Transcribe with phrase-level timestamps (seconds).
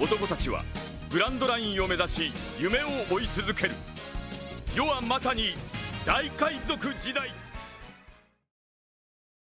[0.00, 0.64] 男たちは
[1.10, 3.70] グランドラインを目指し夢を追い続ける
[4.74, 5.54] 世はまさに
[6.06, 7.30] 大海賊時代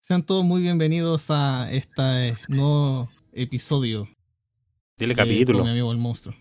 [0.07, 4.07] Sean todos muy bienvenidos a este nuevo episodio.
[5.00, 5.57] Dile de capítulo.
[5.57, 6.36] Con mi amigo el monstruo.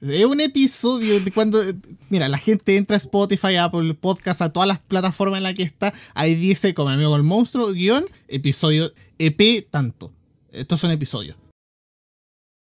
[0.00, 1.60] Es un episodio de cuando.
[2.08, 5.64] Mira, la gente entra a Spotify, Apple Podcast, a todas las plataformas en las que
[5.64, 5.92] está.
[6.14, 10.14] Ahí dice con mi amigo el monstruo, guión, episodio EP tanto.
[10.50, 11.36] Estos son episodios.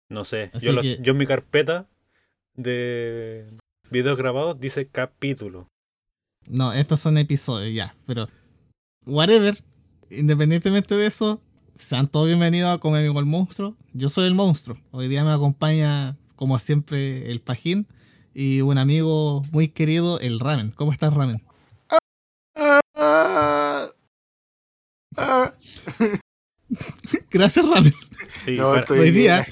[0.08, 0.50] No sé.
[0.60, 1.88] Yo, que- yo en mi carpeta
[2.54, 3.46] de
[3.90, 5.68] videos grabados dice capítulo.
[6.48, 7.94] No, estos son episodios, ya.
[8.06, 8.28] Pero.
[9.04, 9.56] Whatever.
[10.10, 11.40] Independientemente de eso,
[11.76, 13.76] sean todos bienvenidos a con mi amigo el monstruo.
[13.92, 14.78] Yo soy el monstruo.
[14.92, 17.88] Hoy día me acompaña, como siempre, el Pajín.
[18.32, 20.70] Y un amigo muy querido, el Ramen.
[20.70, 21.42] ¿Cómo estás, Ramen?
[27.30, 27.92] Gracias, Ramen.
[28.44, 29.44] Sí, No, para- estoy hoy bien.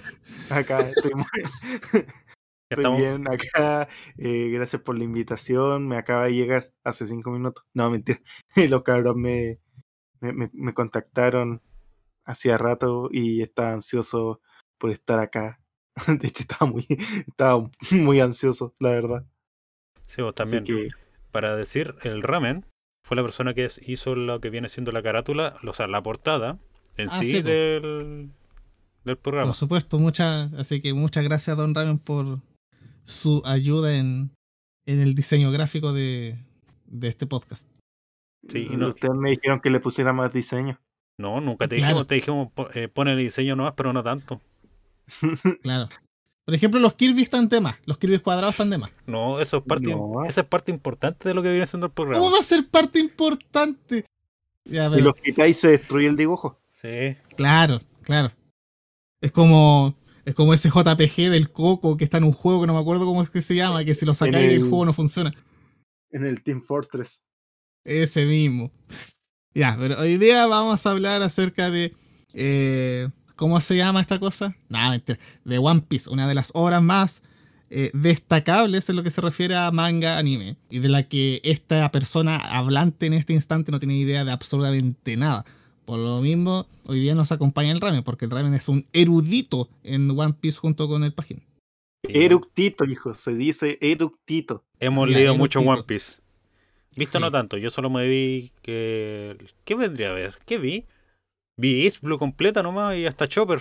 [0.50, 1.26] Acá estoy, muy-
[2.70, 3.88] estoy bien acá.
[4.18, 5.88] eh, gracias por la invitación.
[5.88, 7.64] Me acaba de llegar hace cinco minutos.
[7.74, 8.20] No, mentira.
[8.70, 9.58] Los cabros me,
[10.20, 11.62] me, me- me contactaron
[12.26, 14.40] hacía rato y estaba ansioso
[14.78, 15.60] por estar acá.
[16.08, 16.86] De hecho, estaba muy,
[17.28, 19.24] estaba muy ansioso, la verdad.
[20.06, 20.64] Sí, vos también.
[20.64, 20.88] que,
[21.30, 22.66] Para decir, el ramen
[23.06, 26.58] fue la persona que hizo lo que viene siendo la carátula, o sea, la portada
[26.96, 28.30] en Ah, sí, sí, del,
[29.04, 29.48] del programa.
[29.48, 32.40] Por supuesto, muchas, así que muchas gracias, Don Ramen, por
[33.04, 34.30] su ayuda en,
[34.86, 36.38] en el diseño gráfico de,
[36.86, 37.68] de este podcast.
[38.48, 40.78] Sí, y no- ustedes me dijeron que le pusiera más diseño.
[41.18, 42.04] No, nunca te Claro.
[42.04, 44.40] dijimos, te dijimos, eh, pon el diseño nomás, pero no tanto.
[45.62, 45.88] Claro.
[46.44, 47.76] Por ejemplo, los Kirby están de más.
[47.86, 48.90] Los Kirby cuadrados están de más.
[49.06, 50.24] No, eso es parte, No.
[50.26, 52.18] esa es parte importante de lo que viene siendo el programa.
[52.22, 54.04] ¿Cómo va a ser parte importante?
[54.66, 56.58] Ya, Si pero- los quitáis se destruye el dibujo.
[56.72, 58.30] Sí, Claro, claro.
[59.24, 59.94] Es como.
[60.26, 63.04] Es como ese JPG del Coco que está en un juego que no me acuerdo
[63.04, 65.32] cómo es que se llama, que si lo sacáis el el- juego no funciona.
[66.10, 67.22] En el Team Fortress.
[67.84, 68.70] Ese mismo.
[69.54, 71.94] Ya, pero hoy día vamos a hablar acerca de.
[72.32, 74.56] eh, ¿Cómo se llama esta cosa?
[74.70, 75.18] No, mentira.
[75.44, 77.22] De One Piece, una de las obras más
[77.68, 80.56] eh, destacables en lo que se refiere a manga anime.
[80.70, 85.16] Y de la que esta persona hablante en este instante no tiene idea de absolutamente
[85.18, 85.44] nada.
[85.84, 89.68] Por lo mismo, hoy día nos acompaña el Ramen, porque el Ramen es un erudito
[89.82, 91.42] en One Piece junto con el Pajín.
[92.02, 93.14] Eructito, hijo.
[93.14, 94.64] Se dice eructito.
[94.80, 95.60] Hemos Ya, leído mucho.
[95.60, 96.18] One Piece.
[96.96, 97.22] Visto Sí.
[97.24, 99.36] no tanto, yo solo me vi que...
[99.64, 100.34] ¿Qué vendría a ver?
[100.46, 100.84] ¿Qué vi?
[101.56, 103.60] Vi East Blue completa nomás y hasta Chopper.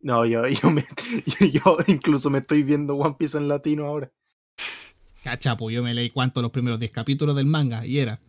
[0.00, 0.84] No, yo, yo, me,
[1.52, 4.10] yo incluso me estoy viendo One Piece en latino ahora.
[5.22, 8.20] Cachapo, yo me leí cuánto los primeros 10 capítulos del manga y era.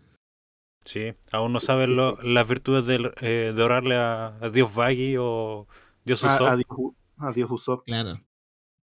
[0.86, 2.86] Sí, aún no saben lo- las virtudes
[3.22, 5.68] eh, de orarle a, a Dios Baggy o
[6.04, 6.72] Dios A- Usopp.
[6.78, 7.86] U- adiós Usopp.
[7.86, 8.22] Claro.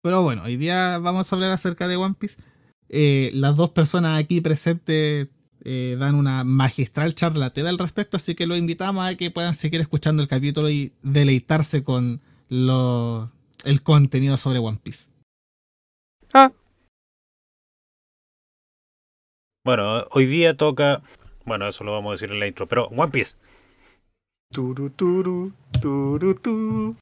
[0.01, 2.41] Pero bueno, hoy día vamos a hablar acerca de One Piece.
[2.87, 5.27] Eh, las dos personas aquí presentes
[5.65, 9.81] eh, dan una magistral charlatera al respecto, así que los invitamos a que puedan seguir
[9.81, 13.29] escuchando el capítulo y deleitarse con lo,
[13.65, 15.09] el contenido sobre One Piece.
[19.65, 21.01] Bueno, hoy día toca...
[21.49, 23.35] Bueno, eso lo vamos a decir en la intro, pero One Piece.
[24.53, 25.51] Turu, turu,
[25.81, 26.95] turu, tu,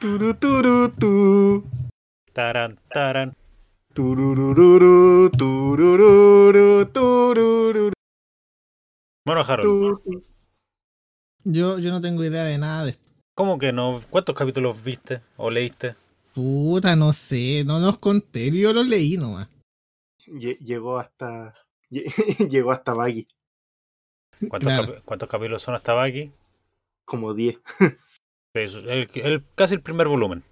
[0.00, 1.62] turu, turu, tu,
[2.32, 3.36] Taran, taran.
[3.94, 7.92] tururururu, turururu, turururu,
[9.24, 10.02] Bueno, Harold.
[11.44, 13.08] Yo, yo no tengo idea de nada de esto.
[13.36, 14.02] ¿cómo que no?
[14.10, 15.94] ¿Cuántos capítulos viste o leíste?
[16.34, 19.46] Puta, no sé, no los conté, yo los leí nomás.
[20.26, 21.54] Lle- Llegó hasta.
[21.88, 22.02] lle-
[22.50, 23.28] Llegó hasta Baggy.
[24.48, 25.02] ¿Cuántos, Claro.
[25.04, 26.32] cuántos capítulos son hasta aquí?
[27.04, 27.58] Como 10.
[28.54, 30.44] El, el- casi el primer volumen.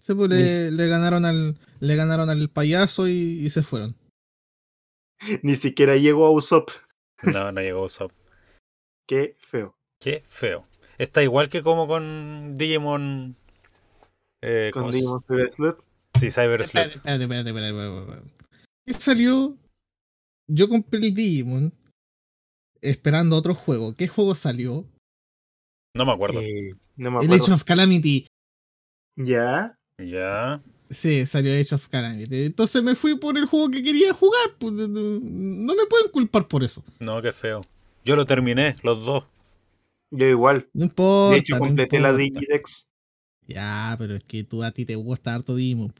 [0.00, 3.94] Sí, pues le, le ganaron al, le ganaron al payaso y, y se fueron.
[5.42, 6.70] Ni siquiera llegó a Usopp.
[7.22, 8.12] No, no llegó Usopp.
[9.06, 9.76] Qué feo.
[10.00, 10.66] Qué feo.
[10.96, 13.36] Está igual que como con Digimon.
[14.42, 15.78] Eh, Con ¿cómo se- Digimon Cyber Sleuth.
[16.18, 17.06] Sí, Cyber Espérate, Sleuth.
[17.06, 18.30] espérate, espérate, espérate, espérate, espérate.
[18.86, 19.56] Y salió.
[20.48, 21.72] Yo compré el Digimon
[22.82, 23.94] esperando otro juego.
[23.94, 24.84] ¿Qué juego salió?
[25.94, 26.40] No me acuerdo.
[26.40, 27.54] Eh, no me El Age acuerdo.
[27.54, 28.26] of Calamity.
[29.16, 29.78] Ya.
[29.98, 30.60] Ya.
[30.90, 32.44] Sí, salió Age of Calamity.
[32.44, 34.56] Entonces me fui por el juego que quería jugar.
[34.58, 36.84] Pues, no, me pueden culpar por eso.
[37.00, 37.64] No, qué feo.
[38.04, 39.24] Yo lo terminé, los dos.
[40.10, 40.68] Yo igual.
[40.72, 41.32] No importa.
[41.32, 42.12] De hecho, no completé la.
[42.12, 42.86] Digidex.
[43.48, 45.94] Ya, pero es que tú a ti te gusta harto Digimon.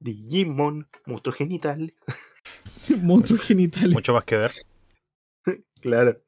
[0.00, 1.94] Digimon, monstruo genital.
[3.02, 3.92] Monstruos genitales.
[3.92, 4.50] Mucho más que ver.
[5.84, 6.18] Claro.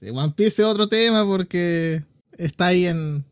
[0.00, 2.02] Sí, One Piece es otro tema porque
[2.38, 3.24] está ahí en,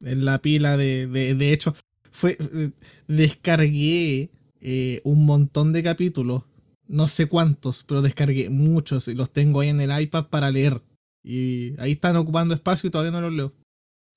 [0.00, 1.74] en la pila de, de, de hecho.
[2.10, 2.36] fue.
[2.40, 2.70] eh,
[3.06, 4.30] Descargué
[4.60, 6.42] eh, un montón de capítulos.
[6.88, 10.82] No sé cuántos, pero descargué muchos y los tengo ahí en el iPad para leer.
[11.22, 13.52] Y ahí están ocupando espacio y todavía no los leo.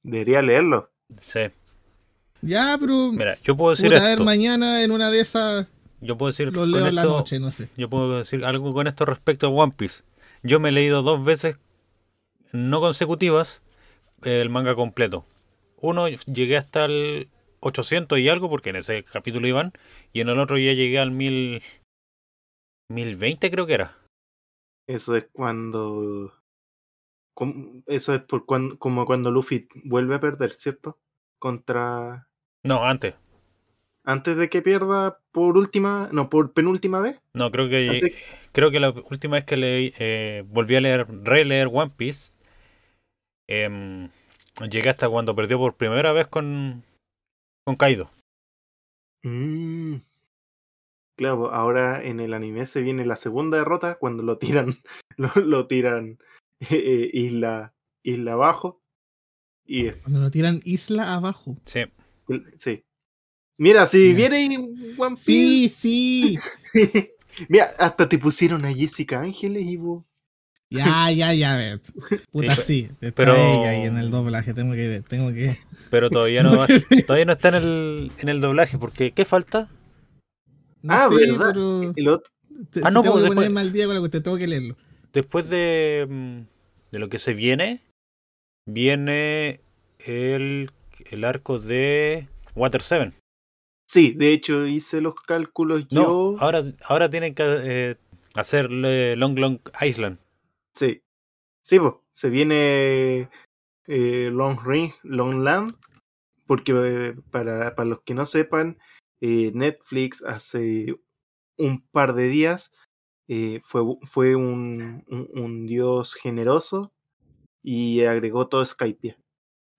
[0.04, 0.90] Debería leerlo.
[1.22, 1.42] Sí.
[2.42, 3.12] Ya, pero.
[3.14, 4.24] Mira, yo puedo decir puta, a ver, esto.
[4.26, 5.68] mañana en una de esas
[6.02, 7.70] Yo puedo decir los leo en la esto, noche, no sé.
[7.78, 10.04] yo puedo decir algo con esto respecto a One Piece.
[10.48, 11.60] Yo me he leído dos veces,
[12.54, 13.64] no consecutivas,
[14.24, 15.26] el manga completo.
[15.82, 17.30] Uno llegué hasta el
[17.60, 19.74] 800 y algo, porque en ese capítulo iban,
[20.14, 21.62] y en el otro ya llegué al 1000,
[22.90, 23.98] 1020 creo que era.
[24.88, 26.34] Eso es cuando.
[27.86, 30.98] Eso es por cuando, como cuando Luffy vuelve a perder, ¿cierto?
[31.40, 32.30] Contra.
[32.64, 33.16] No, antes.
[34.06, 36.08] Antes de que pierda por última.
[36.14, 37.20] No, por penúltima vez.
[37.34, 38.14] No, creo que Antes-
[38.58, 42.38] creo que la última vez que leí, eh, volví a leer, releer One Piece,
[43.48, 44.10] em,
[44.68, 46.84] llegué hasta cuando perdió por primera vez con,
[47.64, 48.10] con Kaido.
[49.22, 49.98] Mm.
[51.20, 54.74] Claro, ahora en el anime se viene la segunda derrota cuando lo tiran.
[55.18, 56.20] Lo, lo tiran
[56.70, 58.82] eh, isla, isla abajo.
[59.66, 61.58] Y Cuando lo tiran isla abajo.
[61.66, 61.82] Sí.
[62.60, 62.84] sí.
[63.58, 64.58] Mira, si viene
[64.98, 65.70] One Piece.
[65.70, 66.38] Sí, sí.
[67.50, 70.04] Mira, hasta te pusieron a Jessica Ángeles y vos.
[70.70, 71.80] Ya, ya, ya, ver.
[72.32, 72.88] Puta, Sí, sí.
[73.00, 74.54] Está pero- ella ahí en el doblaje.
[74.54, 75.58] Tengo que ver, tengo que.
[75.90, 76.52] Pero todavía no,
[77.08, 79.70] todavía no está en el, en el doblaje, porque ¿qué falta?
[80.82, 81.46] No Ah, sé, ¿verdad?
[81.54, 81.94] pero.
[81.96, 82.32] El otro,
[82.72, 84.38] te- Ah, si no, tengo pues que después- ponerme al día con la cuestión, tengo
[84.38, 84.76] que leerlo.
[85.14, 86.40] Después de, mm,
[86.92, 87.82] de lo que se viene,
[88.66, 89.62] viene
[90.00, 90.72] el,
[91.12, 93.14] el arco de Water 7.
[93.88, 96.36] Sí, de hecho hice los cálculos No, yo.
[96.40, 97.96] ahora, ahora tienen que eh,
[98.36, 100.20] hacerle Long Long Island.
[100.76, 101.02] Sí.
[101.64, 103.30] Sí, pues, se viene
[103.88, 105.76] eh, Long Ring, Long Land,
[106.46, 108.78] porque eh, para, para los que no sepan,
[109.20, 110.96] eh, Netflix hace
[111.58, 112.72] un par de días
[113.64, 116.94] fue, fue un, un, un dios generoso
[117.62, 119.20] y agregó todo Skypia.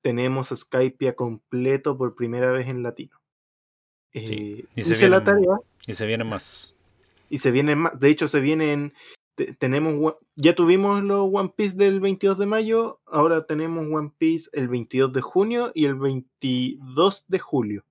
[0.02, 3.17] Tenemos Skypia completo por primera vez en latino.
[4.14, 6.74] Eh, y se hice la vienen- tarea Y se viene más.
[7.30, 7.98] y se vienen más.
[7.98, 8.92] De hecho, se vienen.
[9.34, 10.14] te- tenemos.
[10.34, 13.00] Ya tuvimos los One Piece del 22 de mayo.
[13.06, 17.84] Ahora tenemos One Piece el 22 de junio y el 22 de julio.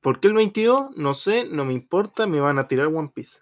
[0.00, 0.96] ¿Por qué el 22?
[0.96, 2.26] No sé, no me importa.
[2.26, 3.40] Me van a tirar One Piece.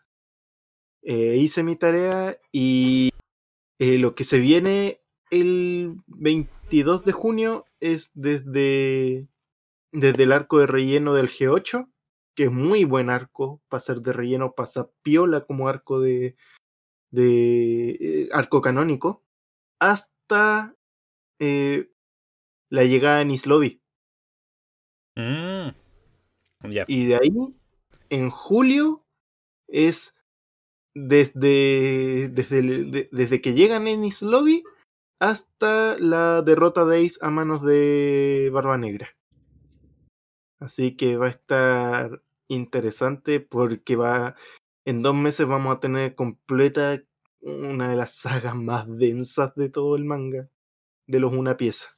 [1.03, 3.11] Eh, hice mi tarea y
[3.79, 5.01] eh, lo que se viene
[5.31, 9.29] el 22 de junio es desde,
[10.01, 11.89] desde el arco de relleno del G8
[12.37, 16.37] que es muy buen arco, para ser de relleno, pasa piola como arco de,
[17.11, 19.25] de eh, arco canónico,
[19.81, 20.77] hasta
[21.39, 21.91] eh,
[22.69, 23.81] la llegada en Islobi.
[25.17, 25.69] Mm.
[26.89, 27.33] Y de ahí,
[28.11, 29.03] en julio,
[29.67, 30.15] es
[30.95, 34.63] desde, desde, de- desde que llegan en Islobi
[35.21, 39.16] hasta la derrota de Ace a manos de Barba Negra.
[40.61, 44.37] Así que va a estar interesante porque va
[44.85, 47.03] en dos meses vamos a tener completa
[47.41, 50.49] una de las sagas más densas de todo el manga
[51.07, 51.97] de los una pieza.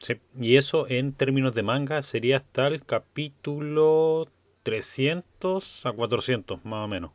[0.00, 4.26] Sí, Y eso en términos de manga sería hasta el capítulo
[4.64, 7.12] 300 a 400, más o menos.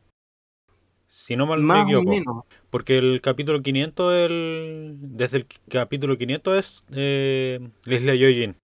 [1.08, 2.10] Si no mal me Más o equivoco.
[2.10, 2.44] menos.
[2.70, 8.56] Porque el capítulo 500, el, desde el capítulo 500 es eh, isla Yojin.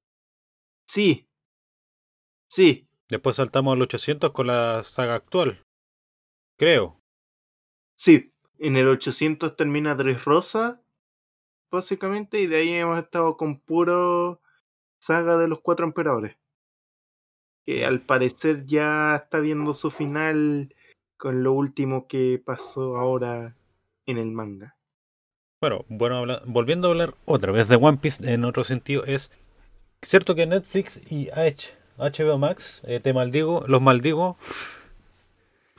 [0.87, 1.27] Sí.
[2.55, 2.87] Sí.
[3.09, 5.61] Después saltamos al 800 con la saga actual.
[6.57, 7.01] Creo.
[7.97, 8.33] Sí.
[8.61, 10.81] En el 800 termina Dressrosa,
[11.73, 14.41] básicamente, y de ahí hemos estado con puro
[15.01, 16.37] saga de los cuatro emperadores.
[17.67, 20.73] Que al parecer ya está viendo su final
[21.17, 23.57] con lo último que pasó ahora
[24.07, 24.77] en el manga.
[25.61, 29.33] Bueno, bueno volviendo a hablar otra vez de One Piece en otro sentido, es
[30.03, 34.37] cierto que Netflix y H- HBO Max, eh, te maldigo, los maldigo,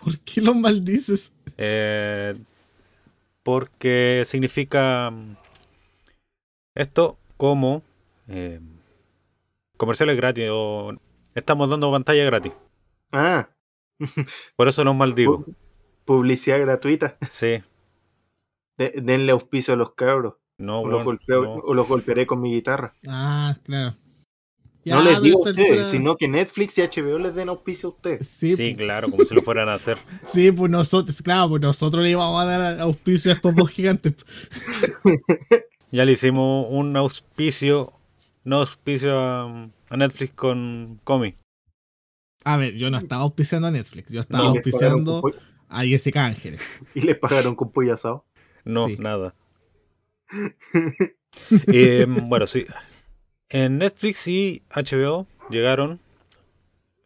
[0.03, 1.33] ¿Por qué los maldices?
[1.57, 2.35] eh,
[3.43, 5.35] porque significa mm,
[6.75, 7.81] esto como
[8.27, 8.59] eh,
[9.77, 10.93] comerciales gratis o
[11.35, 12.53] estamos dando pantalla gratis.
[13.11, 13.49] Ah,
[14.55, 15.39] Por eso los maldigo.
[15.45, 15.55] pu-
[16.05, 17.17] publicidad gratuita.
[17.29, 17.61] Sí,
[18.77, 20.35] De- denle auspicio a los cabros.
[20.57, 21.53] no, O los, bueno, golpeo- no.
[21.55, 22.93] o los golpearé con mi guitarra.
[23.07, 23.95] Ah, claro.
[24.85, 27.91] No les digo a ustedes, altura- sino que Netflix y HBO les den auspicio a
[27.93, 28.27] ustedes.
[28.27, 29.97] Sí, Sí, pues, claro, como si lo fueran a hacer.
[30.31, 34.13] sí, pues nosotros, claro, pues nosotros le íbamos a dar auspicio a estos dos gigantes.
[35.91, 37.93] Ya le hicimos un auspicio
[38.43, 41.35] no auspicio a, a Netflix con Comi.
[42.43, 45.21] A ver, yo no estaba auspiciando a Netflix, yo estaba auspiciando
[45.69, 46.59] a Jessica Ángeles.
[46.95, 48.25] y les pagaron con pollo asado.
[48.65, 48.97] No, Sí.
[48.99, 49.35] nada.
[51.67, 52.65] Eh, bueno, sí.
[53.55, 56.01] En Netflix y HBO llegaron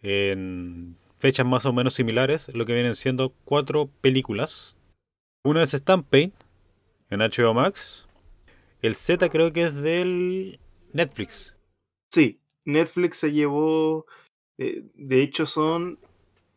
[0.01, 4.75] en fechas más o menos similares, lo que vienen siendo cuatro películas.
[5.43, 6.31] Una es Stampede
[7.11, 8.07] en HBO Max.
[8.81, 10.59] El Z creo que es del
[10.91, 11.55] Netflix.
[12.11, 14.07] Sí, Netflix se llevó,
[14.57, 15.99] eh, de hecho son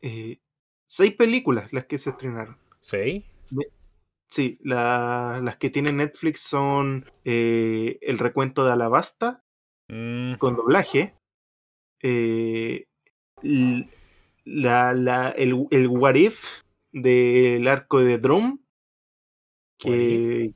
[0.00, 0.38] eh,
[0.86, 2.56] seis películas las que se estrenaron.
[2.80, 3.26] ¿Sí?
[4.30, 9.44] Sí, la- las que tiene Netflix son eh, El recuento de Alabasta
[9.94, 11.14] Mm, con doblaje,
[12.02, 12.86] eh,
[14.44, 18.58] la, la- el, el What If del arco de Drum,
[19.78, 20.54] que,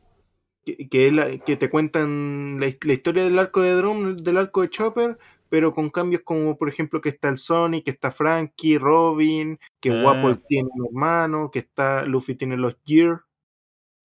[0.65, 4.39] que, que es la- que te cuentan la, la historia del arco de Drum, del
[4.39, 5.19] arco de Chopper,
[5.51, 9.91] pero con cambios como por ejemplo que está el Sonic, que está Frankie, Robin, que
[9.91, 10.03] Ah.
[10.03, 13.21] Wapol tiene un hermano, que está Luffy tiene los Gear.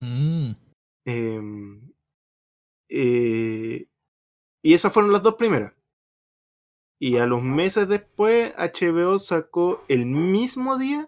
[0.02, 0.52] Mm.
[1.06, 1.90] em,
[2.90, 3.88] eh,
[4.62, 5.74] y esas fueron las dos primeras.
[7.00, 11.08] Y a los meses después, HBO sacó el mismo día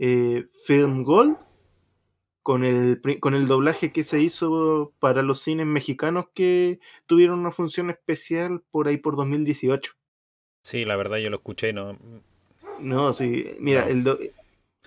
[0.00, 1.36] eh, Film Gold
[2.42, 7.52] con el, con el doblaje que se hizo para los cines mexicanos que tuvieron una
[7.52, 9.92] función especial por ahí por 2018.
[10.62, 11.96] sí, la verdad yo lo escuché y no.
[12.80, 13.88] No, sí, mira, No.
[13.90, 14.18] el do-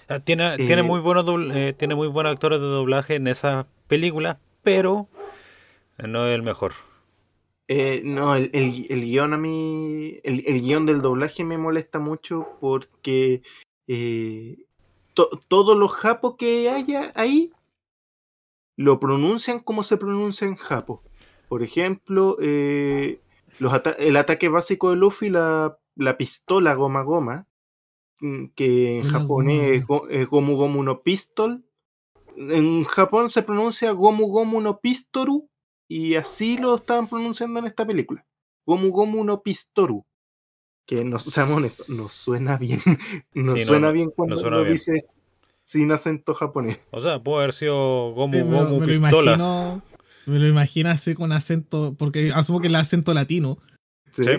[0.09, 3.67] Ah, Tiene, tiene, Eh, muy buenos eh, tiene muy buenos actores de doblaje en esa
[3.87, 5.07] película, pero
[5.97, 6.73] no es el mejor.
[7.75, 11.97] Eh, no, el, el- el guion a mí, el, el guion del doblaje me molesta
[11.97, 13.41] mucho porque
[13.87, 14.57] eh,
[15.15, 17.51] to- todos los japos que haya ahí
[18.75, 21.01] lo pronuncian como se pronuncia en japo.
[21.49, 23.19] Por ejemplo, eh,
[23.57, 27.47] los ata- el ataque básico de Luffy, la, la pistola goma goma,
[28.19, 31.63] mm, que en japonés go- es Gomu Gomu no Pistol.
[32.35, 35.49] En Japón se pronuncia Gomu Gomu no Pistoru
[35.87, 38.25] y así lo estaban pronunciando en esta película.
[38.65, 40.05] Gomu Gomu no Pistoru.
[40.85, 42.79] Que no, seamos honestos, no suena bien.
[43.33, 44.73] No Sí, no, suena no, bien cuando suena lo bien.
[44.73, 45.05] dices
[45.63, 46.79] sin acento japonés.
[46.91, 49.33] O sea, puede haber sido Gomu Sí, me, lo- Gomu me lo Pistola.
[49.33, 49.81] imagino.
[50.25, 53.57] Me lo imagino así con acento, porque asumo que el acento latino.
[54.13, 54.23] ¿sí?
[54.23, 54.29] Sí.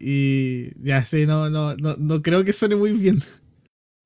[0.00, 3.18] Y ya sé, no, no, no, no creo que suene muy bien.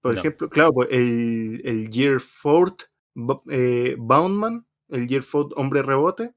[0.02, 0.20] Por No.
[0.20, 2.80] ejemplo, claro, pues el, el Year Fort
[3.50, 6.32] eh, Boundman, el Year Fort Hombre Rebote,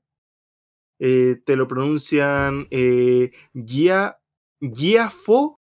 [1.00, 4.20] eh, te lo pronuncian eh, Gia,
[4.60, 5.60] Giafo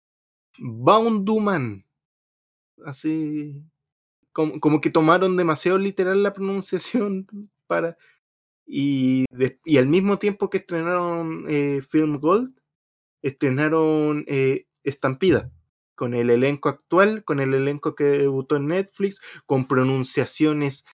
[0.57, 1.85] Bounduman.
[2.85, 3.61] Así,
[4.31, 7.27] como, como que tomaron demasiado literal la pronunciación
[7.67, 7.97] para...
[8.71, 9.25] Y,
[9.65, 12.53] y al mismo tiempo que estrenaron eh, Film Gold,
[13.23, 15.51] estrenaron eh, Estampida
[15.99, 20.85] con el elenco actual, con el elenco que debutó en Netflix, con pronunciaciones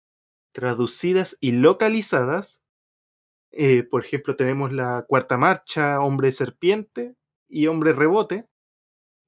[0.52, 2.62] traducidas y localizadas.
[3.56, 7.14] Eh, por ejemplo, tenemos la cuarta marcha, Hombre Serpiente
[7.49, 8.46] y Hombre Rebote.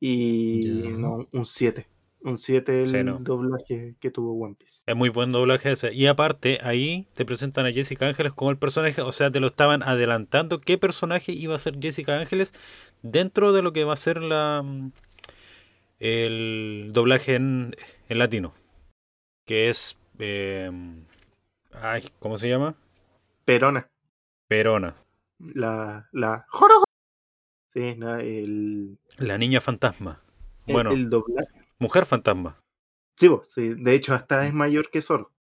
[0.01, 0.61] Y
[0.99, 1.87] no, un 7.
[2.23, 3.19] Un 7 el Sí, no.
[3.19, 4.83] doblaje que tuvo One Piece.
[4.85, 5.95] Es muy buen doblaje ese.
[5.95, 9.47] Y aparte, ahí te presentan a Jessica Ángeles como el personaje, o sea, te lo
[9.47, 12.53] estaban adelantando qué personaje iba a ser Jessica Ángeles
[13.03, 14.91] dentro de lo que va a ser la mm,
[15.99, 17.75] el doblaje en,
[18.09, 18.55] en latino.
[19.47, 20.71] Que es eh,
[21.73, 22.75] ay, ¿cómo se llama?
[23.45, 23.89] Perona.
[24.49, 24.97] Perona.
[25.39, 26.09] La.
[26.13, 26.47] la
[27.73, 30.23] Sí, no, el, La niña fantasma.
[30.67, 31.49] el- Bueno, el doblaje.
[31.79, 32.59] mujer fantasma.
[33.19, 35.33] Sí, vos, sí, de hecho hasta es mayor que Zoro.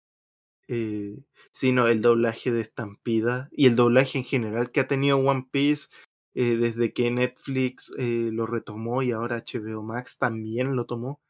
[0.68, 1.18] Eh,
[1.52, 5.46] sí, no, el doblaje de Estampida y el doblaje en general que ha tenido One
[5.50, 5.88] Piece
[6.34, 11.20] eh, desde que Netflix eh, lo retomó y ahora HBO Max también lo tomó,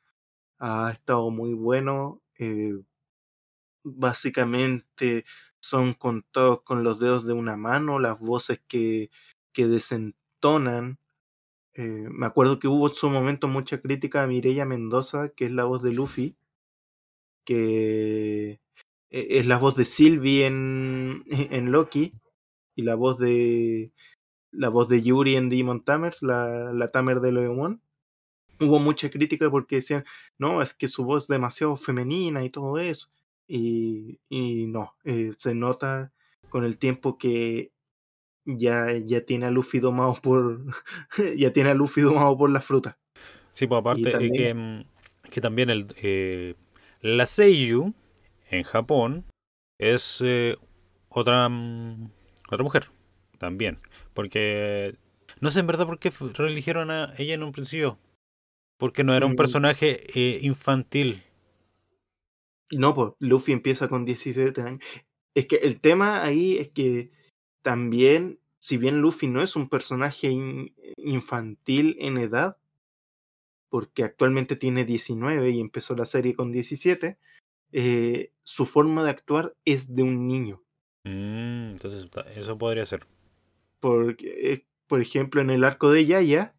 [0.59, 2.23] ha estado muy bueno.
[2.39, 2.75] eh,
[3.85, 5.25] básicamente
[5.67, 9.11] son contados con los dedos de una mano las voces que,
[9.53, 10.99] que desentonan.
[11.75, 15.53] Eh, me acuerdo que hubo en su momento mucha crítica a Mireia Mendoza, que es
[15.53, 16.37] la voz de Luffy,
[17.45, 18.61] que
[19.11, 22.11] eh, es la voz de Sylvie en, en Loki
[22.77, 23.93] y la voz de
[24.53, 27.83] la voz de Yuri en Demon Tamers, la, la Tamer de Leomon.
[28.61, 30.05] Hubo mucha crítica porque decían,
[30.39, 33.09] no, es que su voz es demasiado femenina y todo eso.
[33.47, 36.13] Y, y no, eh, se nota
[36.49, 37.73] con el tiempo que
[38.45, 40.65] ya, ya tiene a Luffy domado por
[41.37, 42.99] ya tiene a Luffy domado por la fruta.
[43.53, 46.55] Sí, pues aparte eh, también- que, mm, que también el, eh,
[47.01, 47.95] la Seiyu
[48.51, 49.25] en Japón
[49.79, 50.57] es eh,
[51.09, 52.11] otra, mm,
[52.51, 52.89] otra mujer
[53.39, 53.79] también.
[54.15, 54.97] Porque
[55.41, 57.99] No sé en verdad por qué reeligieron a ella en un principio.
[58.79, 59.37] Porque no era un Mm.
[59.37, 61.23] personaje eh, infantil.
[62.73, 64.81] No, pues Luffy empieza con 17 años.
[65.35, 67.11] Es que el tema ahí es que
[67.63, 72.57] también, si bien Luffy no es un personaje in- infantil en edad,
[73.69, 77.19] porque actualmente tiene 19 y empezó la serie con 17,
[77.73, 80.63] eh, su forma de actuar es de un niño.
[81.05, 83.07] Mm, entonces, eso podría ser.
[83.81, 86.55] Porque, eh, por ejemplo, en el arco de Yaya,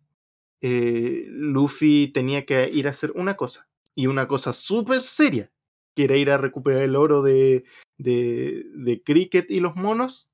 [0.62, 5.52] eh, Luffy tenía que ir a hacer una cosa, y una cosa súper seria,
[5.98, 7.66] que era ir a recuperar el oro de,
[7.98, 10.30] de, de Cricket y los monos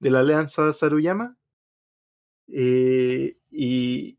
[0.00, 1.36] de la alianza Saruyama,
[2.48, 4.18] eh, y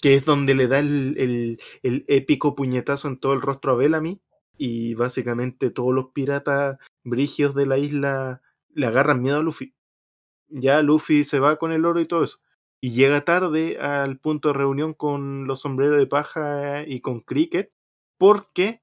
[0.00, 3.76] que es donde le da el, el, el épico puñetazo en todo el rostro a
[3.76, 4.20] Bellamy,
[4.58, 8.42] y básicamente todos los piratas brigios de la isla
[8.74, 9.74] le agarran miedo a Luffy
[10.48, 12.38] ya Luffy se va con el oro y todo eso.
[12.80, 17.72] Y llega tarde al punto de reunión con los sombreros de paja y con Cricket
[18.18, 18.82] porque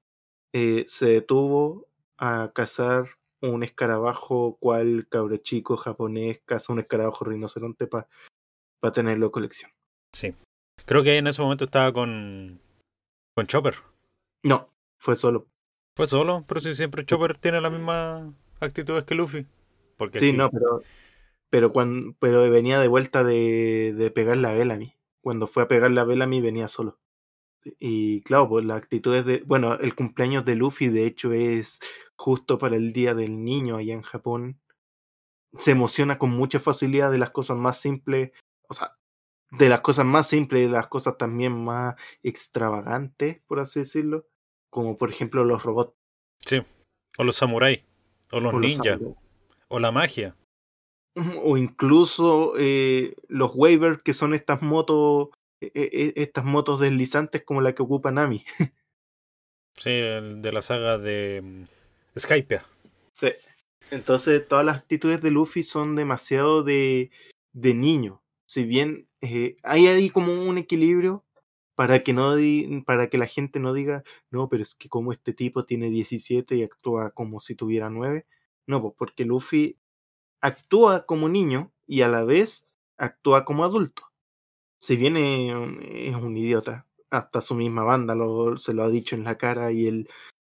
[0.52, 1.88] eh, se detuvo
[2.18, 3.08] a cazar
[3.42, 8.08] un escarabajo cual cabro chico japonés caza un escarabajo rinoceronte para
[8.92, 9.70] tenerlo en colección.
[10.12, 10.34] Sí.
[10.84, 12.60] Creo que en ese momento estaba con.
[13.34, 13.74] con Chopper.
[14.42, 15.48] No, fue solo.
[15.96, 19.46] Fue solo, pero si siempre Chopper tiene la misma actitudes que Luffy.
[19.96, 20.36] Porque Sí, sí.
[20.36, 20.82] no, pero
[21.50, 24.94] pero cuando pero venía de vuelta de, de pegarle a Bellamy.
[25.22, 26.98] Cuando fue a pegarle a Bellamy venía solo.
[27.78, 29.42] Y claro, pues las actitudes de.
[29.46, 31.80] Bueno, el cumpleaños de Luffy, de hecho, es
[32.16, 34.60] justo para el día del niño allá en Japón.
[35.58, 38.32] Se emociona con mucha facilidad de las cosas más simples.
[38.68, 38.96] O sea,
[39.50, 44.26] de las cosas más simples y de las cosas también más extravagantes, por así decirlo.
[44.70, 45.94] Como por ejemplo los robots.
[46.38, 46.62] Sí.
[47.18, 47.82] O los samuráis.
[48.32, 49.00] O los ninjas.
[49.68, 50.36] O la magia.
[51.42, 55.28] o incluso eh, los waivers que son estas motos
[55.60, 58.44] estas motos deslizantes como la que ocupa Nami
[59.76, 62.64] Sí, de la saga de mm, Skypia.
[63.12, 63.28] sí.
[63.90, 67.10] entonces todas las actitudes de Luffy son demasiado de,
[67.52, 71.24] de niño si bien eh, hay ahí como un equilibrio
[71.74, 75.12] para que no di- para que la gente no diga no pero es que como
[75.12, 78.26] este tipo tiene 17 y actúa como si tuviera 9
[78.66, 79.78] no pues porque Luffy
[80.40, 82.66] actúa como niño y a la vez
[82.96, 84.10] actúa como adulto.
[84.78, 88.88] Si bien es un, es un idiota, hasta su misma banda lo, se lo ha
[88.90, 90.08] dicho en la cara y él,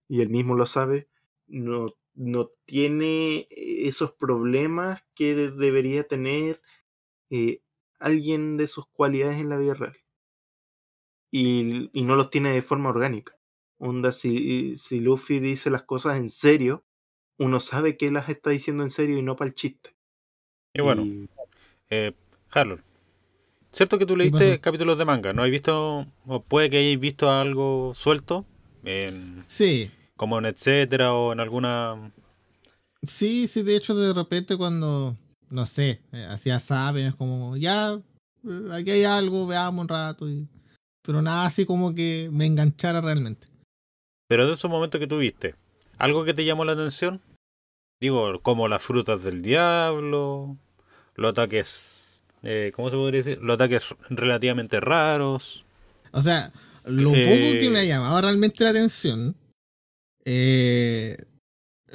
[0.08, 1.08] y él mismo lo sabe,
[1.46, 6.62] no, no tiene esos problemas que de- debería tener
[7.30, 7.60] eh,
[7.98, 9.96] alguien de sus cualidades en la vida real.
[11.30, 13.36] Y, y no los tiene de forma orgánica.
[13.78, 16.84] Onda, si, si Luffy dice las cosas en serio,
[17.38, 19.94] uno sabe que las está diciendo en serio y no para el chiste.
[20.72, 21.28] Y bueno, Y-
[21.90, 22.12] eh,
[22.50, 22.82] Harold.
[23.74, 25.32] ¿Cierto que tú ¿Qué leíste capítulos de manga?
[25.32, 28.46] ¿No has visto, o puede que hayáis visto algo suelto?
[28.84, 32.12] En, Sí, como en etcétera o en alguna.
[33.06, 35.16] sí, sí, de hecho de repente cuando,
[35.50, 40.28] no sé, eh, hacía saben, es como, ya, eh, aquí hay algo, veamos un rato,
[40.28, 40.46] y-
[41.02, 43.48] pero nada así como que me enganchara realmente.
[44.28, 45.54] Pero de esos momentos que tuviste,
[45.98, 47.20] ¿algo que te llamó la atención?
[48.00, 50.56] Digo, como las frutas del diablo,
[51.16, 52.03] los ataques.
[52.44, 53.42] Eh, ¿Cómo se podría decir?
[53.42, 55.64] Los ataques relativamente raros.
[56.12, 56.52] O sea,
[56.84, 59.34] lo Eh, poco que me ha llamado realmente la atención,
[60.24, 61.16] eh,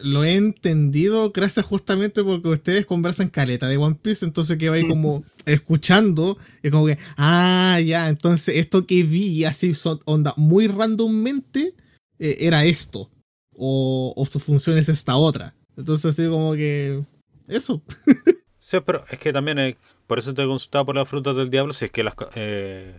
[0.01, 4.75] lo he entendido gracias justamente porque ustedes conversan caleta de One Piece, entonces que va
[4.75, 9.73] ahí como escuchando, es como que, ah, ya, entonces esto que vi así
[10.05, 11.73] onda muy randommente
[12.17, 13.09] era esto,
[13.55, 15.53] o, o su función es esta otra.
[15.77, 17.03] Entonces así como que,
[17.47, 17.81] eso.
[18.69, 19.77] Sí, pero es que también, eh,
[20.10, 22.95] por eso te consultaba por las frutas del diablo, si es que las, eh,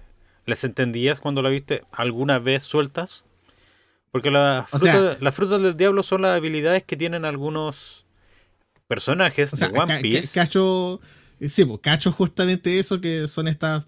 [0.46, 3.25] les entendías cuando la viste alguna vez sueltas.
[4.12, 8.07] Porque las frutas, sea- las frutas del diablo son las habilidades que tienen algunos
[8.87, 10.29] personajes O sea, de One ca- ca- Piece.
[10.33, 11.01] cacho,
[11.40, 13.87] sí, pues, cacho justamente eso que son estas,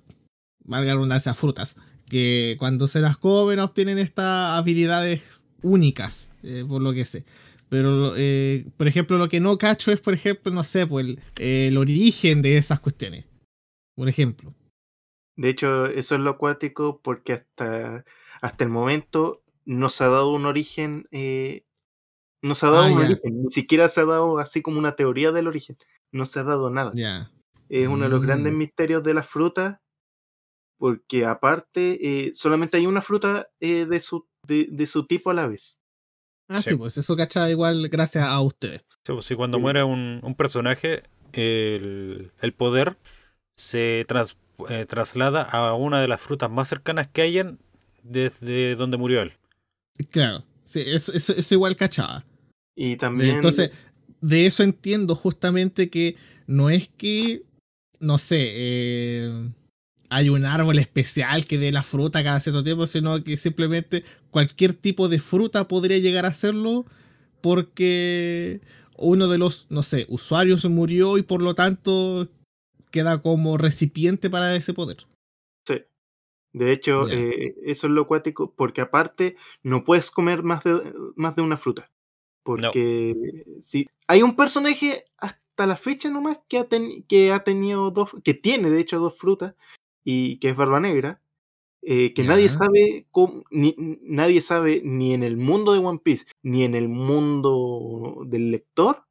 [0.65, 1.77] valga la redundancia, frutas,
[2.09, 5.23] que cuando se las comen obtienen estas habilidades
[5.63, 7.25] únicas, eh, por lo que sé.
[7.73, 11.21] Pero, eh, por ejemplo, lo que no cacho es, por ejemplo, no sé, pues el,
[11.39, 13.25] el origen de esas cuestiones.
[13.97, 14.53] Por ejemplo.
[15.39, 18.05] De hecho, eso es lo acuático porque hasta,
[18.43, 21.65] hasta el momento no se ha dado un origen, eh,
[22.43, 24.95] no se ha dado Ah, un origen, ni siquiera se ha dado así como una
[24.95, 25.79] teoría del origen,
[26.13, 26.93] no se ha dado nada.
[27.71, 28.59] Es uno de los grandes Mm.
[28.59, 29.79] misterios de las frutas,
[30.79, 35.35] porque aparte eh, solamente hay una fruta eh, de, su, de, de su tipo a
[35.35, 35.79] la vez.
[36.55, 36.71] Ah, Sí.
[36.71, 38.85] sí, pues eso cacha igual gracias a ustedes.
[39.07, 39.63] Sí, pues, sí, cuando Sí.
[39.63, 42.97] muere un, un personaje, el, el poder
[43.55, 44.37] se, trans-
[44.69, 47.59] eh, traslada a una de las frutas más cercanas que hayan
[48.03, 49.33] desde donde murió él.
[50.11, 52.25] Claro, sí, eso, eso, eso igual cachaba.
[52.77, 53.37] Y también.
[53.37, 53.71] Entonces,
[54.21, 57.43] de eso entiendo justamente que no es que,
[58.01, 59.51] no sé, eh,
[60.13, 64.75] hay un árbol especial que dé la fruta cada cierto tiempo, sino que simplemente cualquier
[64.75, 66.85] tipo de fruta podría llegar a hacerlo
[67.41, 68.61] porque
[68.97, 72.29] uno de los, no sé, usuarios murió y por lo tanto
[72.91, 74.99] queda como recipiente para ese poder.
[75.67, 75.83] Sí.
[76.53, 81.35] De hecho, eh, eso es lo acuático, porque aparte no puedes comer más de, más
[81.35, 81.91] de una fruta.
[82.45, 87.91] Porque si hay un personaje hasta la fecha nomás que ha, ten- que ha tenido
[87.91, 89.55] dos, que tiene de hecho dos frutas,
[90.05, 91.21] y que es Barba Negra,
[91.83, 96.27] eh, que nadie sabe cómo, ni, nadie sabe ni en el mundo de One Piece,
[96.43, 99.05] ni en el mundo del lector,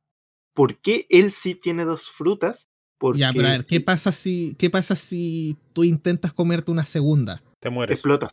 [0.53, 2.69] por qué él sí tiene dos frutas.
[2.97, 6.85] Porque Ya, pero a ver, ¿qué pasa si, qué pasa si tú intentas comerte una
[6.85, 7.41] segunda?
[7.59, 7.95] Te mueres.
[7.95, 8.31] explotas.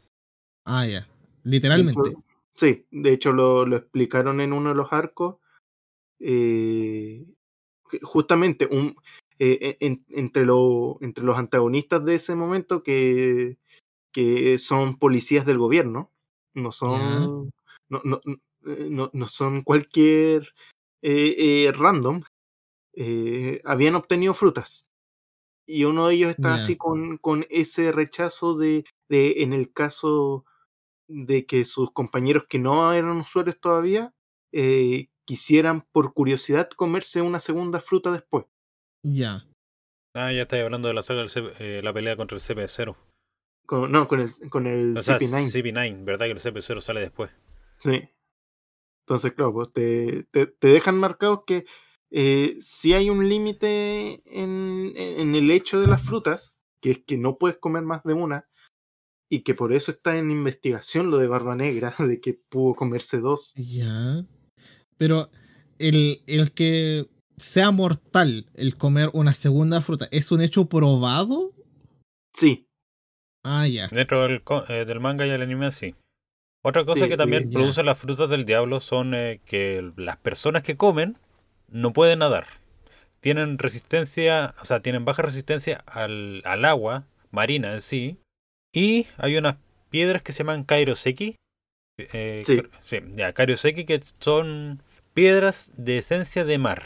[0.64, 1.08] Ah, ya.
[1.42, 2.14] Literalmente.
[2.50, 5.36] Sí, de hecho lo, lo explicaron en uno de los arcos.
[6.20, 7.24] eh,
[8.02, 8.94] justamente un,
[9.38, 13.58] eh, en- entre, lo- entre los antagonistas de ese momento que,
[14.12, 16.12] que son policías del gobierno,
[16.54, 17.50] no son,
[17.90, 20.54] no, no, no- eh, no- no son cualquier
[21.02, 22.22] eh, random,
[23.64, 24.86] habían obtenido frutas.
[25.66, 30.44] Y uno de ellos está así con, con ese rechazo de, de, en el caso
[31.08, 34.14] de que sus compañeros que no eran usuarios todavía
[34.52, 38.46] eh, quisieran por curiosidad comerse una segunda fruta después.
[39.02, 39.46] Ya.
[40.14, 42.96] Ah, ya estáis hablando de la saga del CP eh, la pelea contra el CP0.
[43.66, 45.52] Con, no, con el, con el O sea, CP9.
[45.52, 47.30] CP9, ¿verdad que el CP0 sale después?
[47.78, 48.08] Sí.
[49.06, 51.64] Entonces, claro, pues te, te, te dejan marcados que
[52.10, 57.18] eh, si hay un límite en, en el hecho de las frutas, que es que
[57.18, 58.48] no puedes comer más de una,
[59.30, 63.18] y que por eso está en investigación lo de Barba Negra, de que pudo comerse
[63.18, 63.52] dos.
[63.54, 64.24] Ya.
[64.96, 65.30] Pero
[65.78, 67.06] el, el que
[67.38, 71.52] sea mortal el comer una segunda fruta, ¿es un hecho probado?
[72.34, 72.64] Sí,
[73.44, 73.88] Ah, ya.
[73.88, 75.94] Dentro del, eh, del manga y el anime, sí.
[76.62, 77.54] Otra cosa Sí, que también ya.
[77.58, 81.16] producen las frutas del diablo son eh, que las personas que comen
[81.68, 82.46] no pueden nadar.
[83.20, 88.18] Tienen resistencia, o sea, tienen baja resistencia al, al agua marina en sí.
[88.74, 89.56] Y hay unas
[89.88, 91.36] piedras que se llaman kairoseki.
[91.98, 92.60] Eh, Sí.
[92.84, 94.82] sí, ya, kairoseki que son
[95.14, 96.82] piedras de esencia de mar.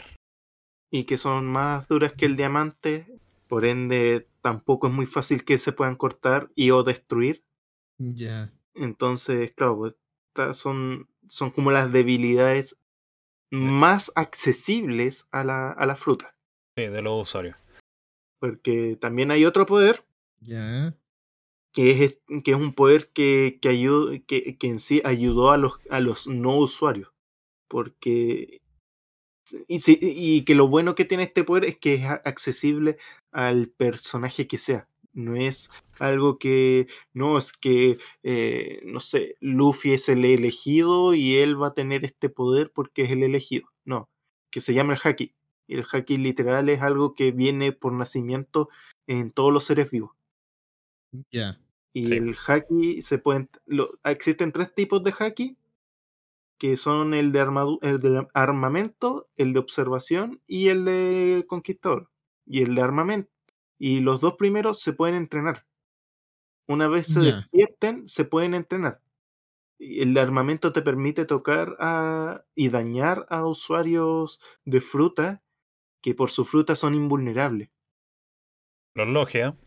[0.95, 3.07] Y que son más duras que el diamante,
[3.47, 7.43] por ende tampoco es muy fácil que se puedan cortar y o destruir.
[7.97, 8.53] Ya.
[8.75, 9.95] Entonces, claro, pues,
[10.33, 12.79] ta- son, son como las debilidades
[13.49, 16.35] más accesibles a la, a la fruta.
[16.75, 17.57] Sí, de los usuarios.
[18.39, 20.05] Porque también hay otro poder,
[20.41, 20.95] Ya.
[21.71, 25.57] que es, que es un poder que, que, ayu- que, que en sí ayudó a
[25.57, 27.11] los, a los no usuarios.
[27.67, 28.59] Porque.
[29.67, 32.97] Y, sí- y que lo bueno que tiene este poder es que es accesible
[33.31, 34.87] al personaje que sea.
[35.13, 36.87] No es algo que.
[37.13, 37.97] No, es que.
[38.23, 43.03] eh, no sé, Luffy es el elegido y él va a tener este poder porque
[43.03, 43.69] es el elegido.
[43.85, 44.09] No.
[44.49, 45.33] Que se llama el Haki.
[45.67, 48.69] Y el Haki literal es algo que viene por nacimiento
[49.07, 50.11] en todos los seres vivos.
[51.31, 51.59] Ya.
[51.93, 52.13] Y Sí.
[52.15, 53.49] el haki se pueden.
[53.67, 55.55] lo- existen tres tipos de haki,
[56.57, 62.09] que son el de, armadu- el de armamento, el de observación y el de conquistador.
[62.45, 63.29] Y el de armamento.
[63.77, 65.65] Y los dos primeros se pueden entrenar.
[66.67, 67.35] Una vez se Ya.
[67.37, 69.01] despierten, se pueden entrenar.
[69.77, 75.41] Y el de armamento te permite tocar a, y dañar a usuarios de fruta
[76.01, 77.69] que por su fruta son invulnerables.
[78.95, 79.57] Los logia.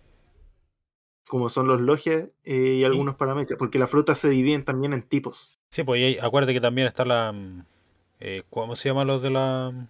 [1.29, 5.03] como son los logias eh, y algunos parametros, porque las frutas se dividen también en
[5.03, 5.56] tipos.
[5.71, 7.33] Sí, pues y acuérdate que también está la.
[7.33, 7.65] mm,
[8.21, 9.71] eh, ¿Cómo se llaman los de la.?
[9.73, 9.89] mm?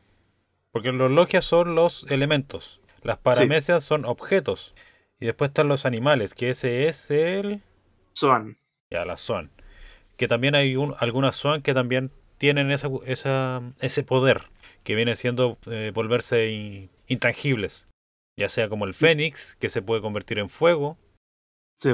[0.72, 2.80] Porque los logias son los elementos.
[3.02, 4.74] Las paramecias son objetos.
[5.20, 7.62] Y después están los animales, que ese es el.
[8.12, 8.58] Soan.
[8.90, 9.50] Ya, la Swan.
[10.16, 14.42] Que también hay un, algunas Swan que también tienen esa, esa, ese poder.
[14.82, 17.86] Que viene siendo eh, volverse in- intangibles.
[18.38, 20.98] Ya sea como el Fénix, que se puede convertir en fuego.
[21.76, 21.90] Sí,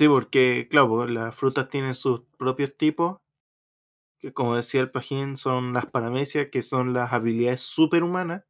[0.00, 3.18] sí, porque, claro, las frutas tienen sus propios tipos,
[4.18, 8.44] que como decía el Pajín, son las paramecias, que son las habilidades superhumanas,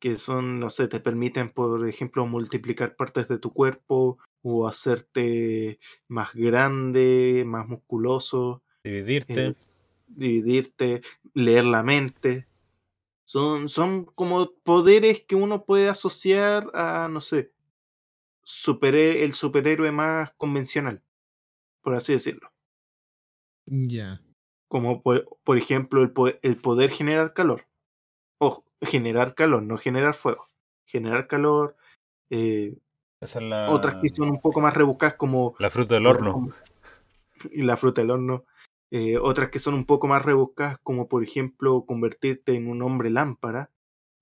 [0.00, 5.78] que son, no sé, te permiten, por ejemplo, multiplicar partes de tu cuerpo o hacerte
[6.08, 8.62] más grande, más musculoso.
[8.82, 9.48] Dividirte.
[9.48, 9.54] eh,
[10.06, 11.02] dividirte,
[11.34, 12.46] leer la mente.
[13.26, 17.53] Son, son como poderes que uno puede asociar a, no sé,
[18.44, 21.02] superhe- el superhéroe más convencional,
[21.82, 22.52] por así decirlo.
[23.66, 24.20] Ya.
[24.68, 27.66] Como por, por ejemplo el, po- el poder generar calor.
[28.38, 30.48] Ojo, generar calor, no generar fuego.
[30.86, 31.76] Generar calor.
[32.30, 32.76] eh,
[33.20, 36.32] Esa es la, Otras que son un poco más rebuscadas como la fruta del horno.
[36.32, 36.52] como-
[37.50, 38.44] y la fruta del horno.
[38.90, 43.10] Eh, otras que son un poco más rebuscadas, como por ejemplo convertirte en un hombre
[43.10, 43.70] lámpara,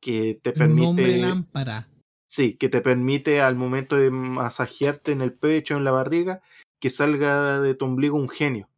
[0.01, 1.89] que te Un hombre permite, lámpara.
[2.33, 6.41] Sí, que te permite al momento de masajearte en el pecho, en la barriga,
[6.81, 8.71] que salga de tu ombligo un genio.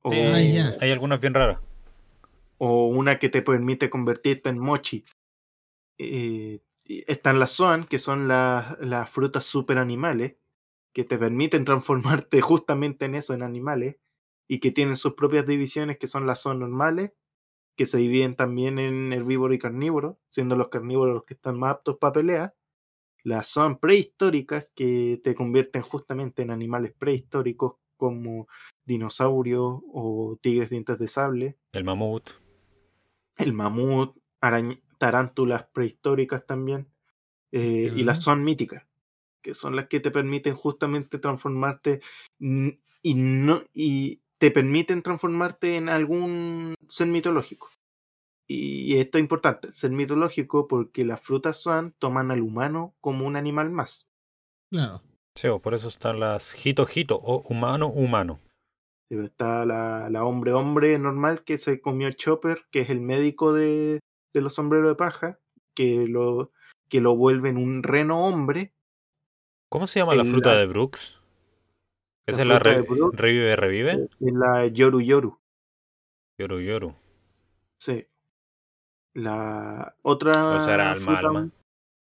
[0.00, 1.60] O, Sí, hay algunas bien raras.
[2.56, 5.04] o una que te permite convertirte en mochi.
[5.98, 10.36] Eh, están las Zoan, que son las, las frutas super animales,
[10.94, 13.96] que te permiten transformarte justamente en eso, en animales,
[14.48, 17.12] y que tienen sus propias divisiones, que son las Zoan normales,
[17.76, 21.72] que se dividen también en herbívoro y carnívoro, siendo los carnívoros los que están más
[21.72, 22.54] aptos para pelear.
[23.22, 28.48] Las Zoan prehistóricas, que te convierten justamente en animales prehistóricos como
[28.84, 32.30] dinosaurios o tigres dientes de sable El mamut.
[33.36, 34.16] el mamut,
[34.98, 36.88] tarántulas prehistóricas también,
[37.52, 38.86] eh, y las son míticas,
[39.42, 42.00] que son las que te permiten justamente transformarte
[42.38, 47.68] y no y te permiten transformarte en algún ser mitológico.
[48.50, 53.36] Y esto es importante, ser mitológico porque las frutas Swan toman al humano como un
[53.36, 54.08] animal más.
[54.72, 55.02] Claro.
[55.34, 58.40] Sí, o por eso están las jito jito o humano humano.
[59.10, 63.52] Sí, Está la, la hombre hombre normal que se comió Chopper, que es el médico
[63.52, 64.00] de,
[64.34, 65.38] de los sombreros de paja,
[65.74, 66.50] que lo,
[66.88, 68.72] que lo vuelve en un reno hombre.
[69.70, 71.20] ¿Cómo se llama la fruta la- de Brooks?
[72.26, 73.16] ¿Esa es la re- Brooks.
[73.18, 73.92] revive revive?
[74.20, 75.38] Es la Yoru Yoru.
[76.38, 76.94] Yoru yoru.
[77.80, 78.06] Sí.
[79.14, 80.56] La otra.
[80.56, 81.50] O sea, era alma, fruta- alma.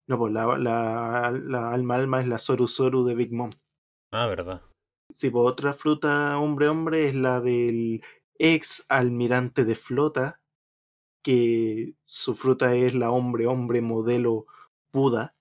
[0.07, 3.49] No, pues la, la, la alma alma es la Soru Soru de Big Mom.
[4.11, 4.61] Ah, verdad.
[5.13, 8.03] Sí, pues otra fruta hombre hombre es la del
[8.37, 10.41] ex almirante de flota,
[11.23, 14.47] que su fruta es la hombre hombre modelo
[14.93, 15.35] Buda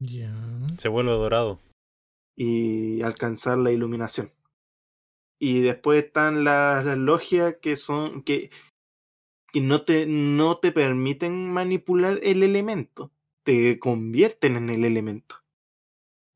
[0.00, 0.32] Ya.
[0.78, 1.60] Se vuelve dorado.
[2.36, 4.32] y alcanzar la iluminación.
[5.38, 8.50] Y después están las, las logias que son que,
[9.52, 15.36] que no, te, no te permiten manipular el elemento, te convierten en el elemento.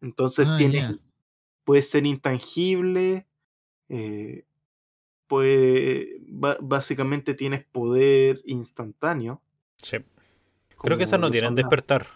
[0.00, 0.98] Entonces Ah, tienes,
[1.64, 3.26] puede ser intangible,
[3.88, 4.44] eh,
[5.26, 6.18] puede,
[6.60, 9.42] básicamente tienes poder instantáneo.
[9.76, 9.98] Sí.
[10.78, 12.06] Creo que esas no tienen despertar.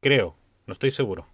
[0.00, 0.36] Creo.
[0.66, 1.26] No estoy seguro.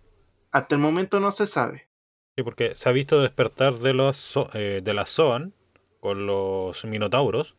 [0.51, 1.89] Hasta el momento no se sabe.
[2.37, 5.55] Sí, porque se ha visto despertar de los eh, de las Zoan
[6.01, 7.57] con los minotauros.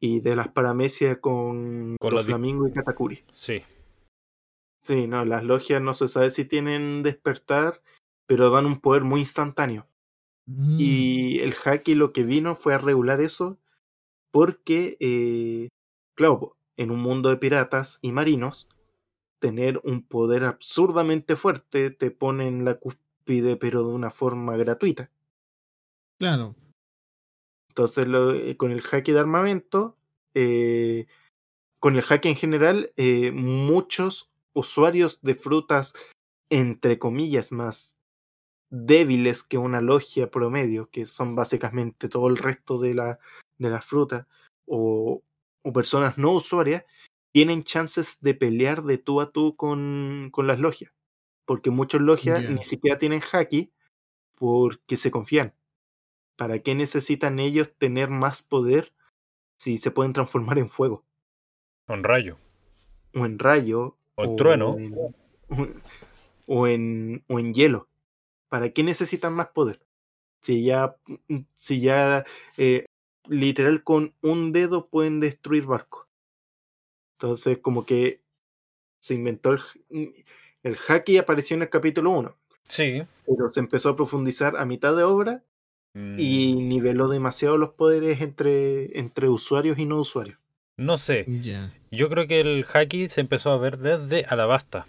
[0.00, 3.24] Y de las paramecias con, Con los flamingos y katakuri.
[3.32, 3.62] Sí.
[4.80, 7.82] Sí, no, las logias no se sabe si tienen despertar,
[8.26, 9.86] pero dan un poder muy instantáneo.
[10.46, 13.58] Mm, Y el Haki lo que vino fue a regular eso
[14.30, 15.68] porque, eh,
[16.14, 18.68] claro, en un mundo de piratas y marinos,
[19.40, 25.10] tener un poder absurdamente fuerte te pone en la cúspide, pero de una forma gratuita.
[26.18, 26.54] Claro.
[27.78, 29.96] Entonces, lo- eh, con el Haki de armamento,
[30.34, 31.06] eh,
[31.78, 35.94] con el Haki en general, eh, muchos usuarios de frutas,
[36.50, 37.96] entre comillas, más
[38.70, 43.20] débiles que una logia promedio, que son básicamente todo el resto de, la,
[43.58, 44.26] de las frutas,
[44.66, 45.22] o,
[45.62, 46.84] o personas no usuarias,
[47.32, 50.92] tienen chances de pelear de tú a tú con, con las logias.
[51.46, 53.72] Porque muchos logias ni siquiera tienen haki
[54.36, 55.54] porque se confían.
[56.38, 58.92] ¿Para qué necesitan ellos tener más poder
[59.58, 61.04] si se pueden transformar en fuego?
[61.84, 62.38] Con rayo.
[63.12, 63.96] O en rayo.
[64.14, 64.78] O en trueno.
[64.78, 64.94] en-
[66.46, 67.88] o en, o en hielo.
[68.48, 69.80] ¿Para qué necesitan más poder?
[70.42, 70.96] Si ya,
[71.56, 72.24] si ya
[72.56, 72.86] eh,
[73.26, 76.06] literal con un dedo pueden destruir barcos.
[77.16, 78.22] Entonces, como que
[79.00, 80.14] se inventó el,
[80.62, 82.36] el haki apareció en el capítulo 1,
[82.68, 83.02] Sí.
[83.26, 85.42] pero se empezó a profundizar a mitad de obra
[85.94, 90.38] y Mm, niveló demasiado los poderes entre, entre usuarios y no usuarios.
[90.76, 91.26] No sé.
[91.90, 94.86] Yo creo que el haki se empezó a ver desde Alabasta.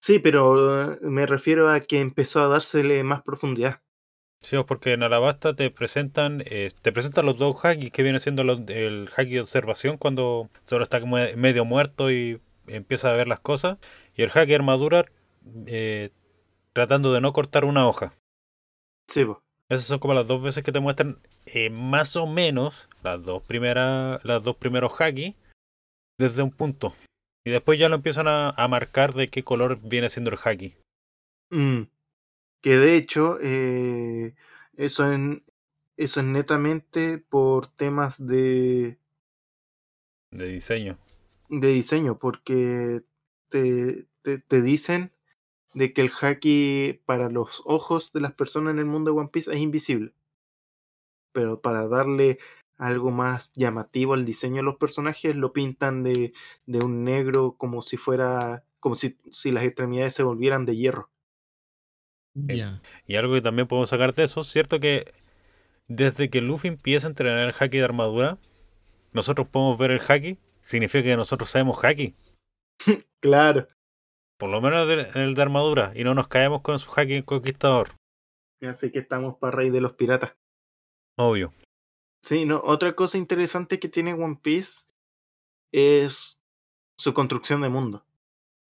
[0.00, 3.80] Sí, pero eh, me refiero a que empezó a dársele más profundidad.
[4.40, 8.20] Sí, o porque en Alabasta te presentan, eh, te presentan los dos hakis que viene
[8.20, 13.26] siendo los- el haki de observación cuando solo está medio muerto y empieza a ver
[13.28, 13.78] las cosas.
[14.16, 15.04] Y el haki de armadura
[15.66, 16.10] eh,
[16.72, 18.14] tratando de no cortar una hoja.
[19.08, 19.42] Sí, po.
[19.70, 23.42] Esas son como las dos veces que te muestran eh, más o menos las dos
[23.42, 25.36] primeras, las dos primeros haki
[26.18, 26.94] desde un punto.
[27.46, 30.74] Y después ya lo empiezan a, a marcar de qué color viene siendo el haki.
[31.50, 31.82] Mm,
[32.62, 34.34] Que de hecho, eh,
[34.74, 35.44] eso, en,
[35.96, 38.98] eso es netamente por temas de,
[40.30, 40.98] De diseño.
[41.48, 43.02] de diseño, porque
[43.48, 45.12] te, te, te dicen
[45.78, 49.30] de que el haki para los ojos de las personas en el mundo de One
[49.32, 50.12] Piece es invisible.
[51.32, 52.38] Pero para darle
[52.76, 56.32] algo más llamativo al diseño de los personajes, lo pintan de,
[56.66, 61.10] de un negro como si fuera, como si, si las extremidades se volvieran de hierro.
[62.34, 62.82] Ya.
[63.06, 65.12] Y algo que también podemos sacar de eso, cierto que
[65.86, 68.38] desde que Luffy empieza a entrenar el haki de armadura,
[69.12, 72.14] nosotros podemos ver el haki, significa que nosotros sabemos haki,
[73.20, 73.66] Claro.
[74.38, 77.90] Por lo menos el el de armadura, y no nos caemos con su haki conquistador,
[78.62, 80.32] Así que estamos para rey de los piratas.
[81.16, 81.52] obvio.
[82.22, 84.82] Sí, no, otra cosa interesante que tiene One Piece
[85.72, 86.40] es
[86.96, 88.04] su construcción de mundo.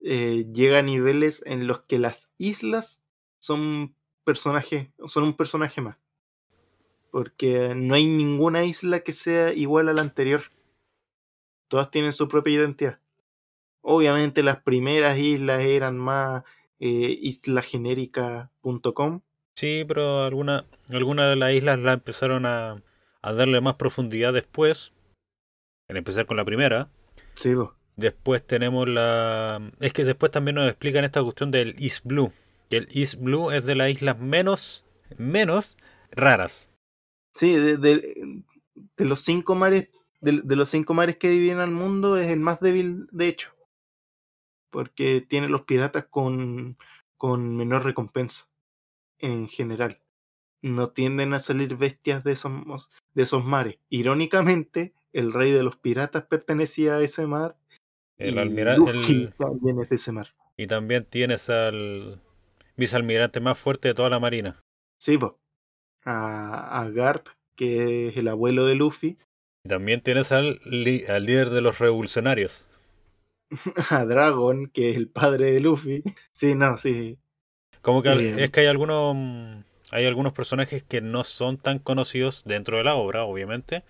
[0.00, 3.00] Eh, llega a niveles en los que las islas
[3.40, 5.96] son personajes, son un personaje más.
[7.10, 10.42] Porque no hay ninguna isla que sea igual a la anterior.
[11.68, 13.00] Todas tienen su propia identidad.
[13.90, 16.44] Obviamente las primeras islas eran más
[16.78, 19.20] eh, islagenérica.com.
[19.56, 22.82] Sí, pero alguna, alguna de las islas la empezaron a,
[23.22, 24.92] a darle más profundidad después,
[25.88, 26.90] en empezar con la primera.
[27.34, 27.74] Sí, po.
[27.96, 29.72] Después tenemos la...
[29.80, 32.30] Es que después también nos explican esta cuestión del East Blue.
[32.68, 34.84] Que el East Blue es de las islas menos,
[35.16, 35.78] menos
[36.12, 36.70] raras.
[37.34, 38.42] Sí, de, de-
[38.96, 39.88] de los cinco mares,
[40.20, 43.50] de, de los cinco mares que dividen al mundo, es el más débil, de hecho.
[44.70, 46.76] Porque tiene los piratas con,
[47.16, 48.48] con menor recompensa.
[49.18, 50.00] En general.
[50.62, 53.78] No tienden a salir bestias de esos, de esos mares.
[53.88, 57.56] Irónicamente, el rey de los piratas pertenecía a ese mar.
[58.16, 58.92] El y almirante...
[58.92, 60.34] Luffy también es de ese mar.
[60.56, 62.20] Y también tienes al
[62.76, 64.62] vicealmirante más fuerte de toda la marina.
[64.98, 65.38] Sí, po.
[66.04, 69.18] A, a Garp, que es el abuelo de Luffy.
[69.64, 70.60] Y también tienes al,
[71.08, 72.67] al líder de los revolucionarios.
[73.90, 76.02] A Dragon, que es el padre de Luffy.
[76.32, 77.18] Sí, no, sí.
[77.82, 78.38] Como que Bien.
[78.38, 79.60] es que hay algunos mm,
[79.92, 83.84] hay algunos personajes que no son tan conocidos dentro de la obra, obviamente,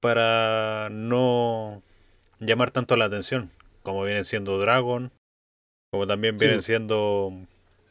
[0.00, 1.82] para no
[2.40, 3.50] llamar tanto la atención,
[3.82, 5.12] como vienen siendo Dragon,
[5.90, 6.44] como también Sí.
[6.46, 7.32] vienen siendo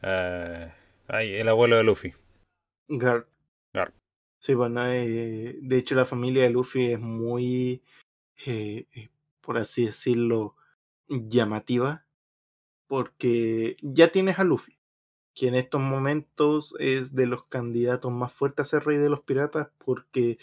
[0.02, 0.70] eh,
[1.08, 2.12] ay, el abuelo de Luffy.
[2.88, 3.26] Garp.
[3.72, 3.94] Garp.
[4.38, 7.82] Sí, bueno, eh, de hecho la familia de Luffy es muy,
[8.44, 9.08] eh, eh,
[9.40, 10.54] por así decirlo,
[11.08, 12.06] llamativa,
[12.88, 14.78] porque ya tienes a Luffy,
[15.34, 19.22] que en estos momentos es de los candidatos más fuertes a ser rey de los
[19.22, 20.38] piratas, porque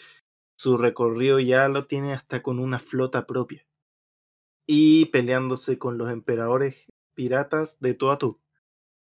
[0.56, 3.66] su recorrido ya lo tiene hasta con una flota propia,
[4.66, 8.38] y peleándose con los emperadores piratas de tú.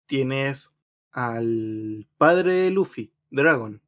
[0.07, 0.73] Tienes
[1.11, 3.81] al padre de Luffy, Dragon,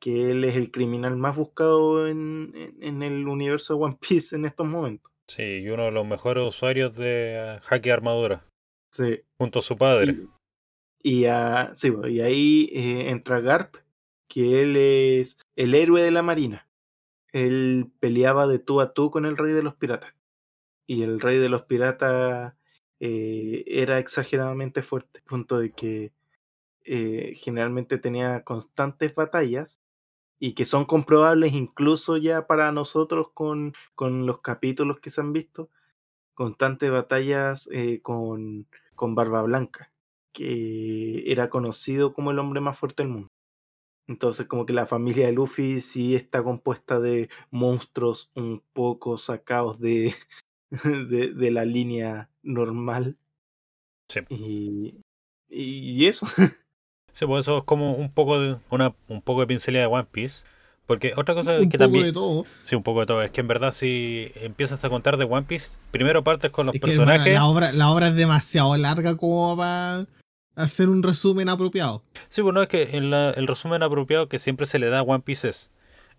[0.00, 4.36] que él es el criminal más buscado en, en- en el universo de One Piece
[4.36, 5.12] en estos momentos.
[5.30, 8.44] Sí, y uno de los mejores usuarios de eh, Haki Armadura,
[8.92, 9.20] Sí.
[9.38, 10.16] junto a su padre.
[11.04, 13.76] Y, y, ah, sí, y ahí eh, entra Garp,
[14.28, 16.68] que él es el héroe de la marina.
[17.30, 20.12] Él peleaba de tú a tú con el rey de los piratas.
[20.88, 22.54] Y el rey de los piratas
[22.98, 26.10] eh, era exageradamente fuerte, punto de que
[26.84, 29.78] eh, generalmente tenía constantes batallas
[30.40, 35.32] y que son comprobables incluso ya para nosotros con, con los capítulos que se han
[35.32, 35.70] visto,
[36.34, 39.92] constantes batallas eh, con, con Barba Blanca,
[40.32, 43.28] que era conocido como el hombre más fuerte del mundo.
[44.08, 49.78] Entonces como que la familia de Luffy sí está compuesta de monstruos un poco sacados
[49.78, 50.14] de,
[51.10, 53.18] de, de la línea normal.
[54.08, 54.20] Sí.
[54.30, 55.00] Y,
[55.48, 56.26] y eso.
[57.12, 60.06] Sí, pues eso es como un poco de una un poco de pincelada de One
[60.10, 60.44] Piece.
[60.86, 62.44] Porque otra cosa Un que poco también de todo.
[62.64, 63.22] Sí, un poco de todo.
[63.22, 66.74] Es que en verdad si empiezas a contar de One Piece, primero partes con los
[66.74, 67.34] Es que hermano, personajes.
[67.34, 70.06] la, obra, la obra es demasiado larga como para
[70.56, 72.02] hacer un resumen apropiado.
[72.28, 75.02] Sí, bueno, es que en la- el resumen apropiado que siempre se le da a
[75.02, 75.70] One Piece es.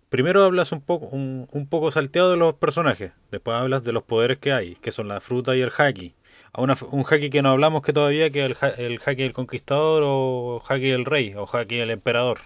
[0.08, 3.12] Primero hablas un poco, un, un poco salteado de los personajes.
[3.30, 6.14] Después hablas de los poderes que hay, que son la fruta y el haki.
[6.54, 10.02] A una- un haki que no hablamos que todavía, que es el, el del conquistador
[10.04, 12.40] o haki del rey o haki del emperador.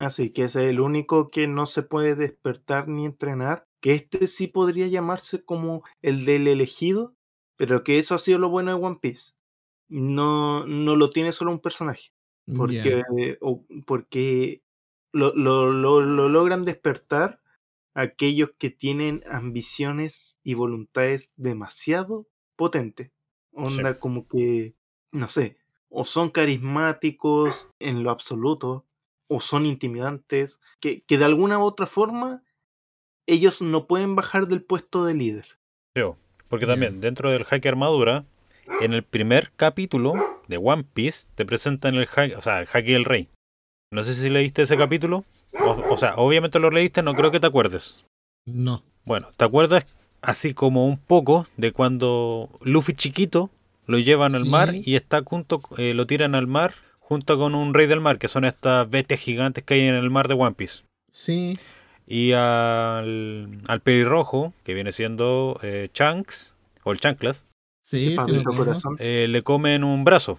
[0.00, 3.66] Así que ese es el único que no se puede despertar ni entrenar.
[3.82, 7.14] Que este sí podría llamarse como el del elegido,
[7.56, 9.32] pero que eso ha sido lo bueno de One Piece.
[9.90, 12.10] No, no lo tiene solo un personaje,
[12.56, 13.02] porque,
[13.42, 14.62] o- porque
[15.12, 17.40] lo, lo- lo- lo logran despertar
[17.94, 22.26] aquellos que tienen ambiciones y voluntades demasiado
[22.56, 23.12] potente.
[23.54, 24.74] Onda como que,
[25.12, 25.56] no sé,
[25.88, 28.84] o son carismáticos en lo absoluto,
[29.28, 32.42] o son intimidantes, que, que de alguna u otra forma
[33.26, 35.58] ellos no pueden bajar del puesto de líder.
[35.94, 36.18] Creo.
[36.48, 38.26] Porque también dentro del hack armadura,
[38.80, 40.14] en el primer capítulo
[40.46, 43.28] de One Piece te presentan el hack, o sea, el hack y el rey.
[43.90, 45.24] No sé si leíste ese capítulo.
[45.58, 48.04] O, o sea, obviamente lo leíste, no creo que te acuerdes.
[48.46, 48.82] No.
[49.04, 49.86] Bueno, ¿te acuerdas
[50.24, 53.50] así como un poco de cuando Luffy chiquito
[53.86, 54.48] lo llevan al Sí.
[54.48, 58.18] mar y está junto, eh, lo tiran al mar junto con un rey del mar,
[58.18, 60.84] que son estas bestias gigantes que hay en el mar de One Piece?
[61.12, 61.58] Sí.
[62.06, 67.46] Y al, al pelirrojo, que viene siendo eh, Shanks, o el Chanclas,
[67.82, 68.42] Sí, sí.
[68.44, 68.96] Corazón.
[68.98, 70.38] eh, le comen un brazo.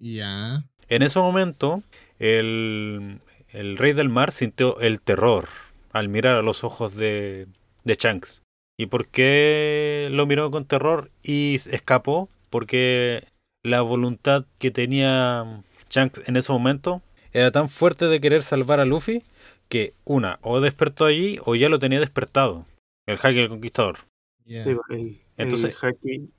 [0.00, 0.64] Ya.
[0.88, 1.82] En ese momento,
[2.18, 3.20] el,
[3.50, 5.48] el rey del mar sintió el terror
[5.92, 7.46] al mirar a los ojos de,
[7.84, 8.41] de Shanks.
[8.82, 12.28] ¿Y por qué lo miró con terror y escapó?
[12.50, 13.22] Porque
[13.62, 17.00] la voluntad que tenía Shanks en ese momento
[17.32, 19.22] era tan fuerte de querer salvar a Luffy
[19.68, 22.66] que una, o despertó allí o ya lo tenía despertado.
[23.06, 23.98] El Haki del Conquistador.
[24.44, 26.30] Sí, el, Entonces- el Haki,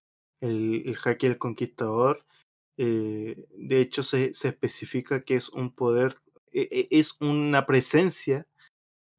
[0.41, 2.19] el, el Haki del Conquistador,
[2.75, 6.17] eh, de hecho se, se especifica que es un poder,
[6.51, 8.45] e- e- es una presencia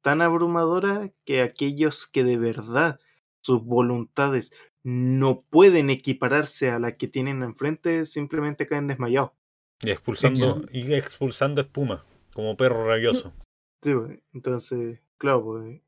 [0.03, 2.99] tan abrumadora que aquellos que de verdad
[3.45, 4.51] sus voluntades
[4.83, 9.31] no pueden equipararse a la que tienen enfrente simplemente caen desmayados.
[9.83, 13.33] Y expulsando, y expulsando espuma, como perro rabioso.
[13.83, 13.91] Sí,
[14.33, 15.81] entonces, claro, pues,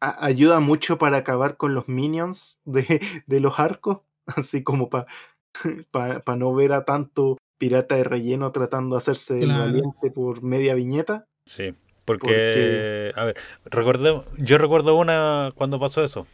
[0.00, 2.84] a- ayuda mucho para acabar con los minions de,
[3.26, 5.06] de los arcos, así como para
[6.24, 9.60] pa, no ver a tanto pirata de relleno tratando de hacerse el Claro.
[9.64, 11.26] valiente por media viñeta.
[11.46, 13.36] Sí, porque, a ver,
[13.66, 16.26] recordé, yo recuerdo una cuando pasó eso.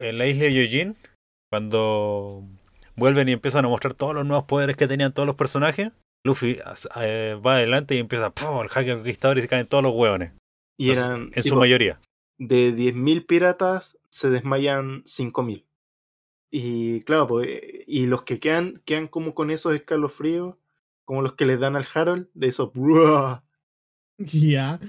[0.00, 0.96] En la isla de Yojin,
[1.50, 2.44] cuando
[2.96, 5.92] vuelven y empiezan a mostrar todos los nuevos poderes que tenían todos los personajes,
[6.24, 6.58] Luffy
[7.00, 8.60] eh, va adelante y empieza ¡pum!
[8.62, 10.32] el hacker conquistador y se caen todos los hueones.
[10.78, 12.00] Y Entonces, eran, en sí, su pues, mayoría.
[12.38, 15.64] de 10.000 piratas se desmayan 5.000.
[16.50, 17.48] Y claro, pues,
[17.86, 20.56] y los que quedan, quedan como con esos escalofríos,
[21.04, 22.72] como los que les dan al Harold, de esos...
[22.72, 23.42] "Bruah".
[24.18, 24.80] Ya.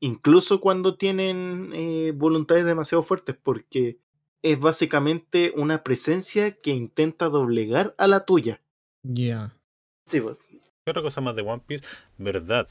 [0.00, 3.98] incluso cuando tienen eh, voluntades demasiado fuertes, porque
[4.52, 8.60] es básicamente una presencia que intenta doblegar a la tuya.
[9.02, 9.52] Ya.
[10.08, 11.84] Sí, pues, ¿Qué otra cosa más de One Piece?
[12.16, 12.68] Verdad.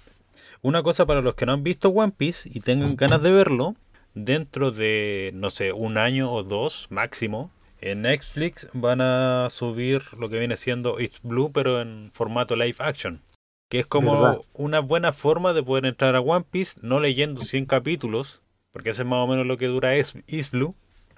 [0.62, 3.76] Una cosa para los que no han visto One Piece y tengan ganas de verlo,
[4.14, 7.52] dentro de, no sé, un año o dos máximo,
[7.82, 12.78] en Netflix van a subir lo que viene siendo It's Blue, pero en formato live
[12.80, 13.22] action.
[13.70, 14.42] Que es como ¿Verdad?
[14.54, 19.02] una buena forma de poder entrar a One Piece, no leyendo 100 capítulos, porque ese
[19.02, 20.74] es más o menos lo que dura It's Blue.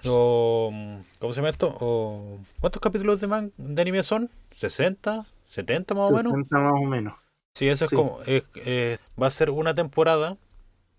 [0.05, 0.71] O,
[1.19, 1.75] ¿Cómo se llama esto?
[1.79, 4.29] O, ¿Cuántos capítulos de, man- de anime son?
[4.51, 5.25] ¿60?
[5.47, 6.31] ¿70 más o menos?
[6.33, 7.13] 60 más o menos.
[7.55, 7.95] Sí, eso Sí.
[7.95, 10.37] es como es- eh, va a ser una temporada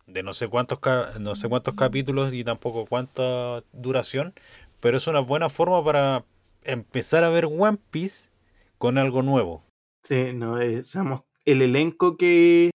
[0.07, 0.79] de no sé cuántos
[1.21, 4.35] no sé cuántos capítulos y tampoco cuánta duración,
[4.81, 6.25] pero es una buena forma para
[6.65, 8.31] empezar a ver One Piece
[8.79, 9.63] con algo nuevo.
[10.05, 12.71] Sí, no, eh, seamos- el elenco que,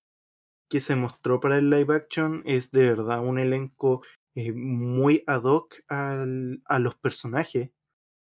[0.70, 4.04] que se mostró para el live action es de verdad un elenco
[4.36, 7.72] eh, muy ad hoc al- a los personajes,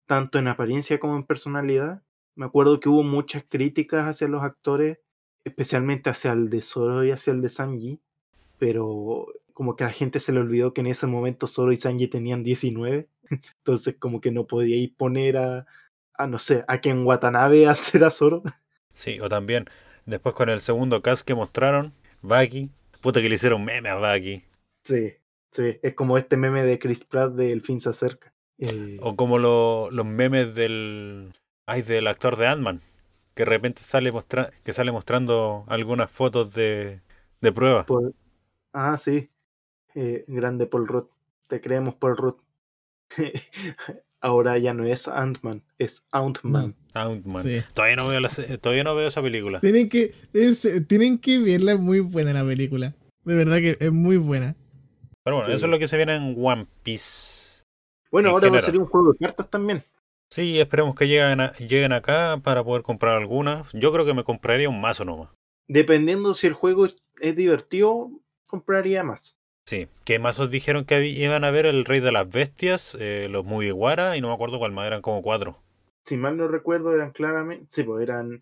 [0.06, 2.02] tanto en apariencia como en personalidad.
[2.36, 4.98] Me acuerdo que hubo muchas críticas hacia los actores,
[5.44, 8.00] especialmente hacia el de Zoro y hacia el de Sanji,
[8.58, 11.78] pero como que a la gente se le olvidó que en ese momento Zoro y
[11.78, 13.08] Sanji tenían 19,
[13.58, 15.66] entonces como que no podíais poner a,
[16.14, 18.42] a no sé, a Ken Watanabe a hacer a Zoro.
[18.94, 19.66] Sí, o también
[20.06, 21.92] después con el segundo cast que mostraron,
[22.22, 22.70] Baki,
[23.00, 24.42] puta que le hicieron meme a Baki,
[24.84, 25.12] Sí,
[25.52, 28.32] sí, es como este meme de Chris Pratt de El fin se acerca.
[28.58, 31.32] Eh, o como lo- los memes del
[31.66, 32.80] ay, del actor de Ant-Man,
[33.34, 37.00] que de repente sale mostra que sale mostrando algunas fotos de
[37.40, 37.86] de prueba.
[37.86, 38.14] Paul-
[38.72, 39.30] Ah, sí.
[39.94, 41.06] Eh, grande Paul Rudd.
[41.46, 42.34] Te creemos Paul Rudd.
[44.20, 46.74] Ahora ya no es Ant-Man, es Ant-Man.
[46.92, 47.42] Ant-Man.
[47.44, 47.62] Sí.
[47.72, 48.28] Todavía no veo la
[48.60, 49.60] todavía no veo esa película.
[49.60, 52.94] Tienen que, es- tienen que verla, es muy buena la película.
[53.24, 54.56] De verdad que es muy buena.
[55.24, 55.56] Pero bueno, Sí.
[55.56, 57.62] eso es lo que se viene en One Piece.
[58.10, 58.64] Bueno, En ahora va a general.
[58.66, 59.84] salir un juego de cartas también.
[60.30, 63.70] Sí, esperemos que lleguen, a- lleguen acá para poder comprar algunas.
[63.72, 65.28] Yo creo que me compraría un mazo nomás.
[65.68, 66.86] Dependiendo si el juego
[67.20, 68.10] es divertido,
[68.46, 69.38] compraría más.
[69.66, 69.88] Sí.
[70.04, 71.66] ¿Qué mazos dijeron que iban a ver?
[71.66, 75.02] El Rey de las Bestias, eh, los Mugiwara y no me acuerdo cuál más, eran
[75.02, 75.58] como cuatro.
[76.06, 77.66] Si mal no recuerdo, eran claramente.
[77.70, 78.40] Sí, pues eran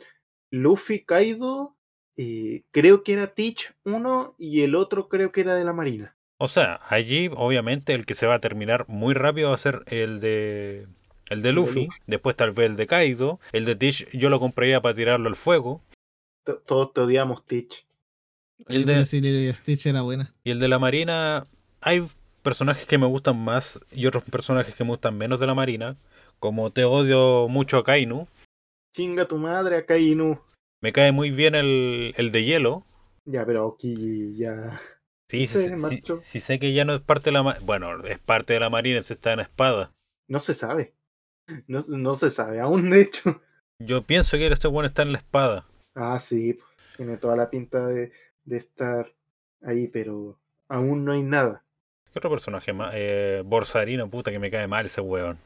[0.53, 1.75] Luffy, Kaido,
[2.17, 6.16] y creo que era Teach uno y el otro creo que era de la Marina.
[6.39, 9.83] O sea, allí obviamente el que se va a terminar muy rápido va a ser
[9.87, 10.87] el de
[11.31, 12.01] El de de Luffy, Luffy.
[12.07, 15.37] después tal vez el de Kaido, el de Tish yo lo compraría para tirarlo al
[15.37, 15.83] fuego,
[16.45, 17.87] To- Todos te odiamos, Teach.
[18.69, 20.33] El de- y Stitch era buena.
[20.45, 21.47] y el de la Marina,
[21.81, 22.05] hay
[22.43, 25.97] personajes que me gustan más y otros personajes que me gustan menos de la Marina,
[26.39, 28.29] como te odio mucho a Kainu,
[28.95, 30.39] Chinga tu madre, Akainu.
[30.83, 32.85] me cae muy bien el, el de hielo,
[33.25, 34.81] Ya, pero aquí ya.
[35.29, 38.55] Sí, sí, sí, sí sé que ya no es parte de la bueno, es parte
[38.55, 39.93] de la Marina, se está en espada.
[40.29, 40.95] No se sabe.
[41.67, 43.41] No, no se sabe aún, de hecho.
[43.79, 45.67] Yo pienso que este bueno está en la espada.
[45.95, 48.11] Ah, sí, pues, tiene toda la pinta de,
[48.45, 49.13] de estar
[49.63, 51.63] ahí, pero aún no hay nada.
[52.13, 52.93] ¿Qué otro personaje más?
[52.95, 55.39] Eh, Borsarino, puta que me cae mal ese weón.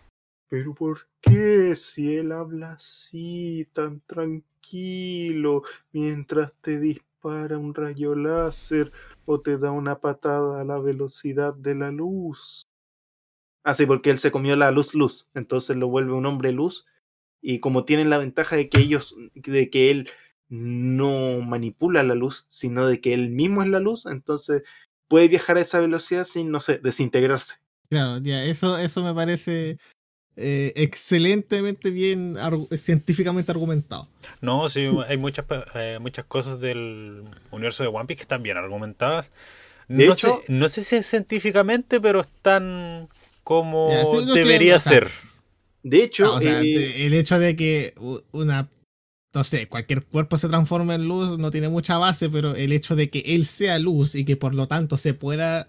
[0.48, 5.62] Pero ¿por qué si él habla así, tan tranquilo,
[5.92, 8.92] mientras te dispara un rayo láser
[9.26, 12.62] o te da una patada a la velocidad de la luz?
[13.64, 16.86] Ah, sí, porque él se comió la luz luz, entonces lo vuelve un hombre luz
[17.42, 20.10] y como tienen la ventaja de que ellos, de que él
[20.48, 24.62] no manipula la luz, sino de que él mismo es la luz, entonces
[25.08, 27.56] puede viajar a esa velocidad sin, no sé, desintegrarse.
[27.90, 29.78] Claro, ya, eso, eso me parece
[30.36, 32.36] eh, excelentemente bien
[32.76, 34.08] científicamente argumentado.
[34.40, 38.56] No, sí, hay muchas, eh, muchas cosas del universo de One Piece que están bien
[38.56, 39.30] argumentadas.
[39.88, 43.08] De no, hecho- sé, no sé si es científicamente, pero están
[43.42, 45.10] como Ya, sí, debería ser.
[45.82, 47.94] De hecho, Ah, o sea, eh, el hecho de que
[48.32, 48.68] una,
[49.34, 52.96] no sé, cualquier cuerpo se transforme en luz no tiene mucha base, pero el hecho
[52.96, 55.68] de que él sea luz y que por lo tanto se pueda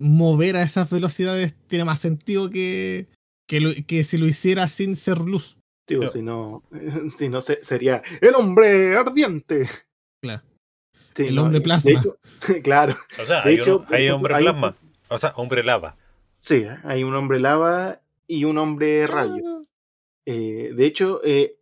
[0.00, 3.06] mover a esas velocidades tiene más sentido que,
[3.48, 5.58] que, lo- que si lo hiciera sin ser luz.
[5.88, 6.62] Digo, Pero- si no,
[7.18, 9.68] si no se- sería el hombre ardiente.
[10.22, 10.42] Claro.
[11.14, 11.90] Sí, El no, hombre plasma.
[11.90, 12.16] hecho,
[12.62, 14.76] claro, O sea, de hay, hecho, uno- hay hombre hay un- plasma.
[15.08, 15.96] O sea, hombre lava.
[16.38, 19.66] sí, hay un hombre lava y un hombre rayo.
[20.24, 21.58] Eh, de hecho, eh,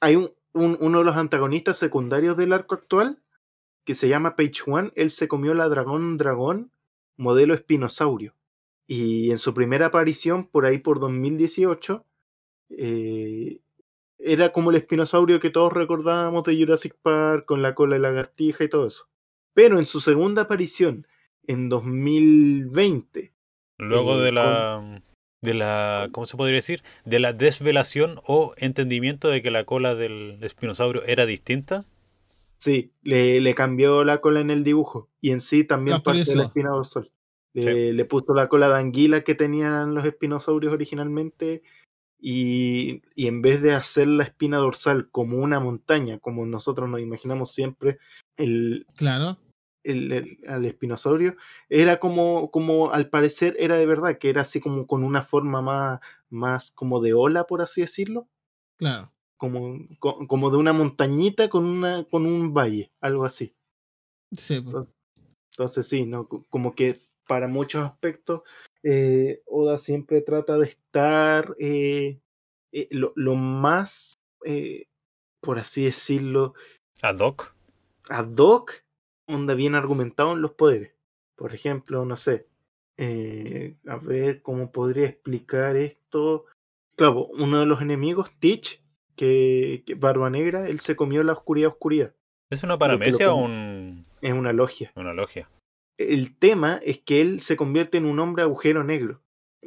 [0.00, 3.20] hay un, un- uno de los antagonistas secundarios del arco actual
[3.84, 4.92] que se llama Page One.
[4.94, 6.70] Él se comió la dragón dragón
[7.18, 8.34] modelo espinosaurio.
[8.94, 12.04] Y en su primera aparición, por ahí por 2018,
[12.76, 13.60] eh,
[14.18, 18.64] era como el espinosaurio que todos recordábamos de Jurassic Park, con la cola de lagartija
[18.64, 19.08] y todo eso.
[19.54, 21.06] Pero en su segunda aparición,
[21.46, 23.32] en 2020,
[23.78, 25.02] Luego Eh, de la.
[25.40, 26.08] De la.
[26.12, 26.82] ¿Cómo se podría decir?
[27.06, 31.86] De la desvelación o entendimiento de que la cola del espinosaurio era distinta.
[32.58, 36.14] Sí, le, le cambió la cola en el dibujo y en sí también Ah, por
[36.14, 36.52] parte de la
[37.54, 37.96] dorsal.
[37.96, 41.62] Le, puso la cola de anguila que tenían los espinosaurios originalmente
[42.20, 47.00] y, y en vez de hacer la espina dorsal como una montaña, como nosotros nos
[47.00, 47.98] imaginamos siempre,
[48.36, 49.38] el, Claro.
[49.84, 51.36] el, el- al espinosaurio,
[51.68, 55.60] era como, como al parecer era de verdad, que era así como con una forma
[55.62, 56.00] más,
[56.30, 58.28] más como de ola, por así decirlo
[58.76, 59.12] Claro.
[59.36, 63.54] como, co- como de una montañita con, una, con un valle, algo así.
[64.30, 64.86] Sí, pues.
[65.50, 66.28] Entonces sí, ¿no?
[66.28, 67.00] Co- como que
[67.32, 68.42] para muchos aspectos
[68.82, 72.20] eh, Oda siempre trata de estar eh,
[72.72, 74.12] eh, lo, lo más,
[75.40, 76.52] por así decirlo,
[77.00, 77.54] Ad hoc.
[78.10, 78.84] ad hoc,
[79.26, 80.92] onda bien argumentado en los poderes.
[81.34, 82.48] Por ejemplo, no sé,
[82.98, 86.44] a ver cómo podría explicar esto.
[86.94, 88.82] Claro, uno de los enemigos, Teach,
[89.16, 92.14] que, que Barba Negra, él se comió la oscuridad oscuridad.
[92.50, 94.92] ¿Es una paramecia o un- Es una logia.
[94.96, 95.48] una logia?
[95.98, 99.22] El tema es que él se convierte en un hombre agujero negro,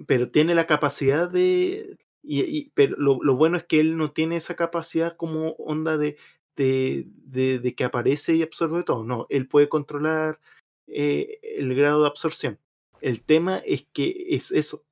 [0.07, 1.97] pero tiene la capacidad de...
[2.27, 6.17] Y, pero lo, bueno es que él no tiene esa capacidad como onda de,
[6.55, 9.03] de, de, de que aparece y absorbe todo.
[9.03, 10.39] No, él puede controlar
[10.87, 12.59] eh, el grado de absorción.
[13.01, 14.83] El tema es que es eso.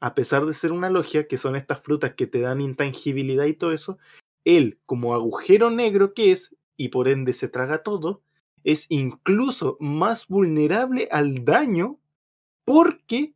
[0.00, 3.54] A pesar de ser una logia, que son estas frutas que te dan intangibilidad y
[3.54, 3.98] todo eso,
[4.44, 8.22] él, como agujero negro que es, y por ende se traga todo,
[8.66, 12.00] es incluso más vulnerable al daño
[12.64, 13.32] porque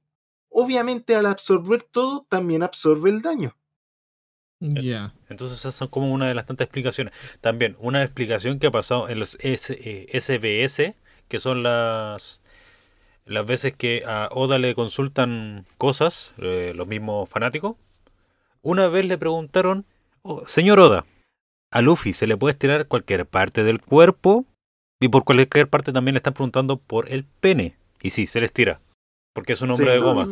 [0.49, 3.57] obviamente al absorber todo también absorbe el daño.
[4.59, 5.15] Ya.
[5.29, 7.15] Entonces esas son como una de las tantas explicaciones.
[7.41, 10.97] También una explicación que ha pasado en los S- eh, SBS,
[11.29, 12.43] que son las
[13.25, 17.77] las veces que a Oda le consultan cosas, eh, los mismos fanáticos.
[18.63, 19.87] Una vez le preguntaron,
[20.23, 21.07] "Oh, señor Oda,
[21.71, 24.45] a Luffy se le puede estirar cualquier parte del cuerpo
[25.01, 27.77] y por cualquier parte también le están preguntando por el pene.
[28.03, 28.81] Y sí, se le estira,
[29.35, 30.27] porque es un hombre Sí, de no, goma.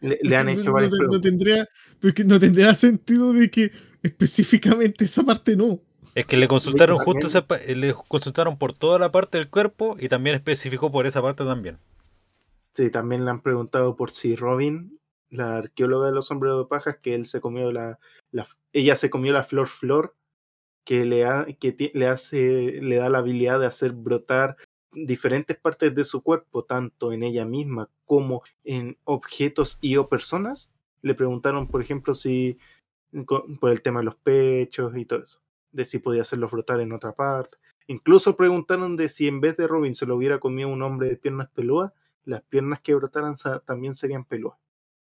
[0.00, 1.66] Le, le han No- hecho no, varias no tendría,
[2.00, 3.70] porque no tendría sentido de que
[4.02, 5.80] específicamente esa parte no.
[6.14, 9.96] Es que le consultaron justo esa pa- le consultaron por toda la parte del cuerpo
[9.98, 11.78] y también especificó por esa parte también.
[12.74, 14.98] Sí, también le han preguntado por si Robin
[15.28, 17.98] la arqueóloga de los sombreros de pajas, que él se comió la,
[18.32, 20.16] la ella se comió la flor flor,
[20.90, 24.56] que le, ha, que ti- le hace, le da la habilidad de hacer brotar
[24.90, 30.72] diferentes partes de su cuerpo, tanto en ella misma como en objetos y o personas.
[31.02, 32.58] Le preguntaron, por ejemplo, si
[33.60, 36.90] por el tema de los pechos y todo eso, de si podía hacerlos brotar en
[36.90, 37.58] otra parte.
[37.86, 41.16] Incluso preguntaron de si en vez de Robin se lo hubiera comido un hombre de
[41.16, 41.92] piernas pelúas,
[42.24, 44.58] las piernas que brotaran también serían pelúas.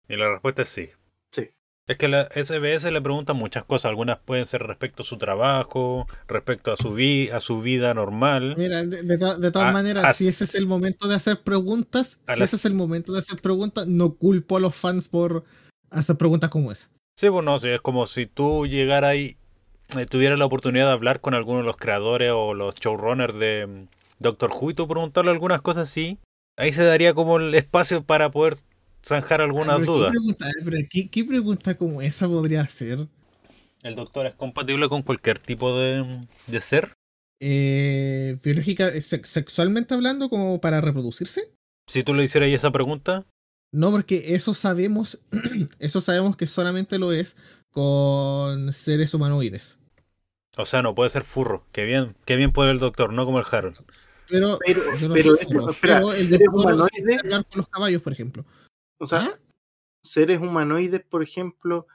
[0.07, 0.89] Y la respuesta es sí.
[1.31, 1.49] Sí.
[1.87, 3.89] Es que la SBS le preguntan muchas cosas.
[3.89, 8.55] Algunas pueden ser respecto a su trabajo, respecto a su, vi a su vida normal.
[8.57, 11.15] Mira, de, de to- de todas A- maneras, a- si ese es el momento de
[11.15, 14.75] hacer preguntas, si las- ese es el momento de hacer preguntas, no culpo a los
[14.75, 15.43] fans por
[15.89, 16.87] hacer preguntas como esa.
[17.17, 19.37] Sí, bueno, sí, es como si tú llegaras y
[19.97, 23.67] eh, tuvieras la oportunidad de hablar con alguno de los creadores o los showrunners de
[23.67, 23.87] mm,
[24.19, 26.19] Doctor Who y tú preguntarle algunas cosas así.
[26.57, 28.55] Ahí se daría como el espacio para poder
[29.03, 30.11] zanjar algunas Pero ¿qué dudas.
[30.11, 33.07] pregunta, pero ¿qué, qué pregunta como esa podría ser?
[33.83, 36.93] ¿El doctor es compatible con cualquier tipo de, de ser?
[37.39, 41.51] Eh, biológica, sex- sexualmente hablando, como para reproducirse?
[41.85, 43.27] Si tú le hicieras esa pregunta,
[43.71, 45.19] No, porque eso sabemos,
[45.79, 47.37] eso sabemos que solamente lo es
[47.71, 49.79] con seres humanoides.
[50.57, 51.65] o sea, no puede ser furro.
[51.71, 53.77] Qué bien, qué bien por el doctor, no como el Harold.
[54.27, 55.35] Pero, Pero, no pero
[55.81, 58.45] pero el ¿seres doctor puede hablar con los caballos, por ejemplo.
[59.01, 59.39] O sea,
[60.05, 61.87] seres humanoides, por ejemplo,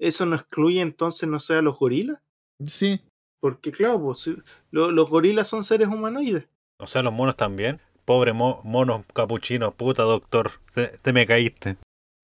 [0.00, 2.18] ¿eso no excluye entonces, no sé, a los gorilas?
[2.64, 3.00] Sí.
[3.40, 4.30] Porque claro, pues,
[4.70, 6.46] los gorilas son seres humanoides.
[6.80, 7.80] O sea, los monos también.
[8.06, 11.76] Pobre mo- monos capuchinos, puta doctor, te, te me caíste.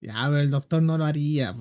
[0.03, 1.55] Ya, pero el doctor no lo haría.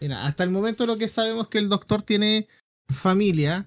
[0.00, 2.46] Mira, hasta el momento lo que sabemos es que el doctor tiene
[2.92, 3.66] familia.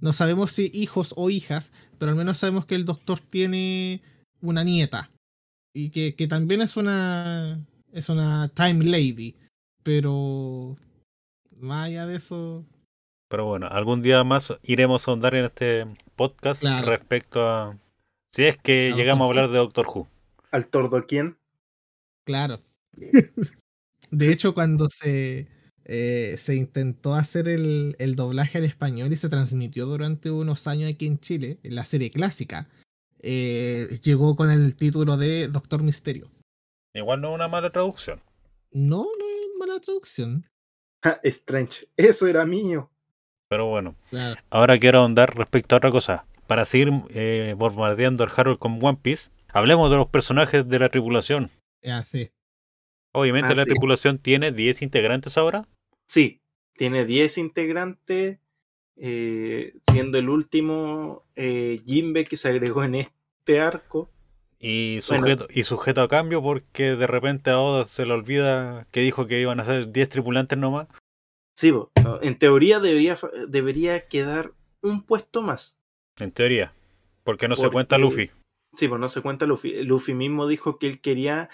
[0.00, 4.02] No sabemos si hijos o hijas, pero al menos sabemos que el doctor tiene
[4.40, 5.10] una nieta.
[5.74, 7.60] Y que, que también es una.
[7.96, 9.34] Es una time lady.
[9.82, 10.76] Pero.
[11.60, 12.64] Más allá de eso.
[13.28, 16.86] Pero bueno, algún día más iremos a ahondar en este podcast Claro.
[16.86, 17.76] respecto a...
[18.30, 20.08] Si es que A llegamos a hablar de Doctor Who.
[20.52, 21.36] ¿Al tordo quién?
[22.24, 22.60] Claro.
[24.10, 25.48] De hecho, cuando se,
[25.84, 30.92] eh, se intentó hacer el, el doblaje al español y se transmitió durante unos años
[30.92, 32.68] aquí en Chile, en la serie clásica,
[33.20, 36.30] eh, llegó con el título de Doctor Misterio.
[36.96, 38.20] Igual no es una mala traducción.
[38.70, 40.48] No, no es mala traducción.
[41.02, 41.86] Ja, Strange.
[41.96, 42.90] Eso era mío.
[43.48, 44.40] Pero bueno, Claro.
[44.50, 46.26] ahora quiero ahondar respecto a otra cosa.
[46.46, 50.88] Para seguir eh, bombardeando al Harold con One Piece, hablemos de los personajes de la
[50.88, 51.50] tripulación.
[52.04, 52.30] Sí.
[53.12, 53.70] Obviamente Ah, la sí.
[53.70, 55.66] tripulación tiene 10 integrantes ahora.
[56.08, 56.40] Sí,
[56.74, 58.38] tiene 10 integrantes,
[58.96, 64.10] eh, siendo el último eh, Jimbe que se agregó en este arco.
[64.58, 65.26] Y Bueno.
[65.26, 69.26] sujeto, y sujeto a cambio porque de repente a Oda se le olvida que dijo
[69.26, 70.88] que iban a ser 10 tripulantes nomás.
[71.58, 71.72] Sí,
[72.22, 73.16] en teoría debería,
[73.48, 74.52] debería quedar
[74.82, 75.78] un puesto más.
[76.18, 76.72] En teoría.
[77.24, 78.30] Porque no se cuenta Luffy.
[78.72, 79.82] Sí, pues no se cuenta Luffy.
[79.82, 81.48] Luffy mismo dijo que él quería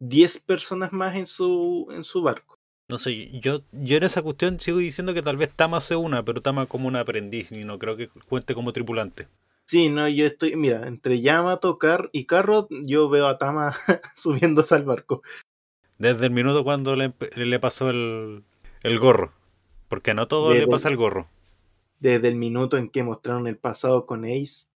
[0.00, 2.54] 10 personas más en su, en su barco.
[2.90, 6.24] No sé, yo, yo en esa cuestión sigo diciendo que tal vez Tama sea una,
[6.24, 9.28] pero Tama como un aprendiz y no creo que cuente como tripulante.
[9.68, 13.74] Sí, no, yo estoy, mira, entre Yamato, Car y Carrot, yo veo a Tama
[14.16, 15.22] subiéndose al barco.
[15.98, 17.10] Desde el minuto cuando le,
[17.60, 18.44] pasó el,
[18.82, 19.34] el gorro.
[19.88, 21.28] Porque no todo le pasa el gorro.
[22.00, 24.68] Desde el minuto en que mostraron el pasado con Ace,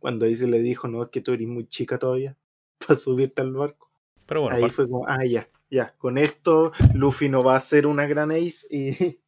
[0.00, 2.36] cuando Ace le dijo, no, es que tú eres muy chica todavía
[2.86, 3.92] para subirte al barco.
[4.26, 7.86] Pero bueno, Ahí fue como, ah, ya, ya, con esto Luffy no va a ser
[7.86, 9.20] una gran Ace y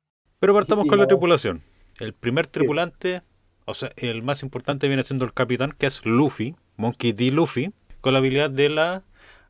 [0.45, 1.63] pero partamos y con la tripulación.
[2.01, 3.23] El primer tripulante,
[3.67, 7.31] o sea, el más importante viene siendo el capitán, que es Luffy, Monkey D.
[7.31, 9.03] Luffy, con la habilidad de la,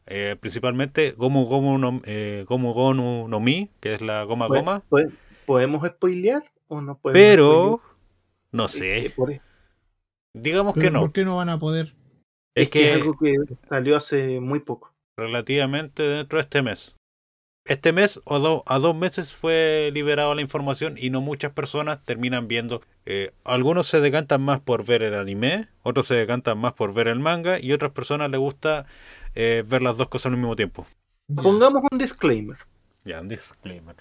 [0.06, 4.82] eh, principalmente Gomu Gomu no, eh, Gomu Gonu no Mi, que es la goma goma.
[5.46, 7.20] ¿podemos spoilear o no podemos?
[7.26, 7.80] Pero,
[8.52, 8.98] no spoilear?
[8.98, 9.40] Eh, sé, por-
[10.34, 11.00] digamos que no.
[11.00, 11.94] ¿Por qué no van a poder?
[12.56, 13.34] Es es que es que algo que
[13.68, 14.94] salió hace muy poco.
[15.16, 16.96] relativamente dentro de este mes.
[17.66, 22.04] Este mes o do- a dos meses fue liberada la información y no muchas personas
[22.04, 22.82] terminan viendo.
[23.06, 27.08] eh, algunos se decantan más por ver el anime, otros se decantan más por ver
[27.08, 28.84] el manga y otras personas les gusta
[29.34, 30.86] eh, ver las dos cosas al mismo tiempo.
[31.34, 32.58] Pongamos un disclaimer.
[33.04, 33.96] Ya, un disclaimer.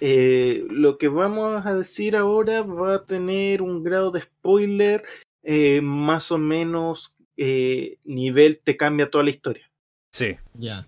[0.00, 5.02] Eh, lo que vamos a decir ahora va a tener un grado de spoiler
[5.42, 9.70] eh, más o menos eh, nivel te cambia toda la historia.
[10.12, 10.86] Sí, Ya.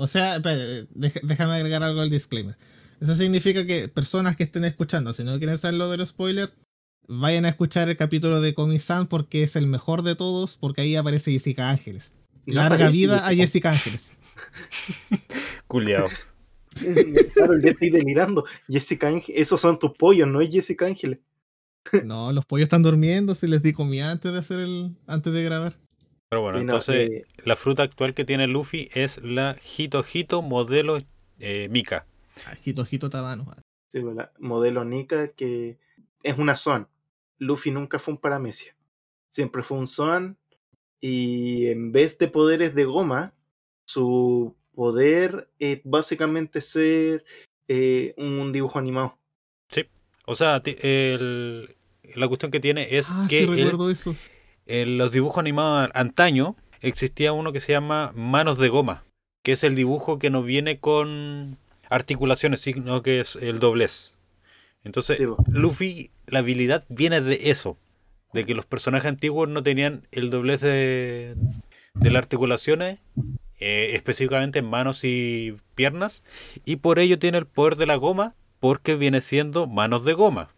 [0.00, 2.56] O sea, deja- déjame agregar algo al disclaimer.
[3.00, 6.52] Eso significa que personas que estén escuchando, si no quieren saber lo de los spoilers,
[7.08, 10.96] vayan a escuchar el capítulo de Comic-San porque es el mejor de todos, porque ahí
[10.96, 12.14] aparece Jessica Ángeles.
[12.46, 13.70] No Larga vida a Jessica.
[13.72, 14.12] Ángeles.
[15.66, 16.06] culiao.
[17.34, 18.44] Claro, yo estoy delirando.
[18.68, 21.18] Jessica Ángel, esos son tus pollos, no es Jessica Ángeles.
[22.04, 24.96] No, los pollos están durmiendo, si les di comida antes de hacer el.
[25.06, 25.74] antes de grabar.
[26.30, 30.04] Pero bueno, Sí, no, entonces eh, la fruta actual que tiene Luffy es la Hito
[30.10, 30.98] Hito modelo
[31.40, 32.06] eh, Mika.
[32.62, 33.44] Jito, Jito Tadano.
[33.88, 35.76] Sí, pues, la modelo Nika que
[36.22, 36.86] es una Zoan.
[37.38, 38.76] Luffy nunca fue un Paramecia.
[39.28, 40.36] Siempre fue un Zoan.
[41.00, 43.34] Y en vez de poderes de goma,
[43.86, 47.24] su poder es básicamente ser
[47.66, 49.16] eh, un dibujo animado.
[50.26, 51.74] O sea, el-
[52.14, 54.14] la cuestión que tiene es Ah, que sí, él- recuerdo eso.
[54.70, 59.04] En los dibujos animados antaño existía uno que se llama manos de goma,
[59.42, 61.58] que es el dibujo que no viene con
[61.88, 64.14] articulaciones, sino que es el doblez.
[64.84, 65.24] Entonces, Sí.
[65.48, 67.76] Luffy, la habilidad viene de eso,
[68.32, 71.34] de que los personajes antiguos no tenían el doblez de,
[71.94, 73.00] de las articulaciones,
[73.58, 76.22] eh, específicamente en manos y piernas,
[76.64, 80.50] y por ello tiene el poder de la goma, porque viene siendo manos de goma.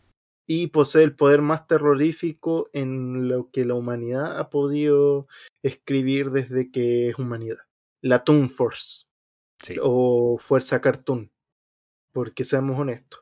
[0.46, 5.28] Y posee el poder más terrorífico en lo que la humanidad ha podido
[5.62, 7.58] escribir desde que es humanidad.
[8.00, 9.04] La Toon Force
[9.62, 9.76] Sí.
[9.80, 11.30] o Fuerza Cartoon.
[12.12, 13.20] Porque seamos honestos,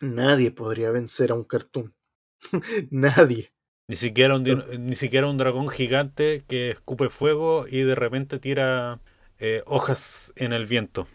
[0.00, 1.94] nadie podría vencer a un cartoon.
[2.90, 3.52] nadie.
[3.88, 4.44] Ni siquiera, un,
[4.86, 9.00] ni siquiera un dragón gigante que escupe fuego y de repente tira
[9.38, 11.08] eh, hojas en el viento.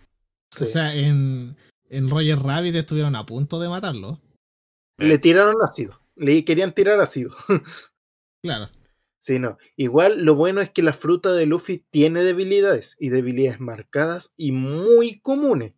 [0.51, 0.63] Sí.
[0.63, 1.55] O sea, en,
[1.89, 4.19] en Roger Rabbit estuvieron a punto de matarlo.
[4.97, 5.99] Le tiraron ácido.
[6.15, 7.35] Le querían tirar ácido.
[8.43, 8.69] Claro.
[9.19, 9.57] Sí, no.
[9.77, 14.51] Igual lo bueno es que la fruta de Luffy tiene debilidades y debilidades marcadas y
[14.51, 15.75] muy comunes.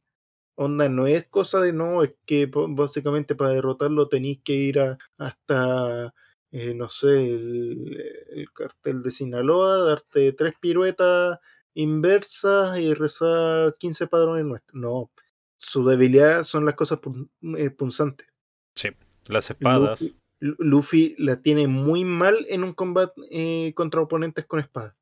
[0.55, 4.97] Onda, no es cosa de no, es que básicamente para derrotarlo tenéis que ir a-
[5.19, 6.11] hasta,
[6.51, 8.01] eh, no sé, el,
[8.31, 11.37] el cartel de Sinaloa, darte tres piruetas
[11.75, 14.73] inversas y rezar 15 padrones nuestros.
[14.81, 15.11] No,
[15.57, 18.27] su debilidad son las cosas pun- eh, punzantes.
[18.75, 18.89] Sí.
[19.27, 20.01] Las espadas.
[20.01, 24.95] Luffy, Lu- Luffy la tiene muy mal en un combate eh, contra oponentes con espada.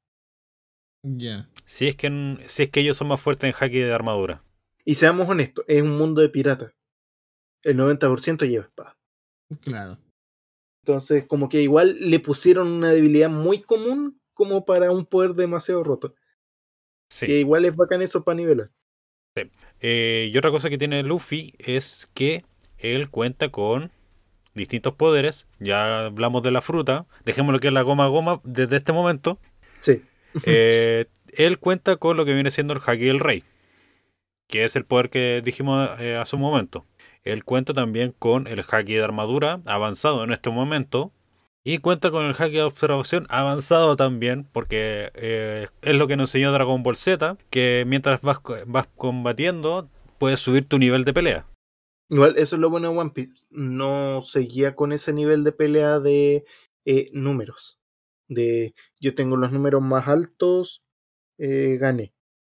[1.04, 1.50] Ya.
[1.66, 4.44] Si es que si es que ellos son más fuertes en haki de armadura.
[4.86, 6.74] Y seamos honestos, es un mundo de piratas.
[7.64, 8.98] El 90% lleva espada.
[9.62, 9.98] Claro.
[10.86, 15.84] Entonces, como que igual le pusieron una debilidad muy común como para un poder demasiado
[15.84, 16.16] roto.
[17.10, 17.26] Sí.
[17.28, 18.72] Que igual es bacán eso para nivelar.
[19.80, 22.44] Eh, y otra cosa que tiene Luffy es que
[22.78, 23.92] él cuenta con
[24.54, 25.48] distintos poderes.
[25.60, 27.06] Ya hablamos de la fruta.
[27.26, 29.40] Dejémoslo que es la goma goma desde este momento.
[29.80, 30.02] Sí.
[30.46, 33.44] Eh, él cuenta con lo que viene siendo el Haki del Rey,
[34.48, 36.86] que es el poder que dijimos eh, hace un momento.
[37.24, 41.12] Él cuenta también con el Haki de armadura avanzado en este momento.
[41.66, 46.30] Y cuenta con el Haki de observación avanzado también, porque eh, es lo que nos
[46.30, 49.88] enseñó Dragon Ball Z, que mientras vas, vas combatiendo,
[50.18, 51.46] puedes subir tu nivel de pelea.
[52.10, 53.46] Igual, eso es lo bueno de One Piece.
[53.50, 56.46] No seguía con ese nivel de pelea de
[56.86, 57.80] eh, números.
[58.28, 60.84] De yo tengo los números más altos,
[61.38, 62.14] eh, gané.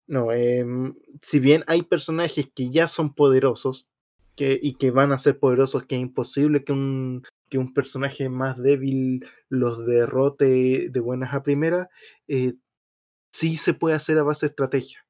[0.09, 3.89] No, em, si bien hay personajes que ya son poderosos
[4.37, 8.29] que, y que van a ser poderosos, que es imposible que un, que un personaje
[8.29, 11.89] más débil los derrote de buenas a primeras,
[12.29, 12.55] eh,
[13.33, 15.07] sí se puede hacer a base de estrategia.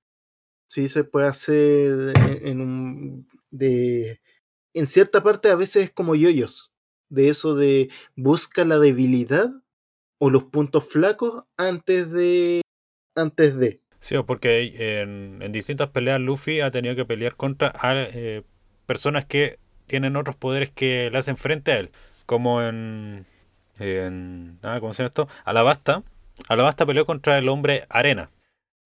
[0.68, 3.28] Sí se puede hacer en, en un.
[3.50, 4.20] de.
[4.76, 6.70] En cierta parte a veces es como yoyos.
[7.08, 9.48] De eso de busca la debilidad
[10.18, 12.60] o los puntos flacos antes de.
[13.14, 13.80] antes de.
[14.00, 18.42] Sí, porque en, en distintas peleas Luffy ha tenido que pelear contra a, eh,
[18.84, 21.90] personas que tienen otros poderes que le hacen frente a él.
[22.26, 23.24] Como en.
[23.78, 25.28] en ah, ¿Cómo se llama esto?
[25.44, 26.02] Alabasta.
[26.48, 28.30] Alabasta peleó contra el hombre arena.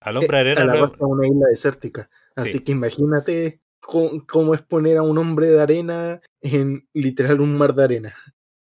[0.00, 2.10] Al hombre Eh, arena Alabasta es una isla desértica.
[2.36, 2.60] Así Sí.
[2.60, 7.74] que imagínate cómo, cómo es poner a un hombre de arena en literal un mar
[7.74, 8.14] de arena.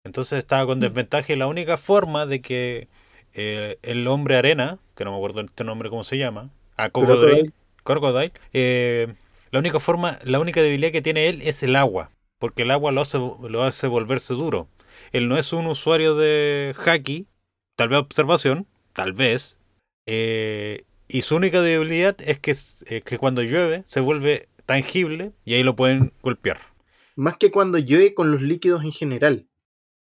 [0.04, 2.88] Entonces estaba con desventaja y la única forma de que
[3.34, 7.52] eh, el hombre arena, que no me acuerdo este nombre cómo se llama, a Crocodile,
[7.84, 9.14] Crocodile, eh,
[9.52, 12.10] la única forma, la única debilidad que tiene él es el agua,
[12.40, 14.68] porque el agua lo hace, lo hace volverse duro.
[15.12, 17.28] Él no es un usuario de haki,
[17.76, 19.58] tal vez observación, tal vez,
[20.08, 25.56] eh, y su única debilidad es que, es- que cuando llueve se vuelve tangible y
[25.56, 26.60] ahí lo pueden golpear.
[27.16, 29.48] Más que cuando llueve con los líquidos en general.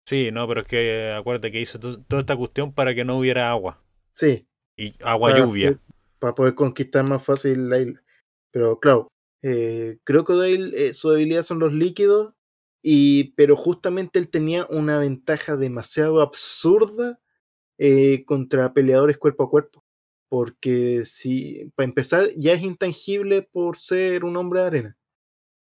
[0.05, 3.05] Sí, no, pero es que eh, acuérdate que hizo to- toda esta cuestión para que
[3.05, 3.81] no hubiera agua.
[4.11, 4.45] Sí.
[4.75, 5.79] Y agua para lluvia.
[6.19, 8.03] Para poder conquistar más fácil la isla.
[8.51, 9.07] Pero claro,
[9.41, 12.33] eh, Crocodile, eh, su debilidad son los líquidos.
[12.87, 17.19] Y, pero justamente él tenía una ventaja demasiado absurda
[17.77, 19.84] eh, contra peleadores cuerpo a cuerpo.
[20.29, 24.97] Porque si, para empezar, ya es intangible por ser un hombre de arena.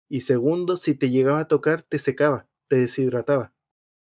[0.09, 3.53] Y segundo, si te llegaba a tocar, te secaba, te deshidrataba.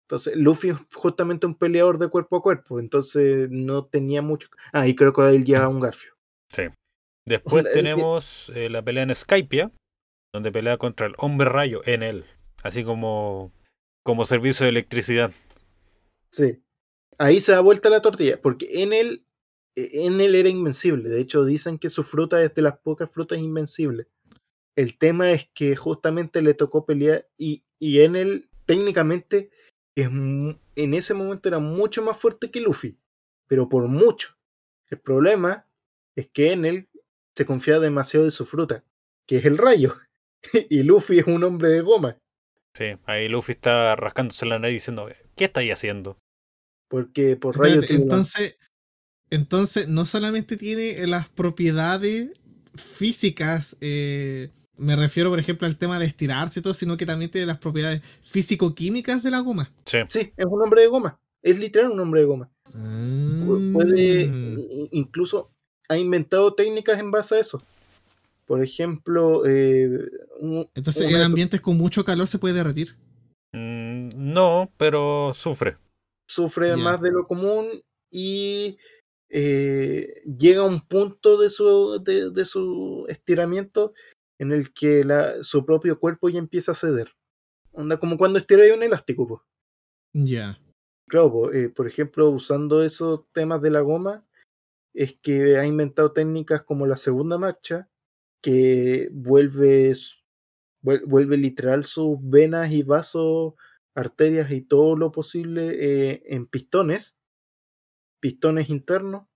[0.07, 4.49] Entonces, Luffy es justamente un peleador de cuerpo a cuerpo, entonces no tenía mucho.
[4.73, 6.13] Ah, y Crocodile lleva un garfio.
[6.51, 6.65] Sí.
[7.27, 9.73] Después el- tenemos eh, la pelea en Skypia,
[10.35, 12.27] donde pelea contra el hombre rayo en él,
[12.63, 13.51] así como,
[14.05, 15.33] como servicio de electricidad.
[16.31, 16.61] Sí.
[17.17, 19.24] Ahí se da vuelta la tortilla, porque en él,
[19.77, 21.09] en él era invencible.
[21.09, 24.07] De hecho, dicen que su fruta es de las pocas frutas invencibles.
[24.77, 29.51] El tema es que justamente le tocó pelear y, y en él, técnicamente,
[29.97, 32.99] es, en ese momento era mucho más fuerte que Luffy,
[33.47, 34.37] pero por mucho.
[34.91, 35.69] El problema
[36.17, 36.89] es que en él
[37.37, 38.85] se confía demasiado de su fruta,
[39.27, 39.95] que es el rayo.
[40.71, 42.19] y Luffy es un hombre de goma.
[42.77, 46.19] Sí, ahí Luffy está rascándose la nariz diciendo, ¿qué estáis haciendo?
[46.89, 48.59] Porque por rayo entonces,
[49.35, 52.31] entonces, no solamente tiene las propiedades
[52.75, 57.31] físicas, eh, me refiero, por ejemplo, al tema de estirarse y todo, sino que también
[57.31, 59.73] tiene las propiedades físico-químicas de la goma.
[59.87, 61.19] Sí, Sí, es un hombre de goma.
[61.43, 62.51] Es literal un hombre de goma.
[62.73, 65.51] Pu- Puede, i- incluso
[65.89, 67.63] ha inventado técnicas en base a eso.
[68.47, 69.89] Por ejemplo, eh,
[70.41, 72.97] un- Entonces, una en ambientes con mucho calor se puede derretir.
[73.53, 75.77] Mm, no, pero sufre.
[76.27, 77.67] sufre más de lo común
[78.11, 78.79] y
[79.37, 83.93] eh, llega a un punto de su, de, de su estiramiento
[84.39, 87.17] en el que la, su propio cuerpo ya empieza a ceder.
[87.73, 89.45] Onda como cuando un elástico.
[90.13, 90.57] Ya.
[91.09, 94.25] Claro, po, eh, por ejemplo, usando esos temas de la goma,
[94.95, 97.89] es que ha inventado técnicas como la segunda marcha,
[98.41, 99.95] que vuelve,
[100.81, 103.55] vuelve literal sus venas y vasos,
[103.97, 107.17] arterias y todo lo posible eh, en pistones,
[108.25, 109.27] pistones internos,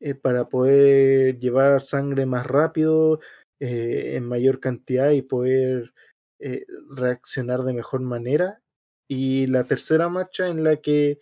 [0.00, 3.18] eh, para poder llevar sangre más rápido,
[3.58, 5.92] eh, en mayor cantidad y poder
[6.38, 6.64] eh,
[6.94, 8.62] reaccionar de mejor manera.
[9.08, 11.18] Y la tercera marcha en la que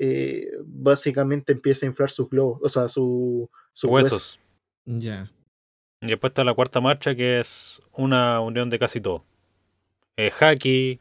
[0.00, 4.12] eh, básicamente empieza a inflar sus globos, o sea, su, sus Huesos.
[4.12, 4.40] huesos.
[4.84, 5.30] Ya.
[6.02, 9.24] Y después está la cuarta marcha, que es una unión de casi todo.
[10.16, 11.00] Eh, haki,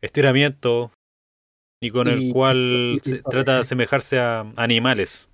[0.00, 0.90] estiramiento,
[1.82, 5.28] y con el cual y- se y- trata de asemejarse a animales.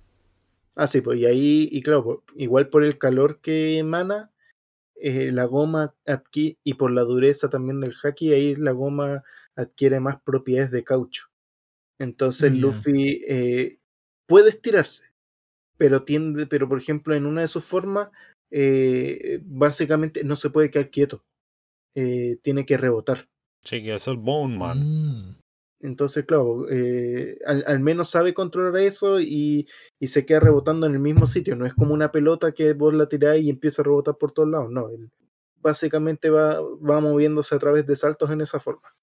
[0.75, 4.31] Ah, sí, pues y ahí, y claro, pues, igual por el calor que emana,
[4.95, 9.23] eh, la goma adquiere, y por la dureza también del haki, ahí la goma
[9.55, 11.27] adquiere más propiedades de caucho.
[11.99, 12.51] Entonces.
[12.53, 13.79] Luffy eh,
[14.25, 15.03] puede estirarse,
[15.77, 18.09] pero tiende, pero por ejemplo, en una de sus formas,
[18.51, 21.23] eh, básicamente no se puede quedar quieto.
[21.95, 23.27] eh, tiene que rebotar.
[23.63, 24.79] Sí, que es el Bone Man.
[24.79, 25.38] Mm.
[25.81, 29.67] Entonces, claro, eh, al, al menos sabe controlar eso y,
[29.99, 31.55] y se queda rebotando en el mismo sitio.
[31.55, 34.49] No es como una pelota que vos la tirás y empieza a rebotar por todos
[34.49, 34.69] lados.
[34.71, 35.09] No, él
[35.61, 38.93] básicamente va, va moviéndose a través de saltos en esa forma.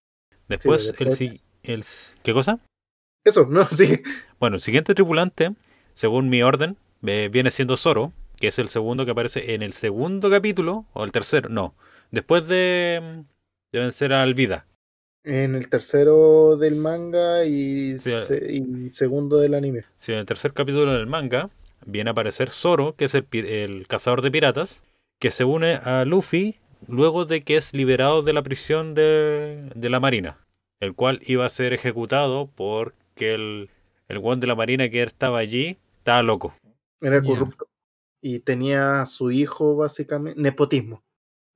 [0.49, 1.21] Después, después-
[1.63, 1.85] el,
[2.23, 2.61] ¿Qué cosa?
[3.25, 3.67] Eso, ¿no?
[3.71, 4.01] Sí.
[4.39, 5.55] Bueno, el siguiente tripulante,
[5.95, 9.73] según mi orden, eh, viene siendo Zoro, que es el segundo que aparece en el
[9.73, 11.75] segundo capítulo, o el tercero, no.
[12.11, 13.25] Después de,
[13.73, 14.67] de vencer a Alvida.
[15.27, 18.11] En el tercero del manga y, Sí.
[18.13, 19.85] se- y segundo del anime.
[19.97, 21.51] Sí, en el tercer capítulo del manga
[21.85, 24.85] viene a aparecer Zoro, que es el, pi- el cazador de piratas,
[25.19, 26.55] que se une a Luffy
[26.87, 30.39] luego de que es liberado de la prisión de, de la marina,
[30.79, 33.69] el cual iba a ser ejecutado porque el,
[34.09, 36.55] el guan de la marina que estaba allí estaba loco.
[37.01, 37.67] Era corrupto.
[38.23, 41.03] Y tenía a su hijo, básicamente, nepotismo.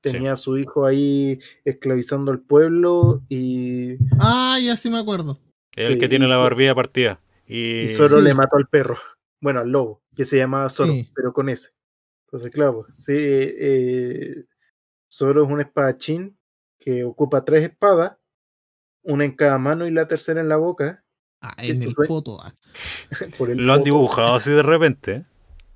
[0.02, 0.12] Sí.
[0.12, 5.38] Tenía a su hijo ahí esclavizando al pueblo y, Ah, ya sí me acuerdo.
[5.76, 7.20] Es el Sí, que tiene y la barbilla partida.
[7.46, 8.22] Y, y Zoro Sí.
[8.22, 8.96] le mató al perro.
[9.40, 11.10] Bueno, al lobo, que se llamaba Zoro, Sí.
[11.14, 11.70] pero con ese.
[12.26, 14.44] Entonces, claro, sí, eh,
[15.12, 16.38] Zoro es un espadachín
[16.78, 18.16] que ocupa tres espadas,
[19.02, 21.04] una en cada mano y la tercera en la boca.
[21.42, 22.38] Ah, en el poto.
[22.42, 22.54] ah.
[23.38, 23.84] Por el lo han poto.
[23.84, 25.24] dibujado así de repente.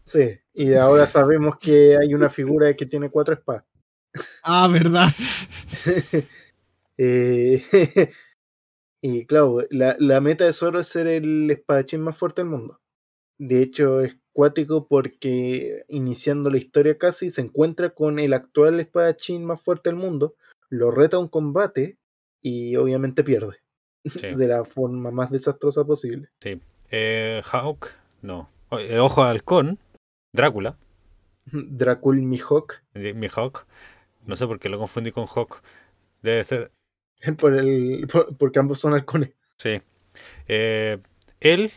[0.03, 3.64] Sí, y ahora sabemos que hay una figura que tiene cuatro espadas.
[4.43, 5.09] Ah, verdad.
[6.97, 7.65] Eh,
[9.03, 12.81] y claro, la, la meta de Zoro es ser el espadachín más fuerte del mundo.
[13.37, 19.45] De hecho, es cuático porque iniciando la historia casi se encuentra con el actual espadachín
[19.45, 20.37] más fuerte del mundo,
[20.71, 21.99] lo reta a un combate
[22.41, 23.57] y obviamente pierde.
[24.05, 24.29] Sí.
[24.37, 26.29] De la forma más desastrosa posible.
[26.93, 27.89] Eh, Hawk,
[28.23, 28.49] no.
[28.69, 29.79] O- El ojo de halcón,
[30.33, 30.77] Drácula,
[31.47, 33.67] Dracul Mihawk, eh, mi Hawk.
[34.27, 35.62] No sé por qué lo confundí con Hawk.
[36.22, 36.70] Debe ser,
[37.39, 39.37] por el, por- porque ambos son halcones.
[39.59, 39.81] sí.
[40.47, 40.99] Eh,
[41.41, 41.72] él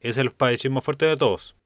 [0.00, 1.56] es el espadachín más fuerte de todos.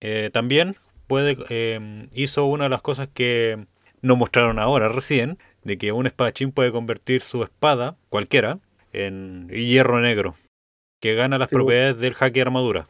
[0.00, 0.76] Eh, también
[1.06, 3.66] puede, eh, hizo una de las cosas que
[4.00, 8.60] nos mostraron ahora recién, de que un espadachín puede convertir su espada, cualquiera,
[8.92, 10.36] en hierro negro,
[11.00, 11.60] que gana las Sí, bo.
[11.64, 12.88] propiedades del haki armadura.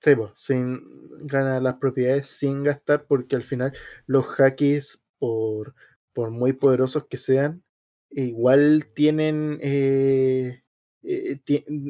[0.00, 0.80] Sí, pues, sin
[1.26, 3.72] ganar las propiedades sin gastar, porque al final
[4.06, 5.74] los hackers, por,
[6.12, 7.62] por muy poderosos que sean,
[8.10, 10.62] igual tienen, eh,
[11.02, 11.40] eh,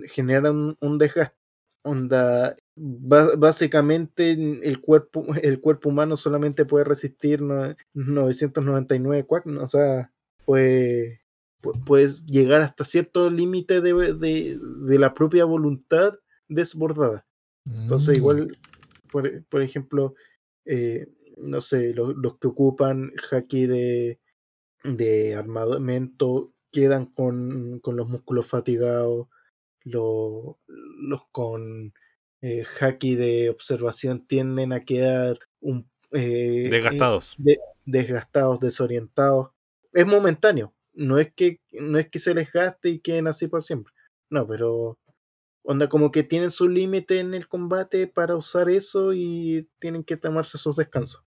[0.09, 1.37] generan un desgaste.
[1.85, 2.55] Onda,
[3.37, 10.13] básicamente el cuerpo, el cuerpo humano solamente puede resistir no- 999 quack, o sea,
[10.45, 11.23] puede,
[11.63, 16.15] pu- puedes llegar hasta cierto límite de, de- de la propia voluntad
[16.49, 17.25] desbordada.
[17.67, 18.19] Entonces, Mm.
[18.19, 18.47] igual,
[19.11, 20.15] por, por ejemplo,
[20.65, 24.21] eh, no sé, lo- los que ocupan haki de,
[24.85, 29.29] de armamento quedan con, con los músculos fatigados,
[29.85, 31.93] lo- los con
[32.41, 37.35] eh, haki de observación tienden a quedar un, eh, eh, Desgastados.
[37.39, 39.51] de- desgastados, desorientados.
[39.93, 43.63] Es momentáneo, no es que no es que se les gaste y queden así por
[43.63, 43.93] siempre.
[44.31, 44.99] No, pero
[45.63, 50.17] onda como que tienen su límite en el combate para usar eso y tienen que
[50.17, 51.25] tomarse sus descansos.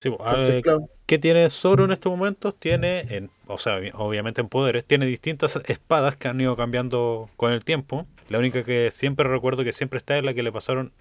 [0.00, 2.54] Sí, po, Entonces, ah, claro, ¿Qué tiene Zoro en estos momentos?
[2.58, 7.30] Tiene, en, o sea, obvi- obviamente en poderes, tiene distintas espadas que han ido cambiando
[7.36, 8.06] con el tiempo.
[8.28, 10.92] La única que siempre recuerdo que siempre está es la que le pasaron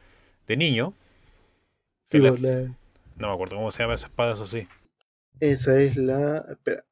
[0.48, 0.94] de niño.
[2.06, 2.76] sí, la- pues, la-
[3.18, 4.68] No me acuerdo cómo se llama esa espada, eso sí.
[5.40, 6.46] esa es la.
[6.50, 6.86] Espera.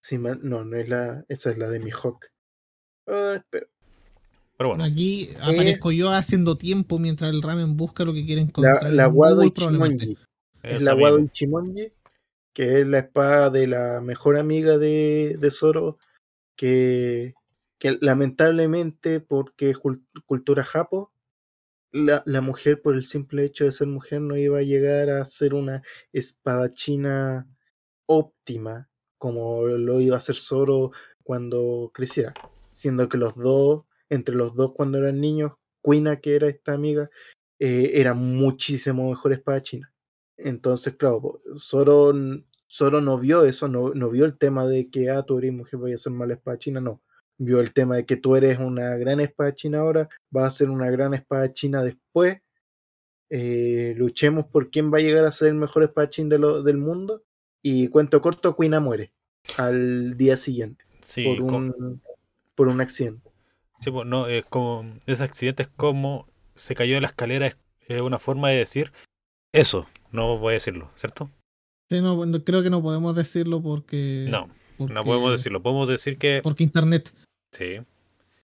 [0.00, 1.24] Sí, no, no es la.
[1.28, 2.26] Esa es la de Mihawk.
[3.06, 3.66] Ah, espera.
[4.60, 8.92] Pero bueno, Aquí aparezco yo haciendo tiempo mientras el ramen busca lo que quiere encontrar.
[8.92, 9.42] la Wado.
[9.42, 10.18] Ichimonji.
[10.62, 11.18] Es la Wado.
[11.18, 11.94] Ichimonji,
[12.52, 15.96] que es la espada de la mejor amiga de, de Zoro,
[16.56, 17.32] que,
[17.78, 21.10] que lamentablemente, porque es cul- cultura japo,
[21.90, 25.24] la, la mujer, por el simple hecho de ser mujer, no iba a llegar a
[25.24, 25.82] ser una
[26.12, 27.48] espadachina
[28.04, 30.90] óptima, como lo iba a hacer Zoro
[31.22, 32.34] cuando creciera.
[32.72, 35.52] Siendo que los dos, entre los dos cuando eran niños,
[35.82, 37.08] Kuina, que era esta amiga,
[37.58, 39.90] eh, era muchísimo mejor espadachina.
[40.36, 42.12] Entonces, claro, Zoro,
[42.70, 45.78] Zoro no vio eso, no, no vio el tema de que, ah, tú eres mujer,
[45.80, 47.00] voy a ser mala espadachina, no.
[47.38, 50.90] Vio el tema de que tú eres una gran espadachina ahora, vas a ser una
[50.90, 52.40] gran espadachina después.
[53.32, 56.78] eh, luchemos por quién va a llegar a ser el mejor espadachín de lo- del
[56.78, 57.22] mundo.
[57.62, 59.12] Y cuento corto, Kuina muere
[59.56, 62.02] al día siguiente Sí, por, un,
[62.56, 63.29] por un accidente.
[63.82, 67.56] Sí, pues, no, es como, ese accidente es como se cayó de la escalera, es,
[67.88, 68.92] es una forma de decir
[69.52, 71.30] eso, no voy a decirlo, ¿cierto?
[71.90, 74.26] Sí, no, no, creo que no podemos decirlo porque.
[74.28, 77.12] No, porque- no podemos decirlo, podemos decir que Porque internet.
[77.52, 77.80] Sí.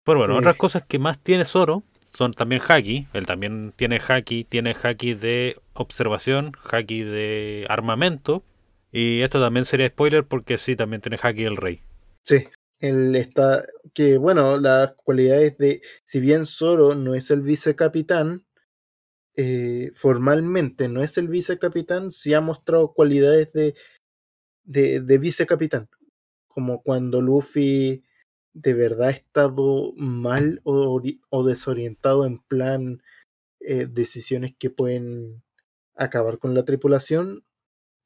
[0.04, 0.40] Pero bueno, Sí.
[0.40, 3.08] otras cosas que más tiene Zoro son también haki.
[3.14, 8.44] Él también tiene haki, tiene haki de observación, haki de armamento.
[8.92, 11.82] Y esto también sería spoiler porque sí, también tiene haki el rey.
[12.26, 12.48] Sí,
[12.80, 13.66] él está.
[13.94, 15.82] Que bueno, las cualidades de.
[16.04, 18.46] Si bien Zoro no es el vicecapitán,
[19.36, 23.76] eh, formalmente no es el vicecapitán, sí ha mostrado cualidades de,
[24.64, 25.90] de, de vicecapitán.
[26.48, 28.04] Como cuando Luffy
[28.54, 33.02] de verdad ha estado mal o desorientado en plan
[33.62, 35.44] eh, decisiones que pueden
[35.96, 37.46] acabar con la tripulación,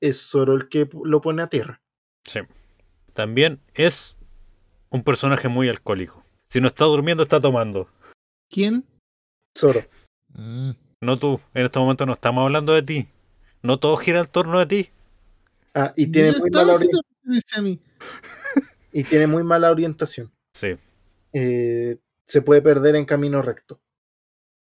[0.02, 1.82] es Zoro el que lo pone a tierra.
[2.26, 2.42] Sí.
[3.14, 4.18] También es
[4.94, 6.24] un personaje muy alcohólico.
[6.48, 7.90] Si no está durmiendo, está tomando.
[8.50, 8.86] ¿Quién?
[9.58, 9.82] Zoro.
[10.36, 11.40] Ah, No tú.
[11.54, 13.08] En este momento no estamos hablando de ti.
[13.62, 14.90] No todo gira en torno de ti.
[15.74, 17.80] Ah, y tiene muy mala haciendo orien- referencia a mí.
[18.94, 20.32] y tiene muy mala orientación.
[20.54, 20.76] Sí.
[21.34, 23.82] Eh, se puede perder en camino recto.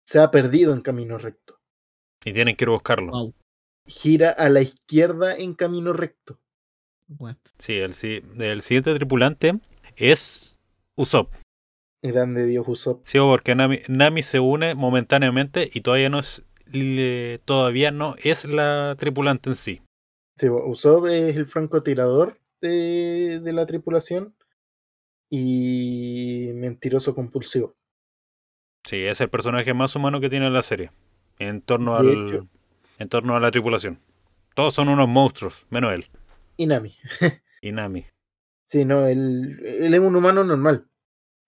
[0.06, 1.58] Se ha perdido en camino recto.
[2.24, 3.10] Y tienen que ir a buscarlo.
[3.10, 3.34] Wow.
[3.86, 6.40] Gira a la izquierda en camino recto.
[7.08, 7.36] What?
[7.58, 9.58] Sí, el, si- el siguiente tripulante
[9.97, 10.59] es
[10.97, 11.32] Usopp.
[12.03, 13.07] Grande Dios Usopp.
[13.07, 18.45] Sí, porque Nami, Nami se une momentáneamente y todavía no es le- todavía no es
[18.45, 19.82] la tripulante en sí.
[20.36, 24.34] Sí, Usopp es el francotirador de, de la tripulación
[25.30, 27.76] y mentiroso compulsivo.
[28.84, 30.90] Sí, es el personaje más humano que tiene la serie.
[31.38, 32.49] En torno De al hecho.
[32.99, 33.99] en torno a la tripulación.
[34.55, 36.07] Todos son unos monstruos, menos él.
[36.57, 36.95] Y Nami.
[38.64, 40.88] Sí, no, él, él es un humano normal.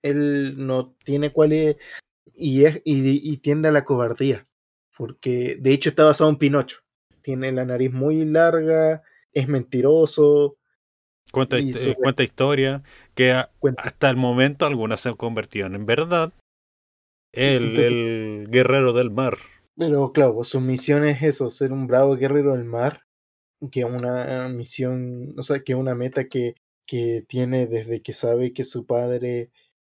[0.02, 1.76] Él no tiene cualidades
[2.34, 4.46] y, es, y, y tiende a la cobardía.
[4.96, 6.80] Porque de hecho está basado en Pinocho.
[7.22, 9.02] Tiene la nariz muy larga,
[9.32, 10.58] es mentiroso.
[11.32, 12.82] Cuenta, su- eh, cuenta historia
[13.14, 13.82] que a- Cuenta.
[13.82, 16.32] hasta el momento algunas se han convertido en verdad.
[17.32, 19.36] El, el guerrero del mar.
[19.76, 23.02] Pero claro, su misión es eso, ser un bravo guerrero del mar.
[23.70, 26.54] que es una misión, o sea, que es una meta que,
[26.86, 29.50] que tiene desde que sabe que su padre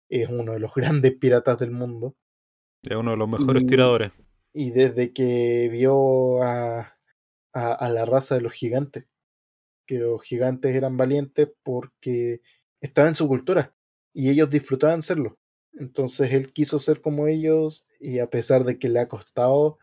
[0.08, 2.14] es uno de los grandes piratas del mundo.
[2.82, 4.12] Es uno de los mejores Y- tiradores.
[4.56, 6.96] Y desde que vio a,
[7.52, 9.04] a, a la raza de los gigantes,
[9.86, 12.40] que los gigantes eran valientes porque
[12.80, 13.74] estaba en su cultura
[14.12, 15.36] y ellos disfrutaban serlo.
[15.72, 19.78] Entonces él quiso ser como ellos y a pesar de que le ha costado,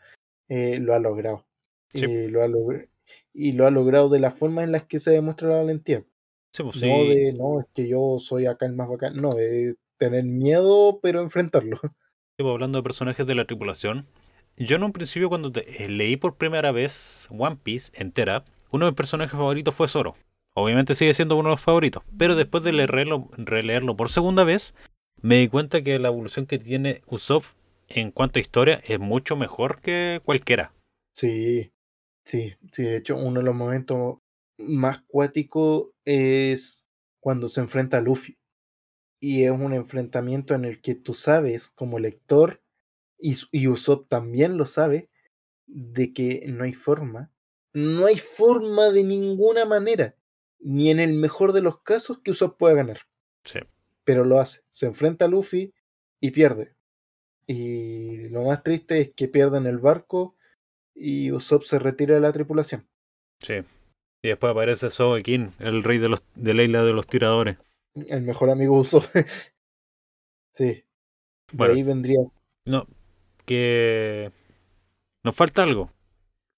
[0.47, 1.45] eh, lo ha logrado.
[1.93, 2.05] Sí.
[2.05, 2.87] Y, lo ha log-
[3.33, 6.05] y lo ha logrado de la forma en la que se demuestra la valentía.
[6.51, 9.15] Sí, pues No de, no, es que yo soy acá el más bacán.
[9.15, 11.79] No, es tener miedo, pero enfrentarlo.
[12.37, 14.07] Sí, pues, hablando de personajes de la tripulación,
[14.57, 18.85] yo en un principio cuando te- eh, leí por primera vez One Piece entera, uno
[18.85, 20.15] de mis personajes favoritos fue Zoro.
[20.55, 24.73] Obviamente sigue siendo uno de los favoritos, pero después de leerlo, releerlo por segunda vez,
[25.21, 27.43] me di cuenta que la evolución que tiene Usopp
[27.89, 30.71] en cuanto a historia es mucho mejor que cualquiera.
[31.13, 31.71] Sí,
[32.25, 32.83] sí, sí.
[32.83, 34.17] De hecho, uno de los momentos
[34.61, 36.85] más cuáticos es
[37.19, 38.37] cuando se enfrenta a Luffy.
[39.19, 42.61] Y es un enfrentamiento en el que tú sabes, como lector,
[43.19, 45.09] y, y Usopp también lo sabe,
[45.67, 47.31] de que no hay forma,
[47.73, 50.15] no hay forma de ninguna manera,
[50.59, 53.01] ni en el mejor de los casos, que Usopp pueda ganar.
[53.43, 53.59] Sí.
[54.03, 54.61] Pero lo hace.
[54.71, 55.73] Se enfrenta a Luffy
[56.19, 56.75] y pierde.
[57.47, 60.35] Y lo más triste es que pierden el barco
[60.95, 62.87] y Usopp se retira de la tripulación.
[63.39, 63.55] Sí.
[64.23, 67.57] Y después aparece Sogekin, el rey de, los, de la isla de los tiradores.
[67.95, 69.05] El mejor amigo de Usopp.
[70.51, 70.65] sí.
[70.65, 70.85] De
[71.53, 72.19] Bueno, ahí vendría.
[72.65, 72.85] No,
[73.45, 74.31] que
[75.23, 75.91] nos falta algo.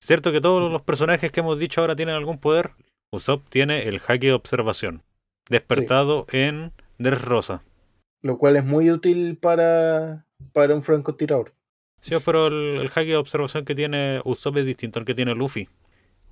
[0.02, 2.72] Cierto que todos los personajes que hemos dicho ahora tienen algún poder.
[3.12, 5.04] Usopp tiene el haki de observación,
[5.50, 7.64] despertado en Dressrosa.
[8.22, 11.54] Lo cual es muy útil para, para un francotirador.
[12.02, 15.70] Sí, pero el, el de observación que tiene Usopp es distinto al que tiene Luffy.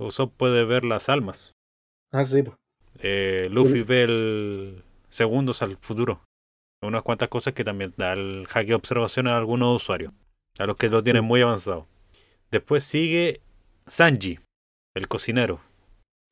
[0.02, 1.54] Usopp puede ver las almas.
[2.12, 2.44] Ah, sí.
[2.44, 2.56] po.
[3.00, 6.22] Eh, Luffy ve el segundos al futuro.
[6.84, 10.14] Unas cuantas cosas que también da el haki de observación a algunos usuarios,
[10.60, 11.28] a los que lo tienen Sí.
[11.28, 11.88] muy avanzado.
[12.50, 13.42] Después sigue
[13.88, 14.40] Sanji,
[14.96, 15.62] el cocinero.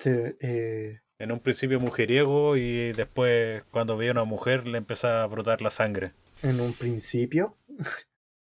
[0.02, 0.10] Sí,
[0.42, 5.28] eh, En un principio mujeriego y después cuando veía a una mujer le empezaba a
[5.28, 6.14] brotar la sangre.
[6.42, 7.58] en un principio.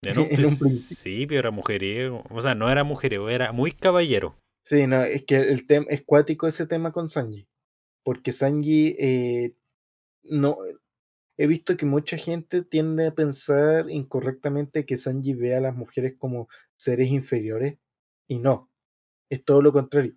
[0.03, 4.37] En un, En un principio era mujeriego, o sea, no era mujeriego, era muy caballero.
[4.71, 7.49] Sí, no, es que el tema es cuático ese tema con Sanji.
[8.05, 9.55] Porque Sanji eh,
[10.25, 10.57] no.
[11.39, 16.15] He visto que mucha gente tiende a pensar incorrectamente que Sanji ve a las mujeres
[16.19, 17.79] como seres inferiores.
[18.29, 18.71] Y no.
[19.31, 20.15] Es todo lo contrario.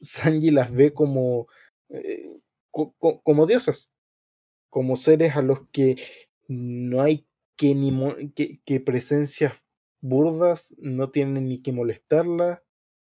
[0.00, 1.48] Sanji las ve como.
[1.90, 2.40] eh,
[2.72, 3.90] co- co- como diosas.
[4.70, 5.96] Como seres a los que
[6.48, 7.26] no hay
[7.56, 7.92] que ni
[8.34, 9.54] que, que presencias
[10.00, 12.61] burdas no tienen ni que molestarla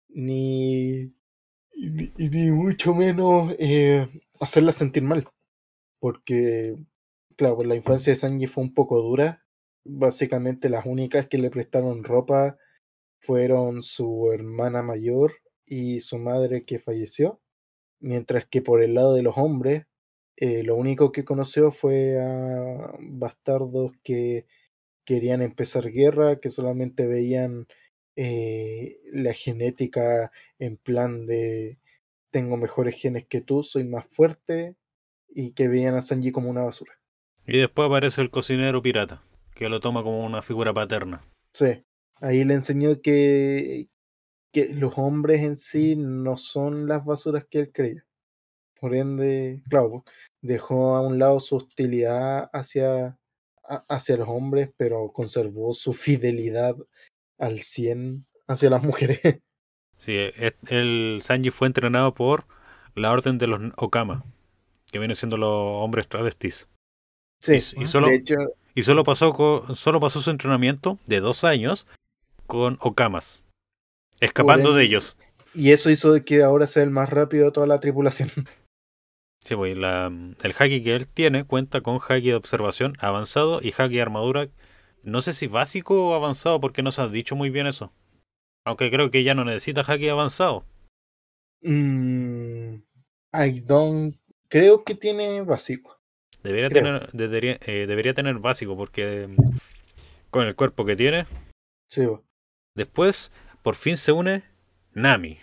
[0.09, 1.13] ni,
[1.75, 4.09] ni, ni mucho menos eh,
[4.41, 5.29] hacerla sentir mal.
[6.01, 6.77] Porque,
[7.37, 9.45] claro, la infancia de Sanji fue un poco dura.
[9.85, 12.59] Básicamente las únicas que le prestaron ropa
[13.21, 15.35] fueron su hermana mayor
[15.65, 17.41] y su madre que falleció.
[18.01, 19.87] Mientras que por el lado de los hombres,
[20.37, 24.47] eh, lo único que conoció fue a bastardos que
[25.05, 27.67] querían empezar guerra, que solamente veían
[28.21, 31.79] eh, la genética en plan de
[32.30, 34.75] tengo mejores genes que tú, soy más fuerte,
[35.29, 36.99] y que veían a Sanji como una basura.
[37.47, 39.22] Y después aparece el cocinero pirata,
[39.55, 41.25] que lo toma como una figura paterna.
[41.53, 41.84] Sí,
[42.17, 43.87] ahí le enseñó que,
[44.53, 48.05] que los hombres en sí no son las basuras que él creía.
[48.80, 50.05] Por ende, claro,
[50.42, 53.17] dejó a un lado su hostilidad hacia,
[53.63, 56.76] a- hacia los hombres, pero conservó su fidelidad
[57.39, 59.21] al 100 hacia las mujeres.
[60.01, 62.45] Sí, es- el Sanji fue entrenado por
[62.95, 64.25] la orden de los Okama,
[64.93, 65.51] que vienen siendo los
[65.83, 66.69] hombres travestis.
[67.43, 68.35] Sí, Y- y solo- de hecho,
[68.77, 69.35] Y solo pasó,
[69.75, 71.89] solo pasó su entrenamiento de dos años
[72.47, 73.45] con Okamas,
[74.21, 75.19] escapando de ellos.
[75.53, 78.31] y eso hizo que ahora sea el más rápido de toda la tripulación.
[79.41, 80.07] Sí, pues, la,
[80.43, 84.49] el haki que él tiene cuenta con haki de observación avanzado y haki de armadura,
[85.03, 87.92] no sé si básico o avanzado, porque no se ha dicho muy bien eso.
[88.64, 90.64] Aunque creo que ya no necesita haki avanzado.
[91.62, 92.75] Mm,
[93.33, 94.16] I don't.
[94.49, 95.99] Creo que tiene básico.
[96.42, 96.84] Debería Creo.
[96.84, 99.37] tener, debería, eh, debería tener básico, porque mm,
[100.30, 101.26] con el cuerpo que tiene.
[101.88, 102.07] Sí.
[102.75, 104.45] Después, por fin se une
[104.92, 105.38] Nami,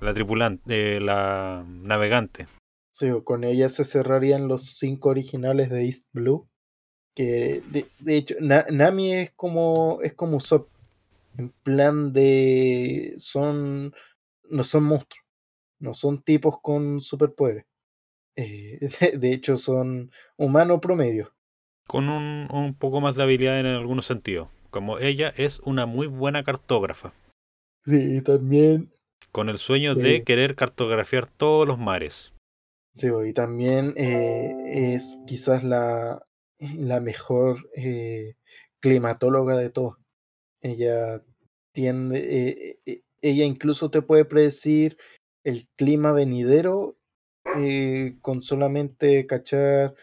[0.00, 2.46] la tripulante, eh, la navegante.
[2.90, 6.47] Sí, con ella se cerrarían los cinco originales de East Blue.
[7.18, 10.68] Que de, de hecho, Na- Nami es como es como Usopp.
[11.36, 13.92] En plan de son
[14.50, 15.24] no son monstruos.
[15.80, 17.64] no son tipos con superpoderes.
[18.36, 21.32] Eh, de, de hecho, son humanos promedio.
[21.88, 24.48] Con un, un poco más de habilidad en algunos sentidos.
[24.70, 27.12] Como ella es una muy buena cartógrafa.
[27.84, 28.92] Sí, también
[29.32, 30.02] Con el sueño Sí.
[30.02, 32.32] de querer cartografiar todos los mares.
[32.94, 36.22] Sí, y también eh, es quizás la,
[36.58, 38.36] la mejor eh,
[38.80, 39.96] climatóloga de todos.
[40.60, 41.22] Ella
[41.72, 44.96] tiende, eh, eh, ella incluso te puede predecir
[45.44, 46.96] el clima venidero
[48.20, 49.94] con solamente cachar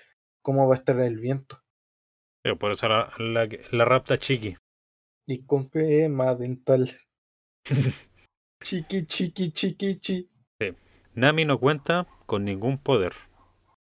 [0.41, 1.61] cómo va a estar el viento
[2.41, 4.57] Pero por eso la, la, la rapta chiqui.
[5.27, 6.91] y con crema dental.
[8.63, 10.29] chiqui, chiqui, chiqui, chi.
[11.13, 13.13] Nami no cuenta con ningún poder.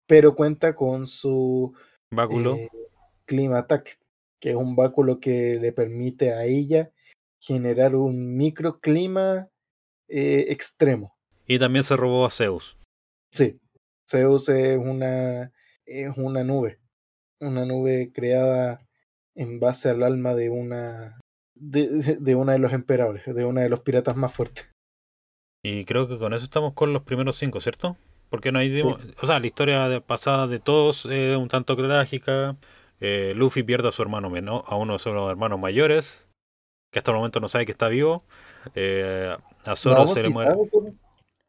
[0.06, 1.74] Pero cuenta con su
[2.12, 2.54] Báculo.
[2.56, 2.68] eh,
[3.26, 3.98] Climatac,
[4.40, 6.90] que es un báculo que le permite a ella
[7.40, 9.48] generar un microclima
[10.08, 11.16] eh, extremo.
[11.46, 12.76] Y también se robó a Zeus.
[13.32, 13.60] Sí,
[14.08, 15.52] Zeus es una,
[15.86, 16.80] es una nube,
[17.40, 18.78] una nube creada
[19.36, 21.20] en base al alma de una
[21.54, 24.68] de, de- de una de los emperadores, de una de los piratas más fuertes.
[25.62, 27.96] Y creo que con eso estamos con los primeros cinco, ¿cierto?
[28.30, 28.80] Porque no hay...
[28.80, 28.86] Sí.
[29.20, 32.56] O sea, la historia de- pasada de todos es un tanto trágica.
[33.00, 36.26] Eh, Luffy pierde a su hermano menor, a uno de sus hermanos mayores,
[36.92, 38.24] que hasta el momento no sabe que está vivo.
[38.74, 40.50] Eh, a Zoro No, se le si muere.
[40.52, 40.92] sabe,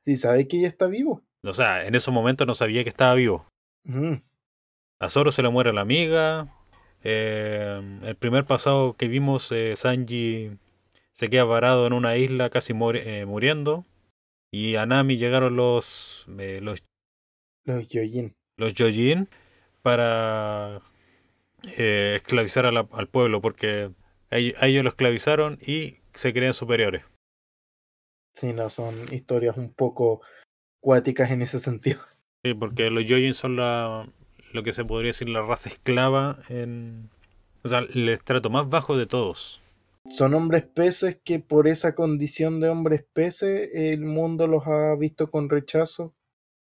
[0.02, 1.22] si sabe que ella está vivo.
[1.44, 3.45] O sea, en esos momentos no sabía que estaba vivo.
[4.99, 6.48] A Zoro se le muere la amiga.
[7.03, 10.52] Eh, el primer pasado que vimos, Sanji
[11.14, 13.86] se queda varado en una isla casi muri- muriendo.
[14.52, 16.84] Y a Nami llegaron los, eh, los,
[17.65, 18.36] Los Yojin.
[18.57, 19.30] los Yojin
[19.82, 20.82] para
[21.78, 23.91] eh, esclavizar a la- al pueblo porque
[24.30, 27.03] a ellos, a ellos lo esclavizaron y se creen superiores.
[28.34, 30.22] Sí, no, son historias un poco
[30.82, 31.99] cuáticas en ese sentido.
[32.44, 34.07] Sí, porque los Yojin son la,
[34.52, 37.10] lo que se podría decir la raza esclava en...
[37.64, 39.61] O sea, el estrato más bajo de todos.
[40.10, 45.30] Son hombres peces que por esa condición de hombres peces el mundo los ha visto
[45.30, 46.14] con rechazo.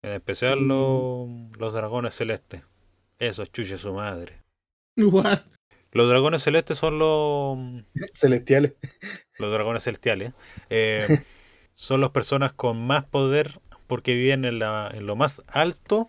[0.02, 2.62] En especial Y- los, los dragones celestes.
[3.18, 4.42] Esos chuche su madre.
[4.96, 5.40] What?
[5.92, 7.58] Los dragones celestes son los,
[8.12, 8.74] Celestiales.
[9.38, 10.32] los dragones celestiales.
[10.68, 11.06] eh,
[11.74, 16.08] son las personas con más poder porque viven en, la, en lo más alto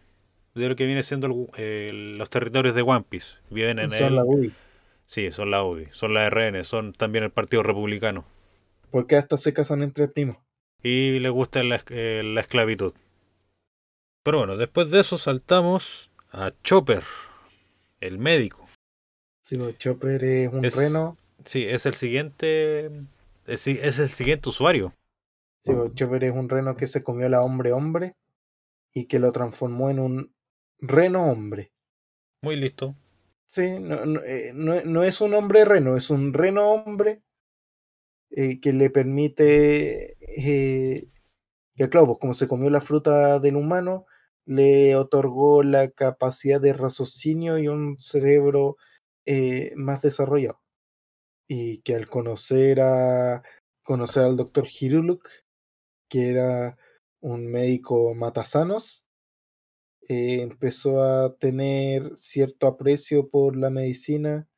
[0.54, 3.38] de lo que viene siendo el- eh, los territorios de One Piece.
[3.50, 4.54] Viven en Son el...
[5.12, 8.24] Sí, son la UDI, son la RN, son también el Partido Republicano.
[8.92, 10.38] Porque hasta se casan entre primos.
[10.84, 12.94] Y les gusta la, eh, la esclavitud.
[14.24, 17.04] Pero bueno, después de eso saltamos a Chopper,
[18.00, 18.66] el médico.
[19.44, 21.18] Sí, pues, Chopper es un Es- reno.
[21.44, 22.86] Sí, es el siguiente.
[23.48, 24.94] Es, es el siguiente usuario.
[25.62, 28.16] Sí, pues, Chopper es un reno que se comió la hombre hombre
[28.94, 30.34] y que lo transformó en un
[30.80, 31.72] reno hombre.
[32.44, 32.96] Muy listo.
[33.52, 37.22] Sí, no, no, eh, no- no es un hombre reno, es un reno hombre
[38.32, 41.10] eh, que le permite eh,
[41.76, 44.06] que, claro, pues como se comió la fruta del humano,
[44.46, 48.78] le otorgó la capacidad de raciocinio y un cerebro
[49.26, 50.62] eh, más desarrollado.
[51.48, 53.44] Y que al conocer a
[53.84, 55.28] conocer al doctor Hiruluk,
[56.10, 56.78] que era
[57.22, 59.06] un médico matasanos,
[60.12, 64.50] eh, empezó a tener cierto aprecio por la medicina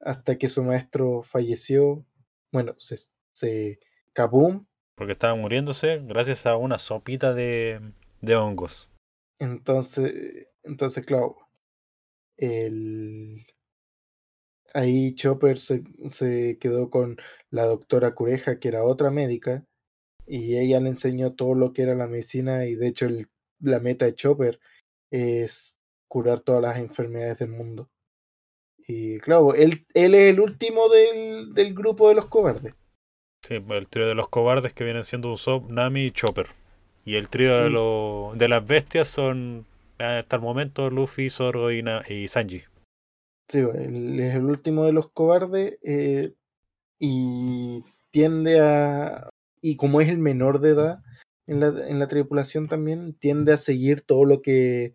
[0.00, 2.04] hasta que su maestro falleció.
[2.52, 2.98] Bueno, se,
[3.32, 3.80] se
[4.12, 4.66] kaboom.
[4.94, 7.80] Porque estaba muriéndose gracias a una sopita de,
[8.20, 8.90] de hongos.
[9.38, 11.36] Entonces, entonces, claro,
[12.36, 13.46] el...
[14.74, 17.16] ahí Chopper se, se quedó con
[17.50, 19.64] la doctora Cureja, que era otra médica,
[20.26, 23.28] y ella le enseñó todo lo que era la medicina, y de hecho el-
[23.58, 24.60] la meta de Chopper
[25.12, 25.78] es
[26.08, 27.88] curar todas las enfermedades del mundo.
[28.88, 32.74] Y claro, él, él es el último del, del grupo de los cobardes.
[33.46, 36.46] Sí, pues el trío de los cobardes que vienen siendo Usopp, Nami y Chopper.
[37.04, 37.72] Y el trío de, Mm.
[37.72, 39.66] lo- de las bestias son
[39.98, 42.62] hasta el momento Luffy, Zoro y, Na- y Sanji.
[43.48, 46.32] Sí, él es el último de los cobardes eh,
[46.98, 49.28] y tiende a,
[49.60, 50.98] y como es el menor de edad
[51.46, 54.94] en la, en la tripulación también, tiende a seguir todo lo que,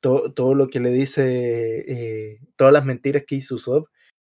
[0.00, 1.84] to- todo lo que le dice,
[2.34, 3.88] eh, todas las mentiras que hizo Usopp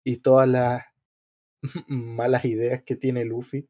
[0.06, 0.84] y todas las
[1.88, 3.68] malas ideas que tiene Luffy.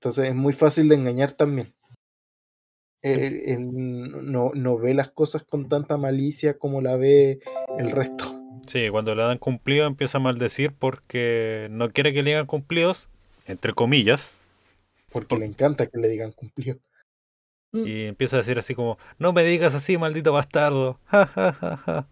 [0.00, 1.74] Entonces es muy fácil de engañar también.
[3.02, 3.68] Él, él
[4.32, 7.40] no, no ve las cosas con tanta malicia como la ve
[7.78, 8.34] el resto.
[8.66, 13.10] Sí, cuando le dan cumplido empieza a maldecir porque no quiere que le digan cumplidos,
[13.46, 14.34] entre comillas.
[15.12, 16.78] Porque Por- le encanta que le digan cumplido.
[17.74, 21.00] Y empieza a decir así como, no me digas así, maldito bastardo.
[21.10, 22.08] Ja, ja, ja, ja.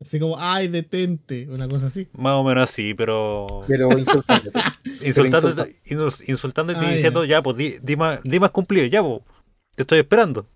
[0.00, 2.08] Así como, ay, detente, una cosa así.
[2.12, 3.60] Más o menos así, pero...
[3.68, 4.58] Pero insultándote.
[5.06, 5.48] Insultando,
[5.84, 9.20] insultando, insultando y Ah, diciendo, ya, pues di, di más, di más cumplido, ya, pues.
[9.76, 10.46] Te estoy esperando.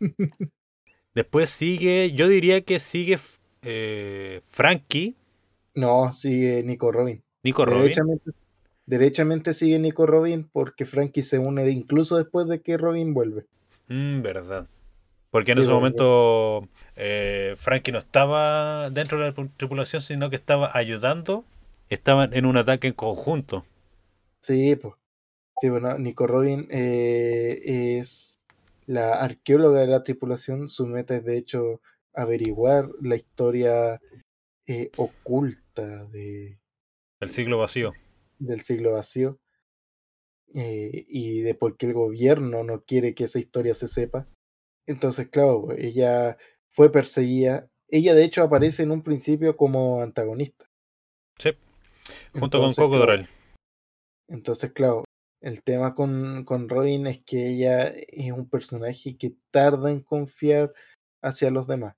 [1.14, 3.18] Después sigue, yo diría que sigue
[3.62, 5.16] eh, Frankie,
[5.74, 7.22] No, sigue Nico Robin.
[7.42, 7.82] Nico Robin.
[7.82, 8.30] Derechamente,
[8.86, 13.46] derechamente sigue Nico Robin porque Frankie se une incluso después de que Robin vuelve.
[13.88, 14.66] Mm, verdad.
[15.30, 20.30] Porque en Sí, ese momento eh, Frankie no estaba dentro de la pu- tripulación, sino
[20.30, 21.44] que estaba ayudando.
[21.90, 23.64] Estaban en un ataque en conjunto.
[24.42, 24.94] Sí, pues.
[25.58, 28.40] Sí, bueno, Nico Robin eh, es
[28.86, 30.68] la arqueóloga de la tripulación.
[30.68, 31.80] Su meta es, de hecho,
[32.14, 34.00] averiguar la historia
[34.66, 36.60] eh, oculta de,
[37.20, 37.94] El siglo vacío.
[38.38, 39.38] del siglo vacío
[40.58, 44.26] eh, y de por qué el gobierno no quiere que esa historia se sepa.
[44.86, 46.38] Entonces, claro, pues, ella
[46.70, 47.68] fue perseguida.
[47.88, 50.64] Ella, de hecho, aparece en un principio como antagonista.
[51.38, 51.50] Sí.
[52.32, 53.28] Junto Entonces, con Coco claro, Doral.
[54.28, 55.04] Entonces, claro,
[55.42, 60.72] el tema con, con Robin es que ella es un personaje que tarda en confiar
[61.22, 61.96] hacia los demás.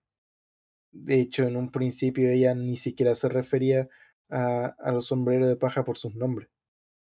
[0.91, 3.89] De hecho, en un principio ella ni siquiera se refería
[4.31, 6.49] a, a los sombreros de paja por sus nombres.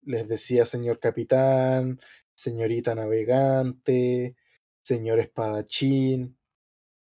[0.06, 2.00] Les decía señor capitán,
[2.34, 4.36] señorita navegante,
[4.82, 6.38] señor espadachín,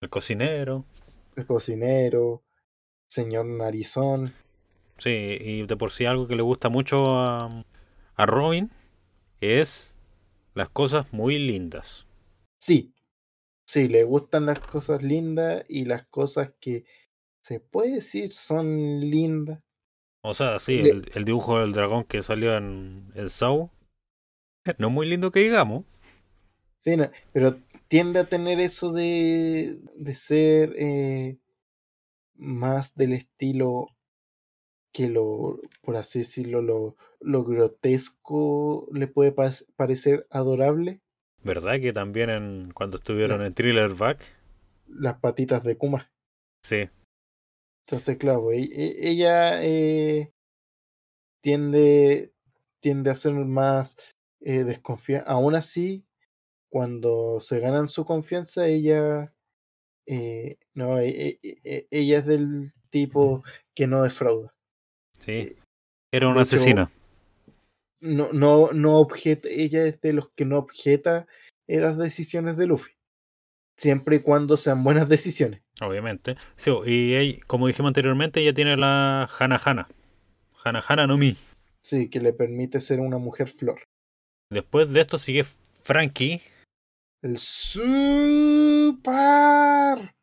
[0.02, 0.86] El cocinero.
[1.36, 2.44] el cocinero,
[3.08, 4.34] señor narizón.
[4.98, 7.50] Sí, y de por sí algo que le gusta mucho a,
[8.16, 8.72] a Robin
[9.42, 9.96] es
[10.56, 12.08] las cosas muy lindas.
[12.60, 12.94] Sí,
[13.68, 16.86] sí, le gustan las cosas lindas y las cosas que
[17.42, 19.64] se puede decir son lindas.
[20.30, 23.70] O sea, sí, el, el dibujo del dragón que salió en, en Saw.
[24.78, 25.86] No muy lindo que digamos.
[26.80, 31.38] Sí, no, pero tiende a tener eso de, de ser eh,
[32.36, 33.88] más del estilo
[34.94, 41.02] que lo, por así decirlo, lo, lo grotesco le puede pa- parecer adorable.
[41.44, 41.80] ¿Verdad?
[41.80, 44.20] Que también en, cuando estuvieron en Thriller Back.
[44.88, 46.10] Las patitas de Kuma.
[46.64, 46.90] Sí,
[47.88, 50.34] Entonces, claro, e- e- ella eh,
[51.42, 52.34] tiende,
[52.82, 53.96] tiende a ser más
[54.42, 55.24] eh, desconfiada.
[55.24, 56.06] Aún así,
[56.70, 59.34] cuando se ganan su confianza, ella
[60.06, 61.40] eh, no, e-
[61.90, 64.54] ella es del tipo que no defrauda.
[65.20, 65.56] sí.
[66.12, 66.92] Era de una hecho, asesina.
[68.02, 71.26] No, no, no objeta, ella es de los que no objeta
[71.68, 72.92] eh, las decisiones de Luffy.
[73.78, 75.67] Siempre y cuando sean buenas decisiones.
[75.82, 76.36] Obviamente.
[76.56, 79.88] Sí, y ella- como dijimos anteriormente, ella tiene la Hana Hana.
[80.64, 81.36] Hana Hana no Mi.
[81.84, 83.82] Sí, que le permite ser una mujer flor.
[84.52, 85.44] Después de esto sigue
[85.84, 86.42] Frankie,
[87.24, 87.38] El
[88.78, 90.14] super.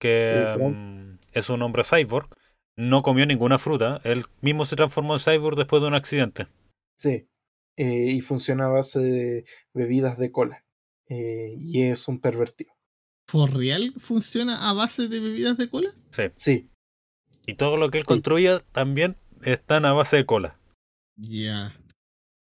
[0.00, 2.28] que Sí, mm, es un hombre cyborg.
[2.76, 4.00] No comió ninguna fruta.
[4.04, 6.46] Él mismo se transformó en cyborg después de un accidente.
[6.98, 7.26] Sí.
[7.76, 10.64] eh, y funciona a base de bebidas de cola.
[11.08, 12.71] eh, y es un pervertido.
[13.32, 15.88] ¿For real funciona a base de bebidas de cola?
[16.10, 16.24] Sí.
[16.36, 16.68] Sí,
[17.46, 18.08] Y todo lo que él Sí.
[18.08, 20.58] construía también están a base de cola.
[21.16, 21.72] Ya.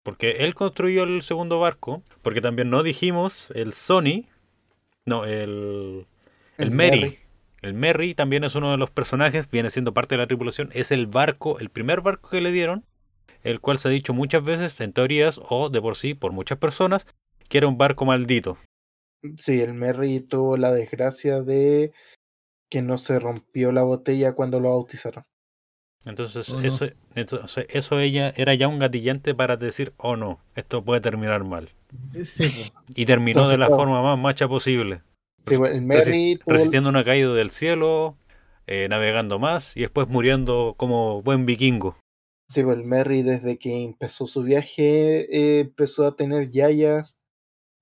[0.04, 2.04] Porque él construyó el segundo barco.
[2.22, 4.26] Porque también no dijimos el Sony.
[5.06, 6.06] No, el.
[6.58, 7.18] El, El.
[7.62, 10.70] El Merry también es uno de los personajes, viene siendo parte de la tripulación.
[10.74, 12.84] Es el barco, el primer barco que le dieron,
[13.44, 16.58] el cual se ha dicho muchas veces en teorías o de por sí por muchas
[16.58, 17.08] personas
[17.48, 18.58] que era un barco maldito.
[19.38, 21.92] Sí, el Merry tuvo la desgracia de
[22.70, 25.24] que no se rompió la botella cuando lo bautizaron.
[26.06, 26.68] Entonces, Oh, no.
[26.68, 31.44] eso, entonces, eso ella era ya un gatillante para decir, oh no, esto puede terminar
[31.46, 31.70] mal.
[32.24, 32.82] Sí, po.
[32.96, 35.02] Y terminó Entonces, de la forma más macha posible.
[35.46, 38.18] Sí, bueno, el Merry tuvo- Resistiendo una caída del cielo,
[38.68, 41.98] eh, navegando más y después muriendo como buen vikingo.
[42.50, 47.18] sí, bueno, el Merry desde que empezó su viaje eh, empezó a tener yayas.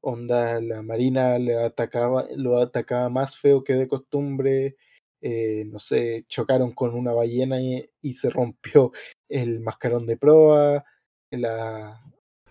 [0.02, 4.76] Onda, la marina le atacaba, lo atacaba más feo que de costumbre.
[5.24, 8.92] eh, no sé, chocaron con una ballena y, y se rompió
[9.30, 10.84] el mascarón de proa.
[11.30, 12.02] La,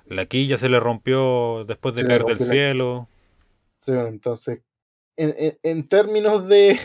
[0.06, 3.09] La quilla se le rompió después de caer del la- cielo.
[3.81, 4.62] sí, bueno, entonces,
[5.16, 6.78] en, en- en términos de,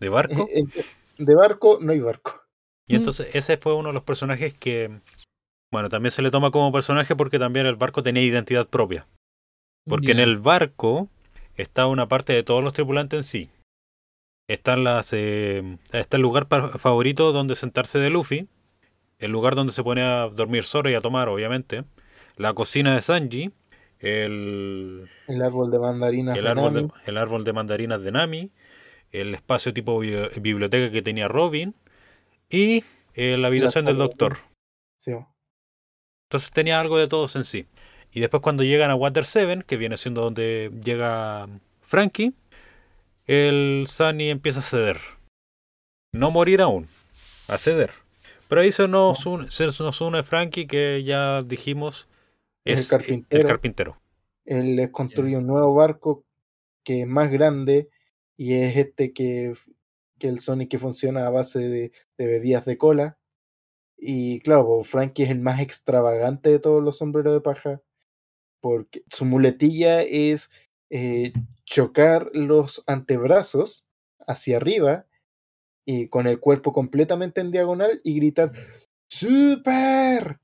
[0.00, 0.48] ¿De barco?
[1.18, 2.40] de barco, no hay barco.
[2.88, 5.00] Y entonces ese fue uno de los personajes que,
[5.70, 9.06] bueno, también se le toma como personaje porque también el barco tenía identidad propia.
[9.86, 11.08] Porque en el barco
[11.56, 13.50] está una parte de todos los tripulantes en sí.
[14.48, 16.46] Están las, eh, está el lugar
[16.78, 18.48] favorito donde sentarse de Luffy.
[19.18, 21.84] El lugar donde se pone a dormir Zoro y a tomar, obviamente.
[22.36, 23.50] La cocina de Sanji.
[23.98, 26.92] El, El El árbol de mandarinas el de árbol de, Nami.
[27.04, 28.50] el árbol de mandarinas de Nami,
[29.12, 31.74] el espacio tipo bi- biblioteca que tenía Robin
[32.48, 32.82] y
[33.12, 34.38] eh, la habitación del doctor.
[34.96, 35.12] Sí.
[36.30, 37.66] Entonces tenía algo de todos en sí.
[38.12, 41.48] Y después cuando llegan a Water 7, que viene siendo donde llega
[41.80, 42.34] Frankie,
[43.26, 44.98] el Sunny empieza a ceder.
[46.12, 46.88] No morir aún,
[47.46, 47.90] a ceder.
[48.48, 52.08] Pero ahí se nos une, se nos une Frankie, que ya dijimos
[52.64, 53.48] Es el es el carpintero.
[53.48, 53.96] carpintero.
[54.44, 56.24] Él les construye un nuevo barco
[56.82, 57.88] que es más grande
[58.36, 59.54] y es este que,
[60.18, 63.18] que el Sonic que funciona a base de, de bebidas de cola.
[63.96, 67.80] Y claro, pues, Frankie es el más extravagante de todos los sombreros de paja
[68.60, 70.50] porque su muletilla es
[70.90, 71.32] eh,
[71.64, 73.86] chocar los antebrazos
[74.26, 75.06] hacia arriba
[75.86, 78.52] y con el cuerpo completamente en diagonal y gritar
[79.08, 80.38] ¡Super!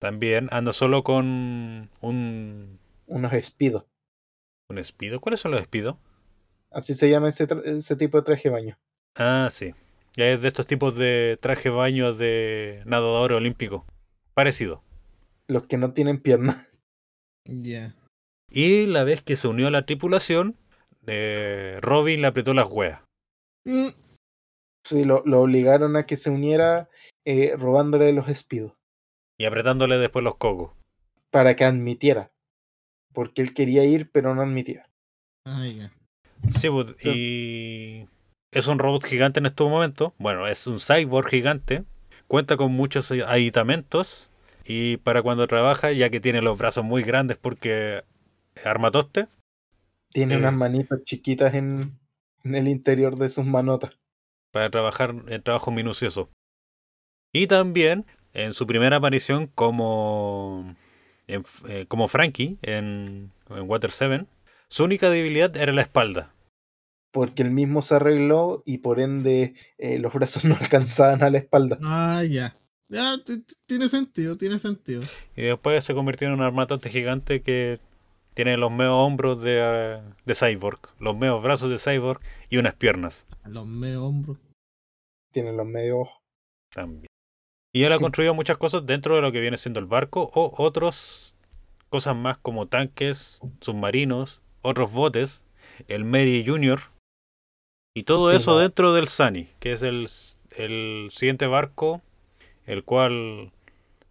[0.00, 3.86] También anda solo con un, Unos espidos.
[4.68, 5.20] un espido.
[5.20, 5.96] ¿Cuáles son los espidos?
[6.70, 8.78] Así se llama ese, ese tipo de traje de baño.
[9.14, 9.74] Ah, sí.
[10.16, 13.86] Ya es de estos tipos de traje baño de nadador olímpico.
[14.34, 14.82] Parecido.
[15.46, 16.68] Los que no tienen piernas.
[17.48, 17.94] Ya.
[18.50, 20.56] Y la vez que se unió a la tripulación,
[21.06, 23.02] eh, Robin le apretó las hueas.
[23.64, 23.88] Mm,
[24.88, 26.88] Sí, lo, lo obligaron a que se uniera
[27.26, 28.72] eh, robándole los espidos
[29.36, 30.76] Y apretándole después los cocos.
[31.32, 32.30] para que admitiera.
[33.12, 34.84] Porque él quería ir, pero no admitía.
[35.44, 35.90] Ah, ya.
[36.50, 38.06] Sí, pues, y
[38.52, 40.12] es un robot gigante en estos momentos.
[40.18, 41.84] Bueno, es un cyborg gigante.
[42.28, 44.30] Cuenta con muchos aditamentos.
[44.66, 48.02] Y para cuando trabaja, ya que tiene los brazos muy grandes porque
[48.64, 49.28] armatoste,
[50.12, 50.38] Tiene Eh.
[50.38, 51.98] unas manitas chiquitas en,
[52.42, 53.98] en el interior de sus manotas.
[54.52, 56.30] para trabajar en trabajo minucioso.
[57.34, 60.74] Y también en su primera aparición como,
[61.26, 64.24] en- eh, como Frankie en, en Water 7,
[64.68, 66.32] su única debilidad era la espalda.
[67.12, 71.38] Porque él mismo se arregló y por ende eh, los brazos no alcanzaban a la
[71.38, 71.78] espalda.
[71.82, 72.56] Ah, ya.
[72.88, 73.16] Ya,
[73.66, 75.02] tiene sentido, tiene sentido.
[75.36, 77.80] Y después se convirtió en un armatoste gigante que
[78.34, 83.26] tiene los medios hombros de, de Cyborg, los medios brazos de Cyborg y unas piernas
[83.44, 84.38] Los me hombros.
[85.32, 86.18] Tiene los medios ojos.
[86.72, 87.06] también.
[87.74, 90.62] Y él ha construido muchas cosas dentro de lo que viene siendo el barco o
[90.62, 91.34] otras
[91.90, 95.44] cosas más como tanques, submarinos, otros botes,
[95.88, 96.80] el Mary Junior
[97.94, 98.58] y todo Sí, eso no.
[98.60, 100.06] dentro del Sunny, que es el,
[100.56, 102.00] el siguiente barco,
[102.66, 103.52] el cual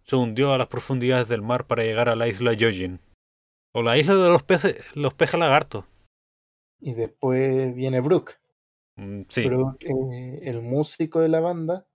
[0.02, 3.00] se hundió a las profundidades del mar para llegar a la isla Yojin.
[3.72, 5.84] O la isla de los peces, los peces lagartos.
[6.80, 8.38] Y después viene Brooke.
[8.96, 11.86] Mm, Sí, Brooke, eh, el músico de la banda,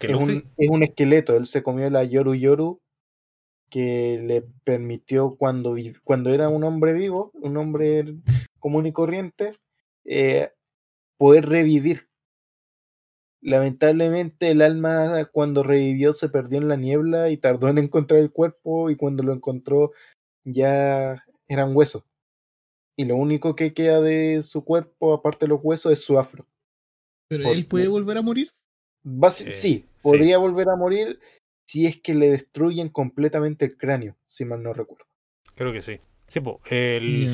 [0.00, 1.36] es un, es un esqueleto.
[1.36, 2.80] Él se comió la Yoru Yoru
[3.70, 8.16] que le permitió cuando, cuando era un hombre vivo, un hombre
[8.58, 9.52] común y corriente,
[10.04, 10.52] eh,
[11.18, 12.07] poder revivir.
[13.40, 18.32] Lamentablemente el alma cuando revivió se perdió en la niebla y tardó en encontrar el
[18.32, 19.92] cuerpo y cuando lo encontró
[20.44, 22.04] ya eran huesos.
[22.96, 26.46] Y lo único que queda de su cuerpo, aparte de los huesos, es su afro.
[27.28, 28.50] Pero Por- él puede volver a morir.
[29.04, 29.86] Eh, sí, sí.
[30.02, 31.20] podría volver a morir
[31.64, 35.04] si es que le destruyen completamente el cráneo, si mal no recuerdo.
[35.54, 36.00] creo que sí.
[36.26, 37.28] Sí, po, el.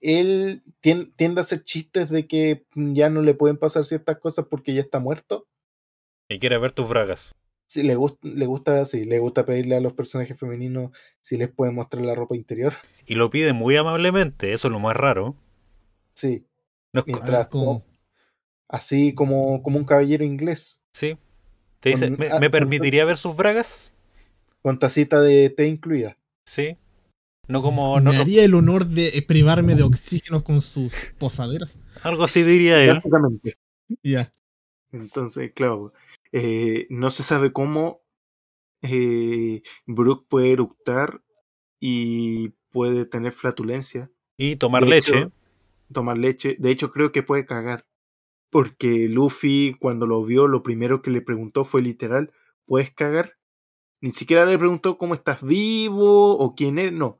[0.00, 4.46] Él tien- tiende a hacer chistes de que ya no le pueden pasar ciertas cosas
[4.48, 5.46] porque ya está muerto.
[6.28, 7.34] y quiere ver tus bragas.
[7.66, 10.90] Sí, le, gust- le gusta, sí, le gusta pedirle a los personajes femeninos
[11.20, 12.72] si les pueden mostrar la ropa interior.
[13.06, 15.34] Y lo pide muy amablemente, eso es lo más raro.
[16.14, 16.44] Sí,
[16.92, 17.84] No Mientras- ver cómo.
[18.68, 21.16] así como, como un caballero inglés, sí.
[21.80, 23.94] Te dice, Con- ¿me, ah, me con- permitiría ver sus bragas?
[24.62, 26.16] con tacita de té incluida.
[26.44, 26.76] Sí.
[27.50, 31.80] No como Me otros- haría el honor de eh, privarme de oxígeno con sus posaderas.
[32.02, 32.94] Algo así diría él.
[32.94, 33.54] Básicamente.
[34.02, 34.32] Ya.
[34.92, 35.92] Entonces, claro,
[36.32, 38.02] eh, no se sabe cómo
[38.82, 41.22] eh, Brooke puede eructar
[41.80, 45.18] y puede tener flatulencia, Y tomar De leche.
[45.18, 45.32] hecho,
[45.92, 46.56] tomar leche.
[46.58, 47.86] De hecho, creo que puede cagar.
[48.50, 52.32] Porque Luffy, cuando lo vio, lo primero que le preguntó fue literal,
[52.66, 53.36] ¿puedes cagar?
[54.00, 56.92] Ni siquiera le preguntó cómo estás vivo o quién eres.
[56.94, 57.18] No.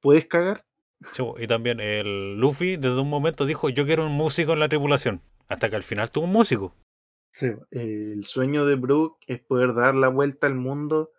[0.00, 0.64] ¿Puedes cagar?
[1.12, 4.68] Sí, y también el Luffy desde un momento dijo, yo quiero un músico en la
[4.68, 5.20] tripulación.
[5.48, 6.74] Hasta que al final tuvo un músico.
[7.32, 11.10] Sí, el sueño de Brooke es poder dar la vuelta al mundo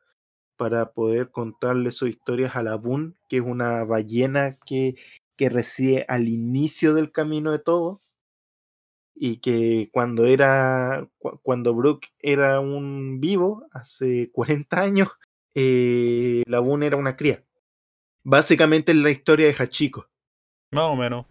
[0.57, 4.95] para poder contarle sus historias a la Boon, que es una ballena que,
[5.37, 8.01] que reside al inicio del camino de todo.
[9.15, 11.07] Y que cuando era.
[11.17, 15.09] cu- cuando Brooke era un vivo, hace 40 años,
[15.55, 17.43] eh, la Boon era una cría.
[18.29, 20.07] Básicamente es la historia de Hachiko,
[20.71, 21.25] Más o menos.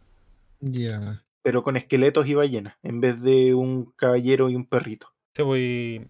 [0.61, 1.23] Ya.
[1.45, 5.15] pero con esqueletos y ballenas, en vez de un caballero y un perrito.
[5.37, 6.01] Sí, pues, y,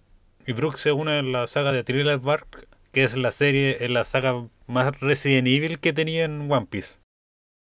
[0.46, 3.90] y Brooks se une en la saga de Thriller Bark, que es la serie, es
[3.90, 7.00] la saga más Resident Evil que tenía en One Piece.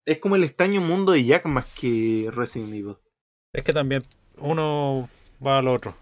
[0.05, 2.97] Es como el extraño mundo de Jack más que Resident Evil.
[3.51, 4.03] Es que también
[4.37, 5.09] uno
[5.43, 5.95] va al otro.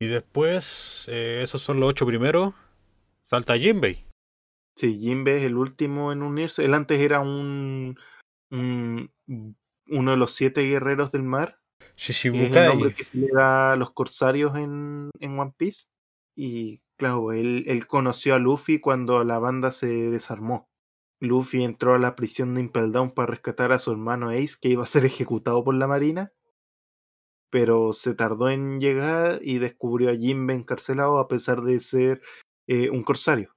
[0.00, 2.54] Y después, eh, esos son los ocho primeros.
[3.24, 4.02] Salta Jinbei.
[4.76, 6.64] Sí, Jinbe es el último en unirse.
[6.64, 7.96] Él antes era un,
[8.50, 9.10] un-
[9.88, 11.60] uno de los siete guerreros del mar.
[11.78, 12.94] que es el nombre Shishibukai.
[12.94, 15.86] que se le da a los corsarios en, en One Piece.
[16.36, 20.68] Y claro, él, él conoció a Luffy cuando la banda se desarmó.
[21.20, 24.70] Luffy entró a la prisión de Impel Down para rescatar a su hermano Ace, que
[24.70, 26.32] iba a ser ejecutado por la marina.
[27.50, 32.20] Pero se tardó en llegar y descubrió a Jinbe encarcelado a pesar de ser
[32.66, 33.53] eh, un corsario.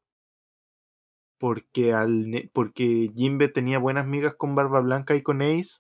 [1.40, 5.80] Porque, al, porque Jinbe tenía buenas migas con Barba Blanca y con Ace.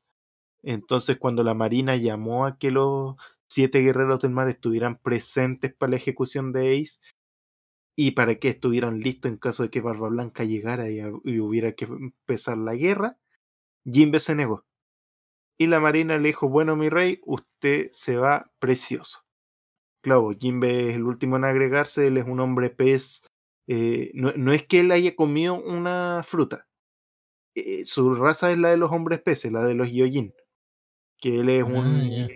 [0.63, 3.15] Entonces, cuando la marina llamó a que los
[3.47, 6.99] siete guerreros del mar estuvieran presentes para la ejecución de Ace
[7.95, 11.73] y para que estuvieran listos en caso de que Barba Blanca llegara y, y hubiera
[11.73, 13.17] que empezar la guerra,
[13.85, 14.65] Jinbe se negó.
[15.59, 19.23] Y la marina le dijo, bueno, mi rey, usted se va precioso.
[20.01, 23.23] Claro, Jinbe es el último en agregarse, él es un hombre pez.
[23.67, 26.65] Eh, no, no es que él haya comido una fruta.
[27.55, 30.33] eh, su raza es la de los hombres peces, la de los Yojin.
[31.19, 32.27] Que él es Ah, un,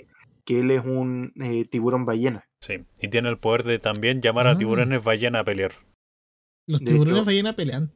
[0.45, 2.43] que él es un eh, tiburón ballena.
[2.61, 2.83] Sí.
[2.99, 4.57] Y tiene el poder de también llamar a Ah.
[4.57, 5.73] tiburones ballena a pelear.
[6.67, 7.91] Los tiburones hecho- ballena pelean.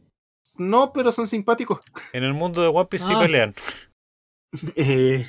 [0.58, 1.80] No, pero son simpáticos.
[2.14, 3.22] En el mundo de One Piece sí Ah.
[3.22, 3.54] pelean.
[4.78, 5.26] Eh,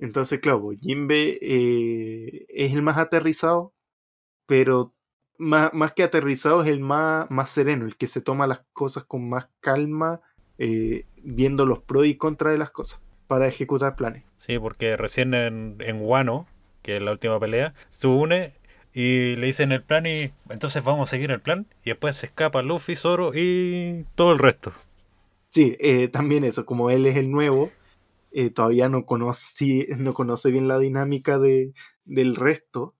[0.00, 3.72] entonces, claro, Jinbe eh, es el más aterrizado,
[4.46, 4.94] pero
[5.38, 9.04] más, más que aterrizado es el más, más sereno, el que se toma las cosas
[9.04, 10.20] con más calma,
[10.58, 14.24] eh, viendo los pros y contras de las cosas para ejecutar planes.
[14.36, 16.46] Sí, porque recién en, en Wano,
[16.82, 18.52] que es la última pelea, se une
[18.92, 21.66] y le dicen el plan y entonces vamos a seguir el plan.
[21.84, 24.72] Y después se escapa Luffy, Zoro y todo el resto.
[25.50, 27.70] Sí, eh, también eso, como él es el nuevo,
[28.32, 31.72] eh, todavía no conoce, no conoce bien la dinámica de,
[32.04, 32.94] del resto.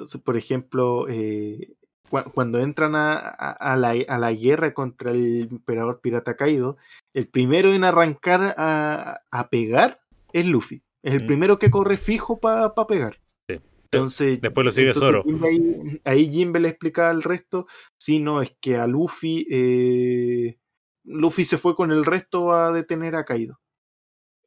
[0.00, 1.74] Entonces, por ejemplo, eh,
[2.10, 6.78] cua- cuando entran a, a- a la, a la guerra contra el emperador pirata caído,
[7.12, 9.20] el primero en arrancar a,
[9.50, 10.00] pegar
[10.32, 10.82] es Luffy.
[11.02, 11.26] Es el Mm.
[11.26, 13.20] primero que corre fijo para pegar.
[13.46, 13.60] Sí.
[13.84, 15.22] Entonces, Después lo sigue Zoro.
[15.44, 17.66] Ahí, ahí Jinbe le explica al resto,
[17.98, 20.58] si no, es que a Luffy, eh,
[21.04, 23.60] Luffy se fue con el resto a detener a Kaido.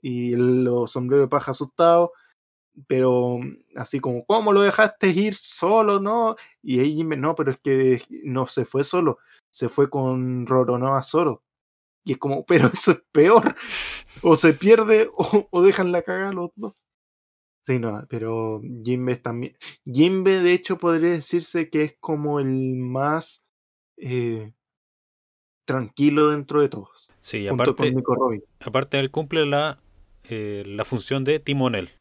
[0.02, 2.10] Y los sombreros de paja asustados,
[2.88, 3.40] pero
[3.76, 6.36] así como, ¿cómo lo dejaste ir solo, no?
[6.62, 9.20] Y ahí no, pero es que no se fue solo,
[9.52, 11.44] se fue con Roronoa Zoro.
[12.06, 13.56] Y es como, pero eso es peor.
[14.22, 16.74] O se pierde o, o dejan la cagada los dos.
[17.62, 19.58] Sí, no, pero Jinbe es también.
[19.86, 23.46] Jinbe, de hecho, podría decirse que es como el más
[23.96, 24.52] eh,
[25.66, 27.10] tranquilo dentro de todos.
[27.22, 27.94] Sí, aparte,
[28.60, 29.80] aparte él cumple la,
[30.26, 31.92] eh, la función de timonel.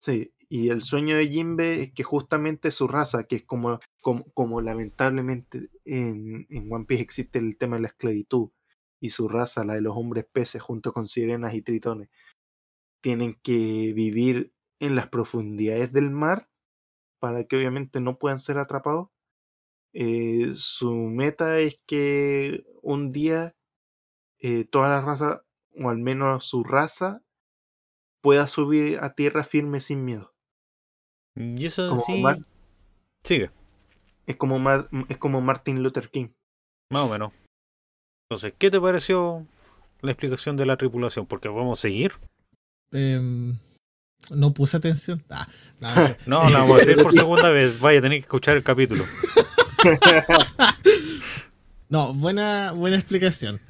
[0.00, 4.24] Sí, y el sueño de Jinbe es que justamente su raza, que es como, como,
[4.32, 8.50] como lamentablemente en, en One Piece existe el tema de la esclavitud,
[9.00, 12.08] y su raza, la de los hombres peces, junto con sirenas y tritones,
[13.02, 16.48] tienen que vivir en las profundidades del mar
[17.20, 19.08] para que obviamente no puedan ser atrapados.
[19.94, 23.56] Eh, su meta es que un día
[24.40, 25.44] eh, toda la raza,
[25.76, 27.22] o al menos su raza,
[28.28, 30.34] pueda subir a tierra firme sin miedo.
[31.34, 32.20] Y eso Como sí.
[32.20, 32.38] Mar-
[33.24, 33.50] Sigue,
[34.26, 36.28] Es como, Mar- es como Martin Luther King.
[36.92, 37.32] más o menos.
[38.30, 39.46] Entonces, ¿qué te pareció
[40.02, 41.24] la explicación de la tripulación?
[41.24, 42.12] Porque vamos a seguir.
[42.92, 43.56] Em,
[44.30, 45.24] no puse atención.
[45.30, 45.48] Ah,
[46.26, 47.80] no, la vamos a hacer por segunda vez.
[47.80, 49.04] Vaya, tenéis que escuchar el capítulo.
[51.90, 53.60] No, buena, buena explicación.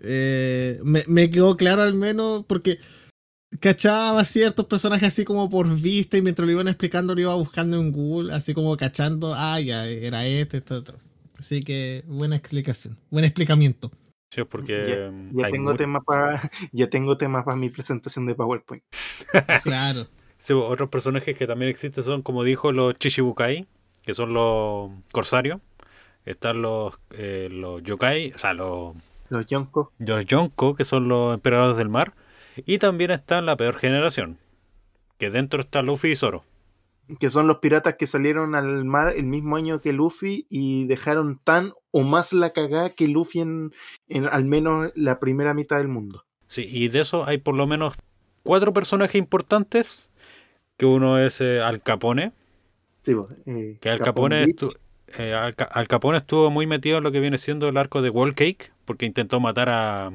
[0.00, 2.78] Eh, me, me quedó claro al menos porque
[3.60, 7.78] cachaba ciertos personajes así como por vista y mientras lo iban explicando lo iba buscando
[7.80, 10.98] en Google, así como cachando, ah, ya, era este, esto, otro.
[11.38, 13.90] Así que buena explicación, buen explicamiento.
[14.30, 18.34] Sí, porque mm, Ya tengo mu- tema para ya tengo tema para mi presentación de
[18.34, 18.82] PowerPoint.
[19.62, 20.08] Claro.
[20.38, 23.66] sí, otros personajes que también existen son, como dijo, los Chichibukai,
[24.02, 25.60] que son los corsarios.
[26.24, 28.96] Están los, eh, los Yokai, o sea, los,
[29.28, 29.92] Los Yonko.
[29.98, 32.14] los Yonko, que son los emperadores del mar.
[32.64, 34.38] Y también está la peor generación,
[35.18, 36.44] que dentro está Luffy y Zoro.
[37.20, 41.38] que son los piratas que salieron al mar el mismo año que Luffy y dejaron
[41.44, 43.72] tan o más la cagada que Luffy en,
[44.08, 46.24] en al menos la primera mitad del mundo.
[46.48, 47.94] Sí, y de eso hay por lo menos
[48.42, 50.10] cuatro personajes importantes,
[50.76, 52.32] que uno es eh, Al Capone,
[53.02, 53.14] Sí,
[53.46, 54.76] eh, que Al Capone estu-
[55.18, 58.02] eh, Al, Ca- Al Capone estuvo muy metido en lo que viene siendo el arco
[58.02, 60.10] de Wall Cake, porque intentó matar a,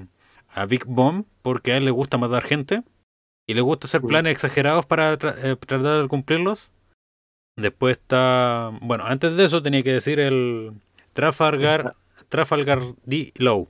[0.53, 2.83] a Big Bomb, porque a él le gusta matar gente,
[3.47, 6.71] y le gusta hacer planes exagerados para tra- eh, tratar de cumplirlos.
[7.57, 10.73] Después está, bueno, antes de eso tenía que decir el
[11.13, 11.91] Trafalgar,
[12.29, 13.33] Trafalgar D.
[13.37, 13.67] Low.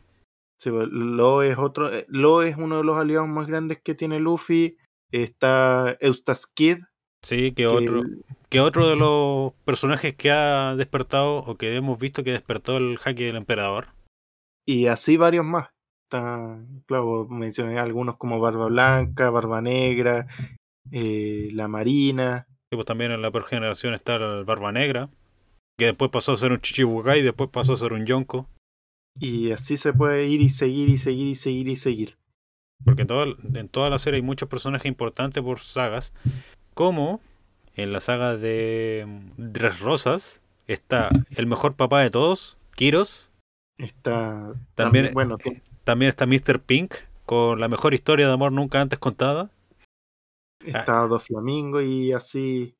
[0.59, 3.95] Sí, pues, Lo es otro, eh, Lo es uno de los aliados más grandes que
[3.95, 4.77] tiene Luffy.
[5.11, 6.77] Está Eustace Kid,
[7.23, 8.03] Sí, que que otro,
[8.49, 12.97] que otro de los personajes que ha despertado o que hemos visto que despertó el
[12.97, 13.87] jaque del emperador.
[14.65, 15.69] y así varios más.
[16.11, 20.27] Está, claro, mencioné algunos como Barba Blanca, Barba Negra,
[20.91, 22.47] eh, La Marina.
[22.69, 25.09] Y pues también en la peor generación está el Barba Negra,
[25.79, 28.49] que después pasó a ser un Chichibukai y después pasó a ser un Yonko.
[29.21, 32.17] Y así se puede ir y seguir y seguir y seguir y seguir.
[32.83, 36.11] Porque en toda, en toda la serie hay muchos personajes importantes por sagas.
[36.73, 37.21] Como
[37.75, 43.31] en la saga de mm, Tres Rosas está el mejor papá de todos, Kiros.
[43.77, 45.61] Está También, bueno, eh,
[45.91, 46.61] también está Mr.
[46.61, 46.93] Pink,
[47.25, 49.51] con la mejor historia de amor nunca antes contada.
[50.65, 52.77] está Doflamingo y así.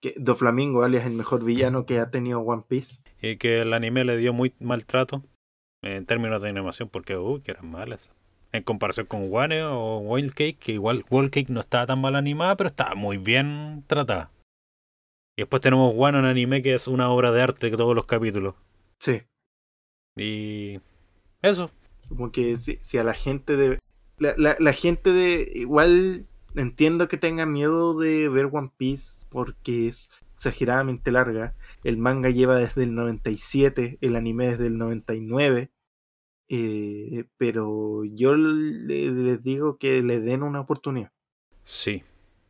[0.00, 3.02] Que Doflamingo, alias el mejor villano que ha tenido One Piece.
[3.20, 5.22] Y que el anime le dio muy mal trato
[5.82, 8.10] en términos de animación, porque uy, que eran malas.
[8.52, 12.16] En comparación con Wane o Wild Cake, que igual Wild Cake no estaba tan mal
[12.16, 14.30] animada, pero estaba muy bien tratada.
[15.36, 18.06] Y después tenemos One en anime, que es una obra de arte de todos los
[18.06, 18.54] capítulos.
[18.98, 19.24] Sí.
[20.16, 20.80] Y
[21.42, 21.70] eso.
[22.10, 23.78] Como que si, si a la gente de.
[24.18, 25.50] La, la, la gente de.
[25.54, 31.54] Igual entiendo que tenga miedo de ver One Piece porque es exageradamente larga.
[31.84, 35.70] El manga lleva desde el 97, el anime desde el 99.
[36.48, 41.12] eh, pero yo le- les digo que le den una oportunidad.
[41.64, 42.02] Sí.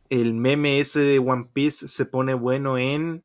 [0.09, 3.23] El meme ese de One Piece se pone bueno en.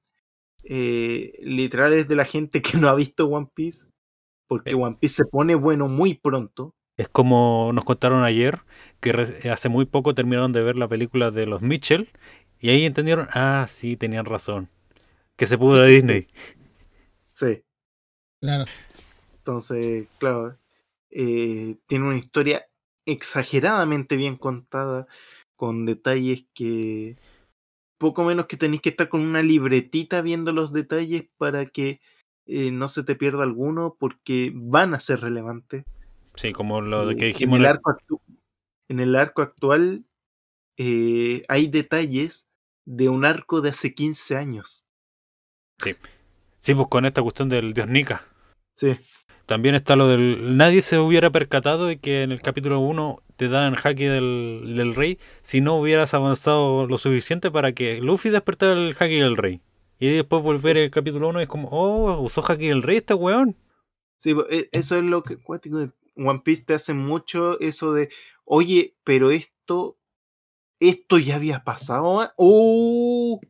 [0.65, 3.87] eh, literal es de la gente que no ha visto One Piece.
[4.49, 4.75] Porque Eh.
[4.75, 6.75] One Piece se pone bueno muy pronto.
[6.97, 8.61] Es como nos contaron ayer,
[9.01, 9.11] que
[9.51, 12.09] hace muy poco terminaron de ver la película de los Mitchell.
[12.59, 14.71] Y ahí entendieron, ah, sí, tenían razón.
[15.37, 16.27] Que se pudo de Disney.
[17.33, 17.63] Sí.
[18.41, 18.65] Claro.
[19.39, 20.59] Entonces, claro,
[21.11, 22.67] eh, tiene una historia
[23.07, 25.07] exageradamente bien contada,
[25.57, 27.17] con detalles que
[27.99, 32.01] poco menos que tenéis que estar con una libretita viendo los detalles para que
[32.47, 35.85] eh, no se te pierda alguno, porque van a ser relevantes.
[36.35, 37.57] Sí, como lo Eh, que dijimos.
[37.59, 38.21] en, el el- arco actu-
[38.89, 40.05] en el arco actual
[40.79, 42.47] eh, hay detalles
[42.85, 44.85] de un arco de hace 15 años.
[46.61, 48.25] Sí, pues con esta cuestión del dios Nika.
[48.75, 48.97] Sí,
[49.47, 50.57] También está lo del.
[50.57, 54.95] Nadie se hubiera percatado de que en el capítulo 1 te dan jaque del, del
[54.95, 59.61] rey si no hubieras avanzado lo suficiente para que Luffy despertara el jaque del rey.
[59.99, 63.15] Y después volver el capítulo 1 y es como, oh, usó jaque del rey este
[63.15, 63.57] weón.
[64.19, 68.09] Sí, e- eso es lo que cuático, de One Piece te hace mucho eso de,
[68.45, 69.99] oye, pero esto,
[70.81, 72.29] esto ya había pasado.
[72.37, 73.41] ¡Oh!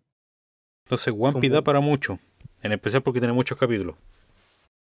[0.84, 2.18] Entonces One Piece da para mucho.
[2.62, 3.96] En especial porque tiene muchos capítulos.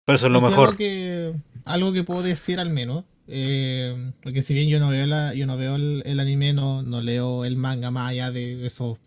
[0.05, 0.69] Pero eso es lo mejor.
[0.69, 1.33] Algo que,
[1.65, 3.05] algo que puedo decir al menos.
[3.27, 6.81] eh, porque si bien yo no veo la, yo no veo el, el anime, no,
[6.83, 8.99] no leo el manga más allá de esos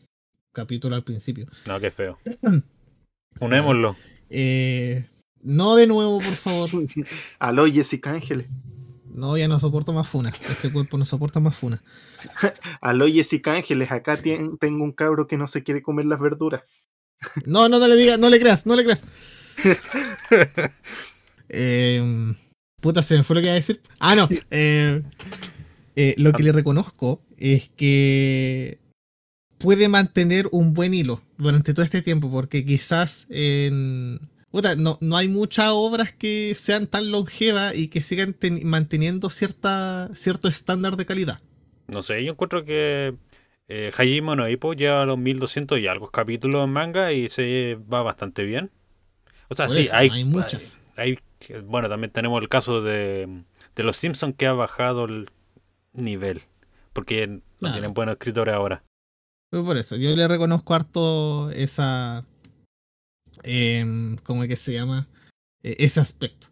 [0.56, 1.46] capítulos al principio.
[1.66, 2.18] No, qué feo.
[3.40, 3.94] Unémoslo.
[4.30, 5.04] Eh,
[5.42, 6.70] no de nuevo, por favor.
[7.38, 8.46] Aló, Jessica Ángeles.
[9.12, 10.32] No, ya no soporto más funa.
[10.50, 11.82] Este cuerpo no soporta más funa.
[12.80, 13.90] Aló, Jessica Ángeles.
[13.92, 16.62] Acá tien- tengo un cabro que no se quiere comer las verduras.
[17.46, 19.04] No, no, no le digas, no le creas, no le creas.
[21.48, 22.34] Eh,
[22.80, 23.80] puta, se me fue lo que iba a decir.
[23.98, 24.28] Ah, no.
[24.50, 25.02] eh,
[25.96, 28.78] eh, lo que le reconozco es que
[29.58, 34.20] puede mantener un buen hilo durante todo este tiempo, porque quizás en.
[34.50, 39.28] Puta, no, no hay muchas obras que sean tan longevas y que sigan ten- manteniendo
[39.28, 41.40] cierta, cierto estándar de calidad.
[41.88, 43.14] No sé, yo encuentro que
[43.68, 48.02] eh, Hajime no Ippo lleva los 1200 y algo capítulos en manga y se va
[48.02, 48.70] bastante bien.
[49.48, 50.80] O sea, Por sí, eso, hay, hay muchas.
[50.96, 51.18] hay-
[51.64, 53.42] bueno, también tenemos el caso de,
[53.74, 55.28] de los Simpsons que ha bajado el
[55.92, 56.40] nivel.
[56.94, 57.74] Porque no Claro.
[57.74, 58.82] tienen buenos escritores ahora.
[59.51, 62.24] Pues por eso, yo le reconozco harto esa.
[63.43, 65.09] em, ¿Cómo es que se llama?
[65.62, 66.48] E- ese aspecto.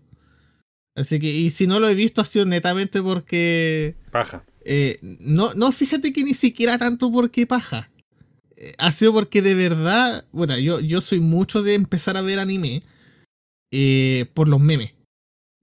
[0.97, 3.97] Así que, y si no lo he visto, ha sido netamente porque.
[4.12, 4.45] Paja.
[4.65, 7.91] eh, no, no, fíjate que ni siquiera tanto porque paja.
[8.57, 12.39] eh, ha sido porque de verdad, bueno, yo, yo soy mucho de empezar a ver
[12.39, 12.83] anime
[13.73, 14.93] eh, por los memes.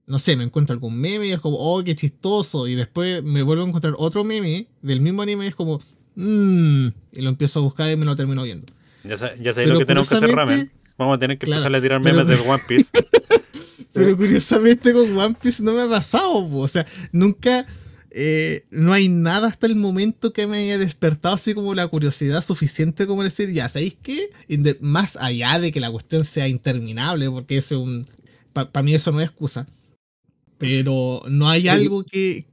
[0.06, 2.68] No sé, me encuentro algún meme y es como, oh, qué chistoso.
[2.68, 5.80] Y después me vuelvo a encontrar otro meme del mismo anime y es como,
[6.14, 6.86] mmm.
[7.12, 8.66] Y lo empiezo a buscar y me lo termino viendo.
[9.04, 10.70] Ya, sa- ya sabéis Pero lo que tenemos que hacer, Ramen.
[10.98, 12.90] Vamos a tener que Claro, empezarle a tirar pero- memes del One Piece.
[13.92, 16.60] Pero curiosamente con One Piece no me ha pasado, po.
[16.60, 17.66] o sea, nunca,
[18.10, 22.42] eh, no hay nada hasta el momento que me haya despertado así como la curiosidad
[22.42, 24.30] suficiente como decir, ya, ¿sabéis qué?
[24.80, 28.06] Más allá de que la cuestión sea interminable, porque eso es un,
[28.54, 29.66] para mí eso no es excusa,
[30.56, 32.46] pero no hay algo que,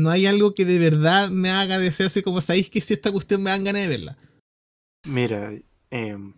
[0.00, 3.12] no hay algo que de verdad me haga desear así como, ¿sabéis que si esta
[3.12, 4.18] cuestión me dan ganas de verla?
[5.04, 5.52] Mira,
[5.90, 6.32] em,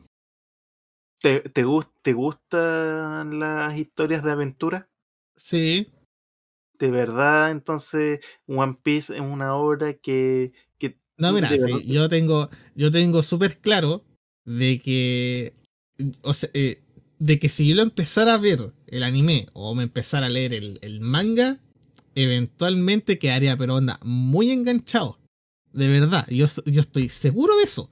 [1.21, 4.89] ¿te, te, gus- ¿te gustan las historias de aventura?
[5.37, 5.89] Sí,
[6.79, 12.51] De verdad, entonces One Piece es una obra que, que No, mira, sí, yo tengo,
[12.75, 14.05] yo tengo súper claro
[14.45, 15.55] de que,
[16.23, 16.83] o sea, eh,
[17.19, 20.55] de que si yo lo empezara a ver el anime o me empezara a leer
[20.55, 21.61] el, el manga,
[22.15, 25.19] eventualmente quedaría, pero onda, muy enganchado.
[25.73, 27.91] De verdad, yo, yo estoy seguro de eso.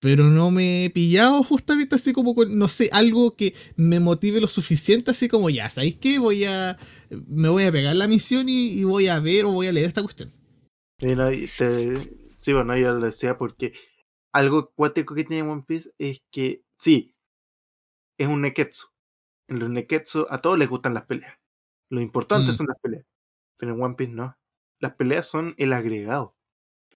[0.00, 4.40] Pero no me he pillado justamente así como con, no sé, algo que me motive
[4.40, 6.20] lo suficiente, así como ya, ¿sabéis qué?
[6.20, 6.78] Voy a,
[7.10, 9.88] me voy a pegar la misión y, y voy a ver o voy a leer
[9.88, 10.32] esta cuestión.
[11.00, 11.96] Y no, y te-
[12.36, 13.72] sí, bueno, yo lo decía porque
[14.32, 17.16] algo cuático que tiene One Piece es que, sí,
[18.16, 18.86] es un neketsu.
[19.48, 21.34] En los neketsu a todos les gustan las peleas.
[21.90, 22.54] Lo importante Mm.
[22.54, 23.04] son las peleas.
[23.58, 24.38] Pero en One Piece no.
[24.80, 26.36] Las peleas son el agregado.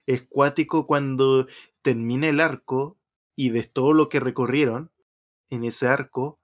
[0.06, 1.46] Es cuático cuando
[1.82, 2.98] termina el arco
[3.36, 4.90] y ves todo lo que recorrieron
[5.50, 6.40] en ese arco,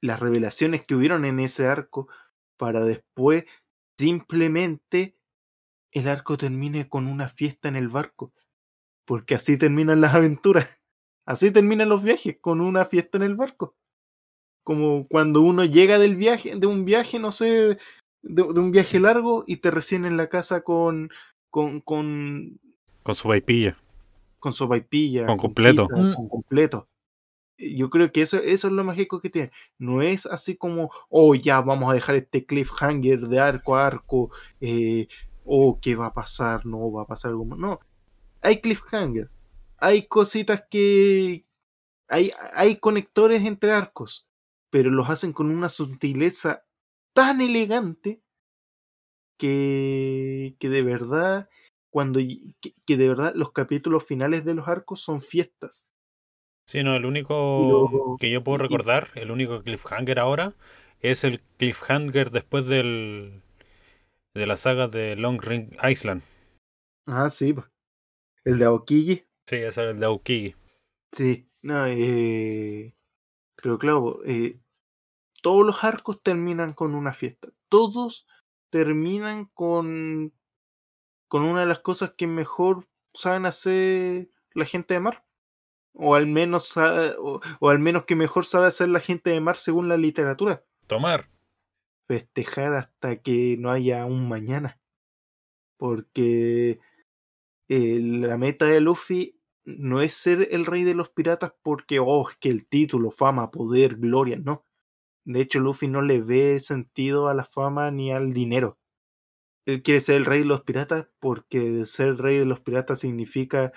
[0.00, 2.08] las revelaciones que hubieron en ese arco,
[2.56, 3.44] para después
[3.98, 5.16] simplemente
[5.92, 8.32] el arco termine con una fiesta en el barco.
[9.06, 10.82] Porque así terminan las aventuras.
[11.26, 13.74] Así terminan los viajes, con una fiesta en el barco.
[14.62, 17.78] Como cuando uno llega del viaje, de un viaje, no sé,
[18.24, 21.10] de, de un viaje largo y te recién en la casa con,
[21.50, 22.58] con, con,
[23.02, 23.76] Con su vaipilla.
[24.38, 25.26] con sopaipilla.
[25.26, 25.86] Con completo.
[25.88, 26.14] pizza, Mm.
[26.14, 26.88] con completo.
[27.56, 29.52] Yo creo que eso, eso es lo mágico que tiene.
[29.78, 34.30] No es así como, oh, ya vamos a dejar este cliffhanger de arco a arco.
[34.60, 35.06] Eh,
[35.44, 36.66] oh, ¿qué va a pasar?
[36.66, 37.58] No, va a pasar algo más.
[37.58, 37.78] No.
[38.42, 39.30] Hay cliffhanger.
[39.78, 41.44] Hay cositas que.
[42.08, 44.26] Hay, hay conectores entre arcos.
[44.70, 46.64] Pero los hacen con una sutileza
[47.14, 48.20] tan elegante
[49.38, 51.48] que, que de verdad
[51.90, 55.88] cuando que, que de verdad los capítulos finales de los arcos son fiestas.
[56.66, 60.54] Sí, no, el único que yo puedo recordar, el único cliffhanger ahora,
[61.00, 63.42] es el cliffhanger después del
[64.34, 66.22] de la saga de Long Ring Island.
[67.06, 67.52] Ah, sí.
[67.52, 67.64] po.
[68.44, 69.24] El de Aokiji.
[69.46, 70.54] Sí, ese es el de Aokiji.
[71.12, 71.48] Sí.
[71.62, 72.94] No, eh,
[73.54, 74.58] pero claro, eh,
[75.44, 77.48] todos los arcos terminan con una fiesta.
[77.68, 78.26] Todos
[78.70, 80.32] terminan con,
[81.28, 85.26] con una de las cosas que mejor saben hacer la gente de mar.
[85.92, 89.86] O al menos o al menos que mejor sabe hacer la gente de mar según
[89.86, 90.64] la literatura.
[90.86, 91.28] Tomar.
[92.04, 94.80] festejar hasta que no haya un mañana.
[95.76, 96.80] Porque
[97.68, 102.30] eh, la meta de Luffy no es ser el rey de los piratas porque, oh,
[102.30, 104.64] es que el título, fama, poder, gloria, no.
[105.26, 108.78] De hecho, Luffy no le ve sentido a la fama ni al dinero.
[109.66, 113.00] Él quiere ser el rey de los piratas porque ser el rey de los piratas
[113.00, 113.72] significa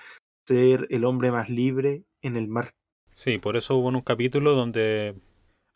[0.46, 2.74] ser el hombre más libre en el mar.
[3.14, 5.14] Sí, por eso hubo en un capítulo donde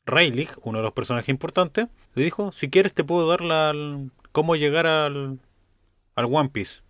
[0.05, 3.73] Rayleigh, uno de los personajes importantes, le dijo, si quieres te puedo dar la,
[4.33, 5.41] cómo llegar al,
[6.15, 6.83] al One Piece.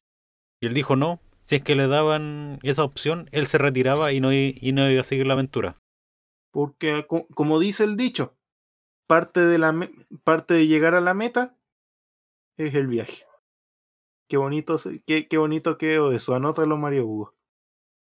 [0.61, 4.21] Y él dijo no, si es que le daban esa opción, él se retiraba y
[4.21, 5.79] no, y no iba a seguir la aventura.
[6.53, 8.35] Porque, co- como dice el dicho,
[9.07, 9.75] parte de, la
[10.25, 11.57] parte de llegar a la meta
[12.59, 13.25] es el viaje.
[14.29, 14.77] Qué bonito,
[15.07, 16.35] qué, qué bonito quedó eso.
[16.35, 17.35] Anótalo, Mario Hugo.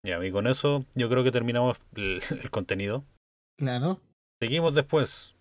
[0.04, 3.04] Ya, y con eso yo creo que terminamos el, el contenido.
[3.58, 4.00] Claro.
[4.40, 5.36] Seguimos después.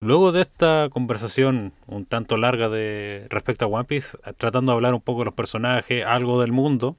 [0.00, 4.94] Luego de esta conversación un tanto larga de respecto a One Piece, tratando de hablar
[4.94, 6.96] un poco de los personajes, algo del mundo,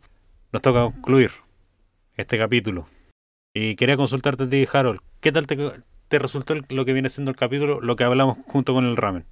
[0.54, 1.32] nos toca concluir
[2.16, 2.88] este capítulo.
[3.54, 5.58] Y quería consultarte a ti, Harold, ¿qué tal te,
[6.14, 9.26] te resultó lo que viene siendo el capítulo, lo que hablamos junto con el ramen?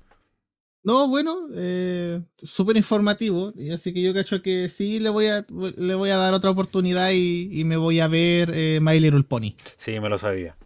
[0.84, 3.54] No, bueno, eh, súper informativo.
[3.56, 5.46] Y así que yo cacho que sí le voy a,
[5.78, 9.22] le voy a dar otra oportunidad y, y me voy a ver eh, My Little
[9.22, 9.54] Pony.
[9.78, 10.58] Sí, me lo sabía.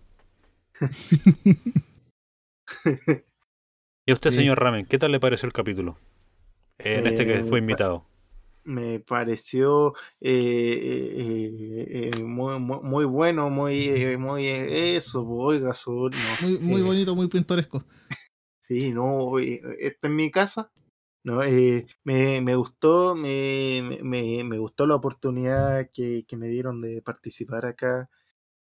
[4.05, 4.37] ¿Y a usted, Sí.
[4.37, 5.97] señor Ramen, qué tal le pareció el capítulo?
[6.77, 8.05] En este que Eh, fue invitado.
[8.65, 16.09] Me pareció eh, eh, eh, muy, muy, bueno, muy, eh, muy eso, oiga, no,
[16.41, 17.83] Muy, muy bonito, muy pintoresco.
[18.59, 20.71] Sí, no, eh, esta en mi casa.
[21.23, 26.47] No, eh, me, me gustó, me, me- me, me gustó la oportunidad que, que me
[26.47, 28.09] dieron de participar acá.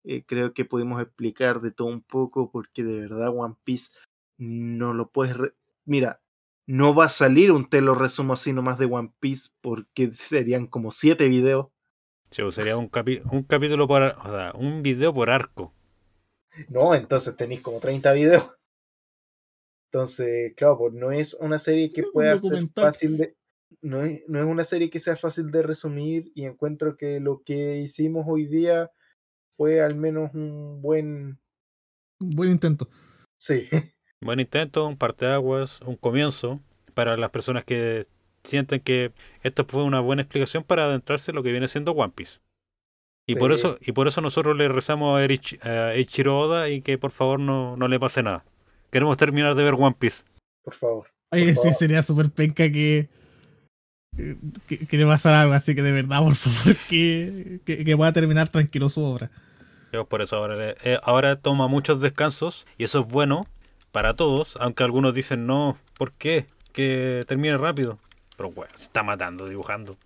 [0.04, 3.90] Eh, creo que pudimos explicar de todo un poco porque de verdad One Piece
[4.38, 5.36] no lo puedes...
[5.38, 5.54] re-
[5.86, 6.22] Mira,
[6.70, 10.66] no va a salir un te lo resumo así nomás de One Piece porque serían
[10.68, 11.66] como siete videos.
[12.30, 15.74] Sí, pues sería un, capi- un capítulo por, o sea, un video por arco.
[16.68, 18.52] No, entonces tenéis como 30 videos.
[19.88, 23.36] Entonces, claro, pues no es una serie que pueda ser fácil de.
[23.82, 27.42] No es, no es una serie que sea fácil de resumir y encuentro que lo
[27.44, 28.90] que hicimos hoy día
[29.50, 31.40] fue al menos un buen.
[32.20, 32.88] Un buen intento.
[33.38, 33.68] Sí,
[34.22, 36.60] Buen intento, un parteaguas, un comienzo
[36.94, 38.04] para las personas que
[38.44, 42.12] sienten que esto fue una buena explicación para adentrarse en lo que viene siendo One
[42.14, 42.38] Piece.
[43.26, 43.60] Y por Sí.
[43.60, 47.12] eso y por eso nosotros le rezamos a, Erich- a Eiichiro Oda y que por
[47.12, 48.44] favor no, no le pase nada.
[48.90, 50.24] Queremos terminar de ver One Piece.
[50.64, 51.06] por favor.
[51.32, 51.74] Oye, Por sí, favor.
[51.74, 53.08] sería súper penca que,
[54.66, 58.12] que, que le pasara algo así que de verdad, por favor, que, que, que pueda
[58.12, 59.30] terminar tranquilo su obra.
[59.92, 63.46] Yo por eso ahora, eh, ahora toma muchos descansos y eso es bueno
[63.92, 66.46] para todos, aunque algunos dicen no, ¿por qué?
[66.72, 67.98] Que termine rápido.
[68.36, 69.96] Pero bueno, se está matando dibujando.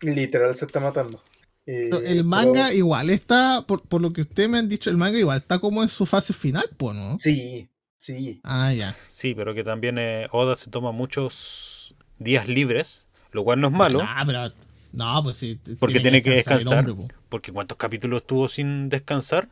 [0.00, 1.22] Literal se está matando.
[1.66, 4.96] Eh, Pero el manga igual está, por, por lo que ustedes me han dicho, el
[4.96, 7.16] manga igual está como en su fase final, pues, ¿no?
[7.18, 8.40] Sí, sí.
[8.44, 8.94] Ah, ya.
[9.08, 13.72] Sí, pero que también eh, Oda se toma muchos días libres, lo cual no es
[13.72, 14.52] malo, Ah, pero.
[14.92, 15.58] No, pues sí.
[15.80, 16.78] porque tiene que descansar.
[16.88, 17.08] hombre, po.
[17.28, 19.48] porque ¿cuántos capítulos estuvo sin descansar?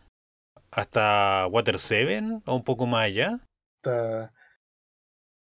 [0.71, 3.41] ¿Hasta Water 7 o un poco más allá?
[3.85, 4.33] Hasta-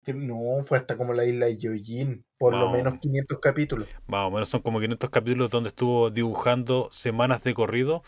[0.07, 2.25] No, fue hasta como la isla de Yojin.
[2.37, 2.71] Por lo No.
[2.71, 3.87] menos 500 capítulos.
[4.07, 8.03] Más o menos son como 500 capítulos donde estuvo dibujando semanas de corrido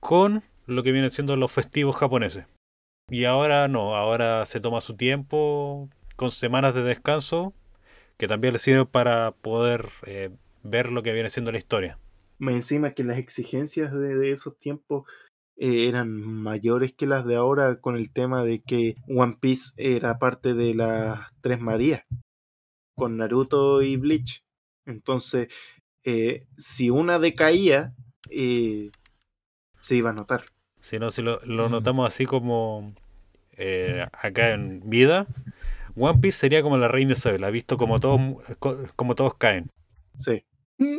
[0.00, 2.44] con lo que vienen siendo los festivos japoneses.
[3.08, 7.54] Y ahora no, ahora se toma su tiempo con semanas de descanso
[8.18, 10.30] que también le sirven para poder eh,
[10.62, 11.98] ver lo que viene siendo la historia.
[12.38, 15.04] Más encima que las exigencias de, de esos tiempos
[15.56, 20.18] eh, eran mayores que las de ahora con el tema de que One Piece era
[20.18, 22.02] parte de las Tres Marías,
[22.96, 24.42] con Naruto y Bleach.
[24.86, 25.48] Entonces,
[26.04, 27.94] eh, si una decaía,
[28.30, 28.90] eh,
[29.80, 30.44] se iba a notar.
[30.80, 31.72] Si no, si lo, lo Mm.
[31.72, 32.94] notamos así como
[33.56, 35.26] eh, acá en vida,
[35.96, 38.20] One Piece sería como la reina Isabel, ha visto como todos,
[38.96, 39.70] como todos caen.
[40.16, 40.44] Sí.
[40.78, 40.98] Mm.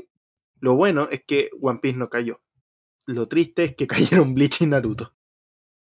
[0.62, 2.40] Lo bueno es que One Piece no cayó.
[3.08, 5.14] Lo triste es que cayeron Bleach y Naruto.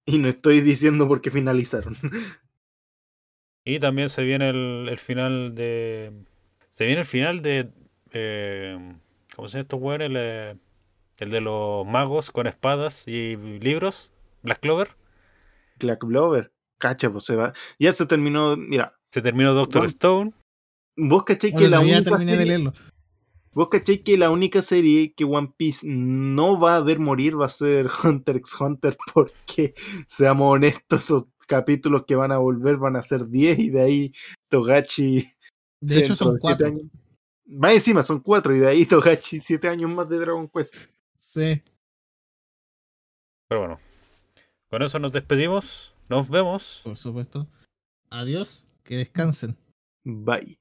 [0.06, 1.96] Y no estoy diciendo por qué finalizaron.
[3.64, 6.12] Y también se viene el, el final de.
[6.70, 7.70] Se viene el final de.
[8.10, 8.96] Eh,
[9.36, 10.06] ¿Cómo se llama estos weones?
[10.08, 10.56] El, eh,
[11.18, 14.12] el de los magos con espadas y libros.
[14.42, 14.96] Black Clover.
[15.78, 17.52] Black Clover, cacha, pues se va.
[17.78, 18.56] Ya se terminó.
[18.56, 20.32] Mira, Se terminó Doctor One- Stone.
[20.96, 22.72] vos caché que Bueno, la pero ya única terminé de leerlo.
[23.52, 27.46] Vos caché que la única serie que One Piece no va a ver morir va
[27.46, 29.74] a ser Hunter x Hunter porque,
[30.06, 34.12] seamos honestos, esos capítulos que van a volver van a ser 10 y de ahí
[34.48, 35.28] Togachi...
[35.80, 36.66] De hecho, son de siete cuatro.
[36.68, 36.82] años-
[37.46, 40.76] Más encima, son 4 y de ahí Togachi 7 años más de Dragon Quest.
[41.18, 41.62] Sí.
[43.48, 43.80] Pero bueno.
[44.68, 45.92] Con eso nos despedimos.
[46.08, 46.82] Nos vemos.
[46.84, 47.48] Por supuesto.
[48.10, 48.68] Adiós.
[48.84, 49.56] Que descansen.
[50.04, 50.59] Bye.